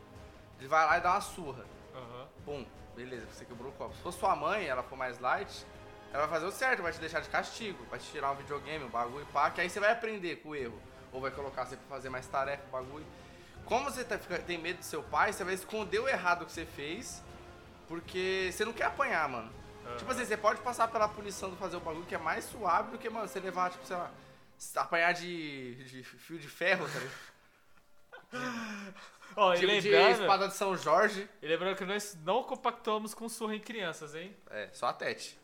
Ele 0.60 0.68
vai 0.68 0.86
lá 0.86 0.98
e 0.98 1.02
dá 1.02 1.12
uma 1.14 1.22
surra. 1.22 1.66
Aham. 1.94 2.28
Pum, 2.46 2.66
beleza, 2.96 3.26
você 3.32 3.46
quebrou 3.46 3.72
o 3.72 3.74
copo. 3.74 3.96
Se 3.96 4.02
for 4.02 4.12
sua 4.14 4.36
mãe, 4.36 4.66
ela 4.68 4.84
for 4.84 4.96
mais 4.96 5.20
light, 5.20 5.66
ela 6.14 6.28
vai 6.28 6.36
fazer 6.40 6.46
o 6.46 6.52
certo, 6.52 6.82
vai 6.82 6.92
te 6.94 7.00
deixar 7.00 7.20
de 7.22 7.30
castigo, 7.30 7.84
vai 7.90 8.00
te 8.00 8.06
tirar 8.12 8.32
um 8.32 8.36
videogame, 8.36 8.86
um 8.86 8.90
bagulho, 8.90 9.26
pá, 9.28 9.50
que 9.52 9.60
aí 9.60 9.70
você 9.70 9.80
vai 9.80 9.92
aprender 9.92 10.38
com 10.38 10.50
o 10.50 10.56
erro. 10.56 10.80
Ou 11.12 11.20
vai 11.22 11.32
colocar 11.32 11.66
você 11.66 11.76
pra 11.76 11.88
fazer 11.88 12.10
mais 12.10 12.28
tarefa, 12.28 12.64
bagulho. 12.72 13.06
Como 13.66 13.86
você 13.90 14.04
tá- 14.04 14.18
fica- 14.20 14.38
tem 14.40 14.58
medo 14.58 14.80
do 14.80 14.86
seu 14.86 15.02
pai, 15.02 15.34
você 15.34 15.44
vai 15.44 15.54
esconder 15.56 16.00
o 16.00 16.08
errado 16.08 16.46
que 16.46 16.52
você 16.52 16.66
fez, 16.66 17.24
porque 17.88 18.50
você 18.52 18.64
não 18.66 18.74
quer 18.74 18.86
apanhar, 18.86 19.28
mano. 19.28 19.52
Aham. 19.86 19.98
Tipo 19.98 20.12
assim, 20.12 20.26
você 20.26 20.38
pode 20.38 20.62
passar 20.62 20.88
pela 20.88 21.08
punição 21.08 21.50
de 21.50 21.56
fazer 21.58 21.78
o 21.78 21.80
bagulho 21.80 22.06
que 22.06 22.16
é 22.16 22.18
mais 22.18 22.46
suave 22.46 22.92
do 22.92 22.98
que, 22.98 23.10
mano, 23.10 23.28
você 23.28 23.40
levar, 23.40 23.70
tipo, 23.72 23.86
sei 23.86 23.96
lá, 23.96 24.10
apanhar 24.76 25.14
de, 25.14 25.76
de 25.86 26.04
fio 26.04 26.38
de 26.40 26.48
ferro, 26.48 26.88
tá 26.88 27.00
ligado? 27.00 28.96
Ó, 29.38 29.54
e 29.54 29.60
de 29.60 29.66
lembrando, 29.66 30.22
espada 30.22 30.48
de 30.48 30.56
São 30.56 30.78
Jorge. 30.78 31.30
e 31.42 31.48
lembrando 31.48 31.76
que 31.78 31.86
nós 31.86 32.18
não 32.24 32.44
compactuamos 32.44 33.14
com 33.14 33.28
surra 33.28 33.56
em 33.56 33.60
crianças, 33.60 34.16
hein? 34.16 34.36
É, 34.50 34.70
só 34.74 34.88
a 34.88 34.94
Tete. 34.94 35.38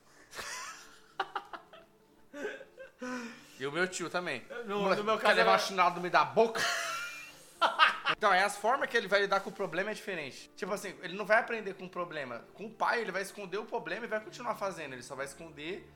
e 3.59 3.65
o 3.67 3.71
meu 3.71 3.87
tio 3.87 4.09
também. 4.09 4.43
No- 4.65 4.79
moleque 4.81 5.01
no 5.01 5.05
meu 5.05 5.17
quer 5.17 5.23
caso 5.23 5.35
levar 5.37 5.59
era- 5.61 5.89
no 5.91 6.01
meio 6.01 6.11
da 6.11 6.23
boca. 6.25 6.61
então, 8.17 8.33
é 8.33 8.43
as 8.43 8.57
formas 8.57 8.89
que 8.89 8.97
ele 8.97 9.07
vai 9.07 9.21
lidar 9.21 9.39
com 9.41 9.49
o 9.49 9.53
problema 9.53 9.91
é 9.91 9.93
diferente. 9.93 10.49
Tipo 10.55 10.73
assim, 10.73 10.95
ele 11.01 11.15
não 11.15 11.25
vai 11.25 11.37
aprender 11.39 11.73
com 11.75 11.85
o 11.85 11.89
problema. 11.89 12.43
Com 12.53 12.65
o 12.65 12.71
pai, 12.71 13.01
ele 13.01 13.11
vai 13.11 13.21
esconder 13.21 13.57
o 13.57 13.65
problema 13.65 14.05
e 14.05 14.09
vai 14.09 14.19
continuar 14.19 14.55
fazendo. 14.55 14.93
Ele 14.93 15.03
só 15.03 15.15
vai 15.15 15.25
esconder 15.25 15.87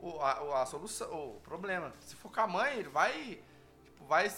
o, 0.00 0.20
a, 0.20 0.62
a 0.62 0.66
solução, 0.66 1.10
o 1.12 1.40
problema. 1.40 1.92
Se 2.00 2.14
for 2.16 2.30
com 2.30 2.40
a 2.40 2.46
mãe, 2.46 2.78
ele 2.78 2.88
vai, 2.88 3.40
tipo, 3.84 4.04
vai 4.04 4.30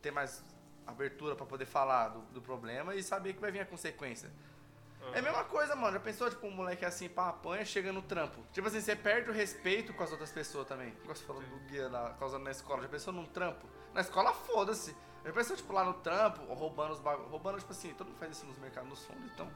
ter 0.00 0.10
mais 0.10 0.42
abertura 0.86 1.34
pra 1.34 1.46
poder 1.46 1.66
falar 1.66 2.08
do, 2.08 2.20
do 2.32 2.42
problema 2.42 2.94
e 2.94 3.02
saber 3.02 3.34
que 3.34 3.40
vai 3.40 3.50
vir 3.50 3.60
a 3.60 3.66
consequência. 3.66 4.30
É 5.12 5.18
a 5.18 5.22
mesma 5.22 5.44
coisa, 5.44 5.74
mano. 5.74 5.92
Já 5.94 6.00
pensou, 6.00 6.30
tipo, 6.30 6.46
um 6.46 6.50
moleque 6.50 6.84
assim, 6.84 7.08
pá, 7.08 7.28
apanha, 7.28 7.64
chega 7.64 7.92
no 7.92 8.02
trampo. 8.02 8.40
Tipo 8.52 8.68
assim, 8.68 8.80
você 8.80 8.94
perde 8.94 9.30
o 9.30 9.32
respeito 9.32 9.92
com 9.92 10.02
as 10.02 10.12
outras 10.12 10.30
pessoas 10.30 10.66
também. 10.66 10.94
Você 11.04 11.24
falou 11.24 11.42
do 11.42 11.58
guia 11.66 11.88
lá, 11.88 12.14
causando 12.18 12.44
na 12.44 12.50
escola. 12.52 12.82
Já 12.82 12.88
pensou 12.88 13.12
num 13.12 13.26
trampo? 13.26 13.66
Na 13.92 14.00
escola, 14.00 14.32
foda-se. 14.32 14.96
Já 15.24 15.32
pensou, 15.32 15.56
tipo, 15.56 15.72
lá 15.72 15.84
no 15.84 15.94
trampo, 15.94 16.42
roubando 16.54 16.92
os 16.92 17.00
bagulhos. 17.00 17.30
Roubando, 17.30 17.58
tipo 17.58 17.72
assim, 17.72 17.92
todo 17.94 18.08
mundo 18.08 18.18
faz 18.18 18.36
isso 18.36 18.46
nos 18.46 18.58
mercados, 18.58 18.88
nos 18.88 19.04
fundos, 19.04 19.24
então. 19.32 19.50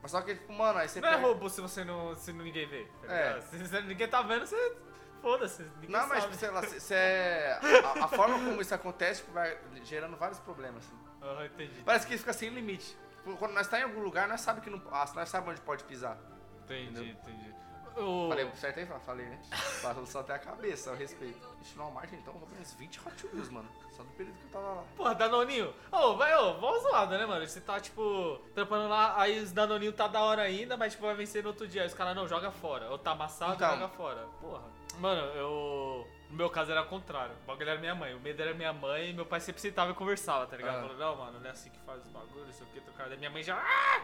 Mas 0.00 0.10
só 0.12 0.20
que, 0.22 0.34
tipo, 0.34 0.52
mano, 0.52 0.78
aí 0.78 0.88
você 0.88 1.00
Não 1.00 1.08
é 1.08 1.16
roubo 1.16 1.48
se 1.50 1.60
você 1.60 1.84
não. 1.84 2.14
se 2.16 2.32
ninguém 2.32 2.66
vê. 2.68 2.86
Tá 3.06 3.12
É. 3.12 3.40
Se, 3.40 3.66
se 3.66 3.80
ninguém 3.82 4.08
tá 4.08 4.22
vendo, 4.22 4.46
você. 4.46 4.76
Foda-se. 5.20 5.62
Ninguém 5.80 5.90
Não, 5.90 6.06
mas, 6.06 6.22
sabe. 6.22 6.22
tipo, 6.22 6.34
sei 6.36 6.50
lá, 6.50 6.60
você 6.60 6.94
é. 6.94 7.58
A, 7.84 8.04
a 8.04 8.08
forma 8.08 8.34
como 8.38 8.60
isso 8.60 8.72
acontece, 8.74 9.20
tipo, 9.22 9.32
vai 9.32 9.58
gerando 9.82 10.16
vários 10.16 10.38
problemas, 10.38 10.84
assim. 10.84 11.44
Entendi. 11.46 11.82
Parece 11.84 12.06
que 12.06 12.16
fica 12.16 12.32
sem 12.32 12.50
limite. 12.50 12.96
Tipo, 13.16 13.36
quando 13.36 13.52
nós 13.52 13.66
tá 13.66 13.80
em 13.80 13.82
algum 13.82 14.00
lugar, 14.00 14.28
nós 14.28 14.40
sabe 14.40 14.60
que 14.60 14.70
não. 14.70 14.80
Ah, 14.92 15.10
nós 15.16 15.28
sabe 15.28 15.50
onde 15.50 15.60
pode 15.60 15.82
pisar. 15.84 16.16
Entendi, 16.64 16.90
Entendeu? 16.90 17.04
entendi. 17.04 17.54
O... 17.98 18.28
Falei 18.28 18.50
certo 18.54 18.78
aí? 18.80 18.86
Falei, 19.04 19.26
né? 19.26 19.38
Passou 19.82 20.06
só 20.06 20.20
até 20.20 20.34
a 20.34 20.38
cabeça, 20.38 20.92
o 20.92 20.94
respeito. 20.96 21.38
Ixi, 21.60 21.76
no 21.76 21.84
Walmart, 21.84 22.12
então, 22.12 22.32
eu 22.34 22.40
roubei 22.40 22.60
uns 22.60 22.74
20 22.74 23.00
Hot 23.06 23.26
Wheels, 23.26 23.48
mano. 23.50 23.68
Só 23.96 24.02
do 24.02 24.10
período 24.10 24.36
que 24.38 24.44
eu 24.44 24.50
tava 24.50 24.74
lá. 24.74 24.84
Porra, 24.96 25.14
Danoninho. 25.14 25.74
Ô, 25.90 26.16
vai, 26.16 26.34
ô, 26.36 26.54
vamos 26.54 26.82
zoada, 26.82 27.18
né, 27.18 27.26
mano? 27.26 27.46
Você 27.46 27.60
tá, 27.60 27.80
tipo, 27.80 28.40
trampando 28.54 28.88
lá, 28.88 29.20
aí 29.20 29.40
os 29.40 29.52
Danoninho 29.52 29.92
tá 29.92 30.06
da 30.06 30.20
hora 30.20 30.42
ainda, 30.42 30.76
mas, 30.76 30.92
tipo, 30.92 31.06
vai 31.06 31.14
vencer 31.14 31.42
no 31.42 31.48
outro 31.48 31.66
dia. 31.66 31.82
Aí 31.82 31.88
os 31.88 31.94
caras, 31.94 32.14
não, 32.14 32.28
joga 32.28 32.50
fora. 32.50 32.88
Ou 32.90 32.98
tá 32.98 33.10
amassado, 33.12 33.54
Então. 33.54 33.70
joga 33.70 33.88
fora. 33.88 34.26
Porra. 34.40 34.62
Mano, 34.98 35.20
eu... 35.34 36.08
No 36.30 36.36
meu 36.36 36.50
caso 36.50 36.70
era 36.70 36.82
o 36.82 36.86
contrário. 36.86 37.34
O 37.42 37.46
bagulho 37.46 37.70
era 37.70 37.80
minha 37.80 37.94
mãe. 37.94 38.14
O 38.14 38.20
medo 38.20 38.40
era 38.42 38.52
minha 38.52 38.72
mãe 38.72 39.10
e 39.10 39.12
meu 39.14 39.24
pai 39.24 39.40
sempre 39.40 39.62
sentava 39.62 39.92
e 39.92 39.94
conversava, 39.94 40.46
tá 40.46 40.56
ligado? 40.56 40.90
Ah. 40.90 40.94
Não, 40.94 41.16
mano, 41.16 41.40
não 41.40 41.46
é 41.46 41.50
assim 41.52 41.70
que 41.70 41.78
faz 41.80 42.04
os 42.04 42.10
bagulhos, 42.10 42.46
não 42.46 42.52
sei 42.52 42.66
o 42.66 42.70
que. 42.70 42.80
Daí 43.08 43.16
minha 43.16 43.30
mãe 43.30 43.42
já... 43.42 43.56
Ah! 43.56 44.02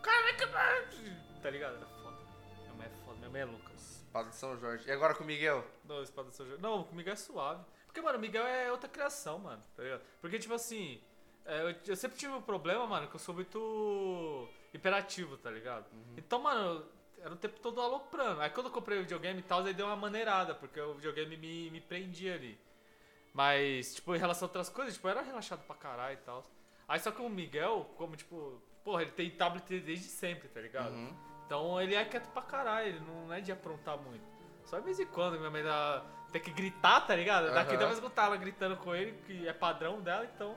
Cara! 0.00 0.32
Tá 1.42 1.50
ligado? 1.50 1.76
Era 1.76 1.86
mãe 3.34 3.42
é 3.42 3.44
Lucas. 3.44 4.06
Padre 4.12 4.30
de 4.30 4.36
São 4.36 4.56
Jorge. 4.56 4.88
E 4.88 4.92
agora 4.92 5.12
com 5.14 5.24
o 5.24 5.26
Miguel? 5.26 5.64
Não, 5.84 6.00
espada 6.02 6.28
do 6.28 6.34
São 6.34 6.46
Jorge. 6.46 6.62
Não, 6.62 6.84
comigo 6.84 7.10
é 7.10 7.16
suave. 7.16 7.64
Porque, 7.84 8.00
mano, 8.00 8.16
o 8.16 8.20
Miguel 8.20 8.46
é 8.46 8.70
outra 8.70 8.88
criação, 8.88 9.40
mano. 9.40 9.60
Tá 9.76 9.82
ligado? 9.82 10.02
Porque, 10.20 10.38
tipo 10.38 10.54
assim, 10.54 11.00
É, 11.44 11.60
eu, 11.62 11.74
eu 11.88 11.96
sempre 11.96 12.16
tive 12.16 12.32
um 12.32 12.40
problema, 12.40 12.86
mano, 12.86 13.06
que 13.08 13.16
eu 13.16 13.20
sou 13.20 13.34
muito 13.34 14.48
imperativo, 14.72 15.36
tá 15.36 15.50
ligado? 15.50 15.84
Então, 16.16 16.40
mano, 16.40 16.86
era 17.18 17.34
o 17.34 17.36
tempo 17.36 17.60
todo 17.60 17.80
aloprando. 17.82 18.40
Aí 18.40 18.48
quando 18.50 18.66
eu 18.66 18.72
comprei 18.72 18.98
o 18.98 19.02
videogame 19.02 19.40
e 19.40 19.42
tal, 19.42 19.62
aí 19.62 19.74
deu 19.74 19.86
uma 19.86 19.96
maneirada, 19.96 20.54
porque 20.54 20.80
o 20.80 20.94
videogame 20.94 21.36
me, 21.36 21.70
me 21.70 21.80
prendia 21.82 22.34
ali. 22.34 22.58
Mas, 23.34 23.94
tipo, 23.96 24.14
em 24.14 24.18
relação 24.18 24.46
a 24.46 24.48
outras 24.48 24.70
coisas, 24.70 24.94
tipo, 24.94 25.06
eu 25.06 25.10
era 25.10 25.20
relaxado 25.22 25.62
pra 25.66 25.76
caralho 25.76 26.14
e 26.14 26.22
tal. 26.24 26.42
Aí 26.88 26.98
só 27.00 27.10
que 27.10 27.20
o 27.20 27.28
Miguel, 27.28 27.90
como, 27.98 28.16
tipo, 28.16 28.62
porra, 28.84 29.02
ele 29.02 29.12
tem 29.12 29.30
tablet 29.30 29.80
desde 29.80 30.04
sempre, 30.04 30.48
tá 30.48 30.60
ligado? 30.60 30.92
Uhum. 30.92 31.16
Então 31.46 31.80
ele 31.80 31.94
é 31.94 32.04
quieto 32.04 32.28
pra 32.28 32.42
caralho, 32.42 32.88
ele 32.88 33.00
não 33.00 33.32
é 33.32 33.40
de 33.40 33.50
aprontar 33.50 33.98
muito. 33.98 34.24
Só 34.64 34.78
de 34.78 34.84
vez 34.84 35.00
em 35.00 35.06
quando 35.06 35.38
minha 35.38 35.50
mãe 35.50 35.62
dá, 35.62 36.04
tem 36.32 36.40
que 36.40 36.50
gritar, 36.50 37.00
tá 37.06 37.14
ligado? 37.14 37.52
Daqui 37.52 37.72
Aham. 37.72 37.80
dá 37.80 37.86
pra 37.86 37.94
escutar 37.94 38.24
ela 38.26 38.36
gritando 38.36 38.76
com 38.76 38.94
ele, 38.94 39.12
que 39.26 39.46
é 39.46 39.52
padrão 39.52 40.00
dela, 40.00 40.24
então. 40.24 40.54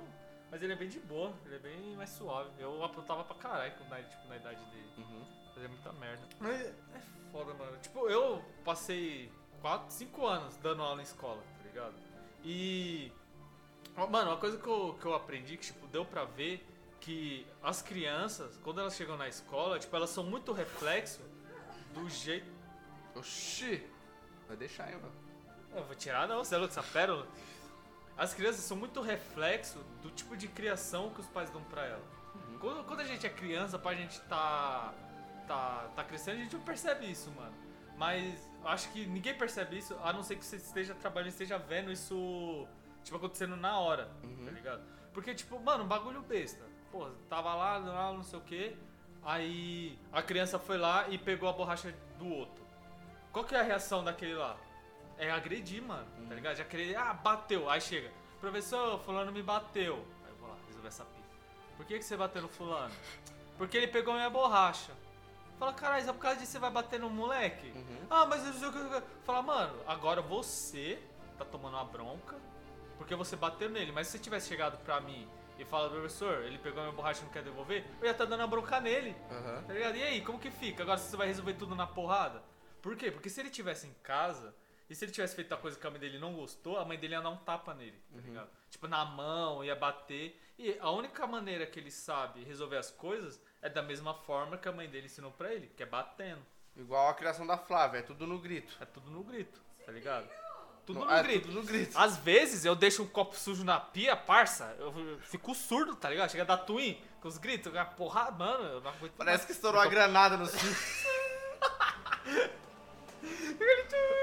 Mas 0.50 0.62
ele 0.62 0.72
é 0.72 0.76
bem 0.78 0.88
de 0.88 1.00
boa, 1.00 1.34
ele 1.46 1.56
é 1.56 1.60
bem 1.60 1.96
mais 1.98 2.10
suave. 2.12 2.50
Eu 2.58 2.82
aprontava 2.84 3.24
pra 3.24 3.36
caralho 3.36 3.72
tipo, 3.74 3.84
na 4.30 4.38
idade 4.38 4.64
dele. 4.66 4.90
Uhum. 4.98 5.26
Fazia 5.54 5.68
muita 5.68 5.92
merda. 5.94 6.24
Mas 6.40 6.62
é 6.62 6.74
foda, 7.32 7.54
mano. 7.54 7.78
Tipo, 7.80 8.08
eu 8.08 8.42
passei 8.64 9.30
4, 9.62 9.92
5 9.92 10.26
anos 10.26 10.56
dando 10.58 10.82
aula 10.82 11.02
em 11.02 11.04
escola, 11.04 11.42
tá 11.58 11.64
ligado? 11.64 11.96
E. 12.46 13.12
Mano, 14.10 14.32
uma 14.32 14.38
coisa 14.38 14.58
que 14.58 14.68
eu, 14.68 14.98
que 15.02 15.06
eu 15.06 15.14
aprendi, 15.16 15.58
que 15.58 15.66
tipo, 15.66 15.86
deu 15.88 16.06
pra 16.06 16.24
ver 16.24 16.66
que 17.00 17.48
as 17.62 17.82
crianças, 17.82 18.60
quando 18.64 18.82
elas 18.82 18.96
chegam 18.96 19.18
na 19.18 19.28
escola, 19.28 19.80
tipo, 19.80 19.96
elas 19.96 20.10
são 20.10 20.24
muito 20.24 20.52
reflexo 20.52 21.22
do 21.94 22.10
jeito. 22.10 22.52
Oxi. 23.16 23.84
Vai 24.48 24.58
deixar, 24.58 24.90
hein, 24.90 25.00
mano. 25.02 25.14
Eu 25.76 25.84
vou 25.84 25.96
tirar 25.96 26.28
não, 26.28 26.44
você 26.44 26.56
é 26.56 26.58
louco, 26.58 26.72
essa 26.72 26.84
pérola. 26.84 27.28
As 28.18 28.34
crianças 28.34 28.62
são 28.62 28.76
muito 28.76 29.02
reflexo 29.02 29.80
do 30.02 30.10
tipo 30.10 30.36
de 30.36 30.48
criação 30.48 31.12
que 31.12 31.22
os 31.22 31.28
pais 31.28 31.50
dão 31.50 31.64
pra 31.66 31.86
ela. 31.86 32.04
Quando, 32.60 32.84
quando 32.86 33.02
a 33.02 33.04
gente 33.04 33.26
é 33.26 33.30
criança, 33.30 33.78
pra 33.78 33.94
gente 33.94 34.20
tá, 34.22 34.94
tá, 35.48 35.90
tá 35.96 36.04
crescendo, 36.04 36.38
a 36.38 36.44
gente 36.44 36.56
não 36.56 36.64
percebe 36.64 37.10
isso, 37.10 37.30
mano. 37.32 37.54
Mas 37.96 38.40
eu 38.62 38.68
acho 38.68 38.92
que 38.92 39.06
ninguém 39.06 39.36
percebe 39.36 39.78
isso, 39.78 39.96
a 40.04 40.12
não 40.12 40.24
ser 40.24 40.36
que 40.36 40.46
você 40.46 40.56
esteja 40.56 40.96
trabalhando, 40.96 41.30
esteja 41.30 41.58
vendo 41.58 41.92
isso, 41.92 42.68
tipo, 43.04 43.18
acontecendo 43.18 43.56
na 43.56 43.80
hora, 43.80 44.10
tá 44.46 44.52
ligado? 44.52 44.84
Porque, 45.14 45.34
tipo, 45.34 45.60
mano, 45.60 45.84
um 45.84 45.88
bagulho 45.88 46.22
besta. 46.22 46.64
Pô, 46.98 47.08
tava 47.30 47.54
lá, 47.54 47.78
lá, 47.78 48.12
não 48.12 48.24
sei 48.24 48.40
o 48.40 48.42
que, 48.42 48.76
aí 49.24 50.00
a 50.12 50.20
criança 50.20 50.58
foi 50.58 50.80
lá 50.80 51.08
e 51.10 51.16
pegou 51.16 51.48
a 51.48 51.54
borracha 51.54 51.94
do 52.18 52.28
outro. 52.28 52.66
Qual 53.32 53.46
que 53.46 53.54
é 53.54 53.60
a 53.60 53.62
reação 53.62 54.04
daquele 54.04 54.34
lá? 54.34 54.58
É 55.16 55.30
agredir, 55.30 55.84
mano, 55.84 56.08
tá 56.28 56.34
ligado? 56.34 56.56
Já 56.56 56.64
querer, 56.64 56.96
ah, 56.96 57.14
bateu. 57.14 57.70
Aí 57.70 57.80
chega, 57.80 58.12
professor, 58.42 59.00
fulano 59.02 59.32
me 59.32 59.44
bateu. 59.44 60.04
Aí 60.26 60.32
eu 60.32 60.38
vou 60.38 60.50
lá, 60.50 60.56
resolver 60.66 60.88
essa 60.88 61.06
pista. 61.06 61.36
Por 61.78 61.86
que, 61.86 62.00
que 62.00 62.04
você 62.04 62.18
bateu 62.18 62.42
no 62.42 62.50
fulano? 62.50 62.96
Porque 63.60 63.78
ele 63.78 63.88
pegou 63.88 64.16
minha 64.16 64.30
borracha. 64.32 64.92
Fala, 65.60 65.74
caralho, 65.74 66.04
só 66.04 66.14
por 66.14 66.20
causa 66.20 66.40
disso 66.40 66.54
você 66.54 66.60
vai 66.60 66.72
bater 66.72 67.00
no 67.00 67.12
moleque? 67.12 67.74
Ah, 68.10 68.26
mas 68.26 68.44
eu 68.44 68.54
sei 68.54 68.70
o 68.70 68.72
que. 68.72 69.04
Fala, 69.24 69.44
mano, 69.44 69.80
agora 69.86 70.20
você 70.20 71.00
tá 71.38 71.46
tomando 71.46 71.76
uma 71.76 71.86
bronca 71.86 72.36
porque 72.98 73.14
você 73.14 73.36
bateu 73.36 73.70
nele. 73.70 73.92
Mas 73.92 74.08
se 74.08 74.14
você 74.14 74.20
tivesse 74.20 74.48
chegado 74.48 74.80
pra 74.80 75.00
mim 75.00 75.28
e 75.60 75.66
falado, 75.66 75.92
professor, 75.92 76.44
ele 76.44 76.58
pegou 76.58 76.82
minha 76.82 76.94
borracha 76.94 77.22
e 77.22 77.26
não 77.26 77.32
quer 77.32 77.44
devolver, 77.44 77.86
eu 78.00 78.06
ia 78.06 78.12
estar 78.12 78.26
dando 78.26 78.44
a 78.44 78.48
bronca 78.48 78.80
nele. 78.80 79.16
Aham. 79.30 79.64
Tá 79.64 79.74
ligado? 79.74 79.96
E 79.96 80.04
aí, 80.04 80.22
como 80.22 80.40
que 80.40 80.52
fica? 80.52 80.84
Agora 80.84 80.98
você 80.98 81.16
vai 81.16 81.28
resolver 81.28 81.54
tudo 81.54 81.76
na 81.76 81.88
porrada? 81.88 82.44
Por 82.82 82.96
quê? 82.96 83.12
Porque 83.12 83.30
se 83.30 83.40
ele 83.40 83.50
tivesse 83.50 83.88
em 83.88 83.94
casa 84.04 84.56
e 84.90 84.96
se 84.96 85.04
ele 85.04 85.12
tivesse 85.12 85.36
feito 85.36 85.54
a 85.54 85.58
coisa 85.58 85.78
que 85.78 85.86
a 85.86 85.92
mãe 85.92 86.00
dele 86.00 86.20
não 86.20 86.34
gostou, 86.34 86.78
a 86.78 86.86
mãe 86.86 86.98
dele 86.98 87.14
ia 87.14 87.22
dar 87.22 87.30
um 87.30 87.38
tapa 87.38 87.74
nele, 87.74 88.02
tá 88.14 88.22
ligado? 88.22 88.50
Tipo, 88.70 88.88
na 88.88 89.04
mão, 89.04 89.64
ia 89.64 89.76
bater. 89.76 90.40
E 90.58 90.78
a 90.80 90.90
única 90.92 91.28
maneira 91.28 91.66
que 91.66 91.80
ele 91.80 91.92
sabe 91.92 92.44
resolver 92.44 92.78
as 92.78 92.92
coisas 92.92 93.42
é 93.62 93.70
da 93.70 93.82
mesma 93.82 94.14
forma 94.14 94.58
que 94.58 94.68
a 94.68 94.72
mãe 94.72 94.88
dele 94.88 95.08
ensinou 95.08 95.32
pra 95.32 95.54
ele, 95.54 95.68
que 95.76 95.84
é 95.84 95.86
batendo. 95.86 96.46
Igual 96.76 97.10
a 97.10 97.14
criação 97.14 97.46
da 97.46 97.58
Flávia, 97.58 98.00
é 98.00 98.02
tudo 98.04 98.26
no 98.28 98.40
grito. 98.40 98.78
É 98.80 98.86
tudo 98.86 99.10
no 99.10 99.24
grito, 99.24 99.60
tá 99.86 99.92
ligado? 99.92 100.30
Tudo 100.88 101.00
No- 101.02 101.06
no 101.06 101.12
é, 101.12 101.22
grito. 101.22 101.48
tudo 101.50 101.60
no 101.60 101.64
grito. 101.68 101.96
Às 102.00 102.18
vezes 102.18 102.64
eu 102.66 102.74
deixo 102.74 103.04
um 103.04 103.08
copo 103.08 103.36
sujo 103.36 103.64
na 103.64 103.78
pia, 103.80 104.16
parça, 104.16 104.74
eu 104.80 105.20
fico 105.22 105.54
surdo, 105.54 105.96
tá 105.96 106.10
ligado? 106.10 106.32
Chega 106.32 106.44
a 106.44 106.46
dar 106.46 106.58
twin 106.58 107.00
com 107.22 107.28
os 107.28 107.38
gritos, 107.38 107.76
a 107.76 107.84
porra, 107.86 108.32
mano, 108.32 108.64
eu 108.64 108.82
não 108.82 108.90
aguento 108.92 109.12
Parece 109.18 109.38
mais. 109.40 109.46
que 109.46 109.52
estourou 109.52 109.82
a 109.82 109.86
granada 109.88 110.38
no. 110.38 110.48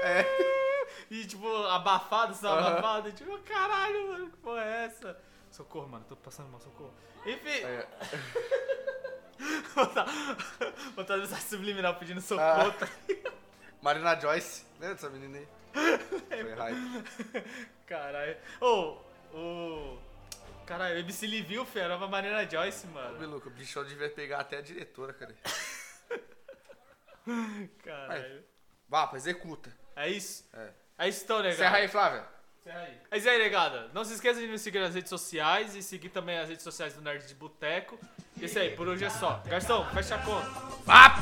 É. 0.03 0.25
E 1.09 1.25
tipo, 1.25 1.47
abafado, 1.67 2.33
sabe? 2.35 2.59
Aham. 2.61 2.67
Abafado. 2.77 3.11
Tipo, 3.11 3.37
caralho, 3.39 4.07
mano, 4.07 4.29
que 4.29 4.37
porra 4.37 4.61
é 4.63 4.85
essa? 4.85 5.17
Socorro, 5.51 5.87
mano, 5.87 6.05
tô 6.07 6.15
passando 6.15 6.49
mal, 6.49 6.59
socorro. 6.61 6.93
Enfim, 7.25 7.49
É. 7.63 7.87
botar, 9.75 10.05
botar 10.95 11.17
mensagem 11.17 11.45
subliminal 11.47 11.95
pedindo 11.95 12.21
socorro. 12.21 12.69
Ah. 12.69 12.71
tá? 12.71 12.87
Marina 13.85 14.19
Joyce. 14.19 14.65
Lembra 14.79 14.95
dessa 14.95 15.09
menina 15.11 15.37
aí? 15.37 15.47
Foi 16.41 16.53
hype. 16.55 17.03
Caralho. 17.85 18.35
Ô, 18.59 18.97
o. 19.31 19.99
Caralho, 20.65 20.95
o 20.95 20.99
MC 21.01 21.27
Livinho, 21.27 21.63
fera, 21.65 21.85
era 21.85 21.97
uma 21.97 22.07
Marina 22.07 22.49
Joyce, 22.49 22.87
Ô, 22.87 22.89
mano. 22.89 23.19
Biluca, 23.19 23.47
o 23.47 23.51
bichão 23.51 23.85
devia 23.85 24.09
pegar 24.09 24.39
até 24.39 24.57
a 24.57 24.61
diretora, 24.61 25.13
cara. 25.13 25.35
Caralho. 27.83 28.43
Vá, 28.89 29.11
executa. 29.13 29.71
É 29.95 30.09
isso? 30.09 30.49
É. 30.51 30.69
É 30.97 31.07
isso 31.07 31.23
então, 31.23 31.37
negado. 31.37 31.53
Encerra 31.53 31.77
aí, 31.77 31.87
Flávia. 31.87 32.25
Encerra 32.61 32.79
aí. 32.79 33.01
É 33.11 33.17
isso 33.19 33.29
aí, 33.29 33.37
negada. 33.37 33.91
Não 33.93 34.03
se 34.03 34.15
esqueça 34.15 34.39
de 34.39 34.47
nos 34.47 34.61
seguir 34.61 34.79
nas 34.79 34.95
redes 34.95 35.09
sociais 35.09 35.75
e 35.75 35.83
seguir 35.83 36.09
também 36.09 36.39
as 36.39 36.49
redes 36.49 36.63
sociais 36.63 36.95
do 36.95 37.03
Nerd 37.03 37.27
de 37.27 37.35
Boteco. 37.35 37.99
E 38.37 38.41
é 38.41 38.45
isso 38.45 38.57
aí, 38.57 38.75
por 38.75 38.87
hoje 38.87 39.05
é 39.05 39.11
só. 39.11 39.43
Garçom, 39.45 39.85
fecha 39.91 40.15
a 40.15 40.25
conta. 40.25 40.49
Vapo! 40.85 41.21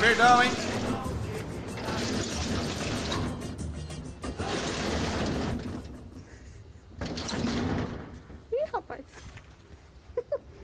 Perdão, 0.00 0.44
hein? 0.44 1.09
sacrifice 8.90 9.29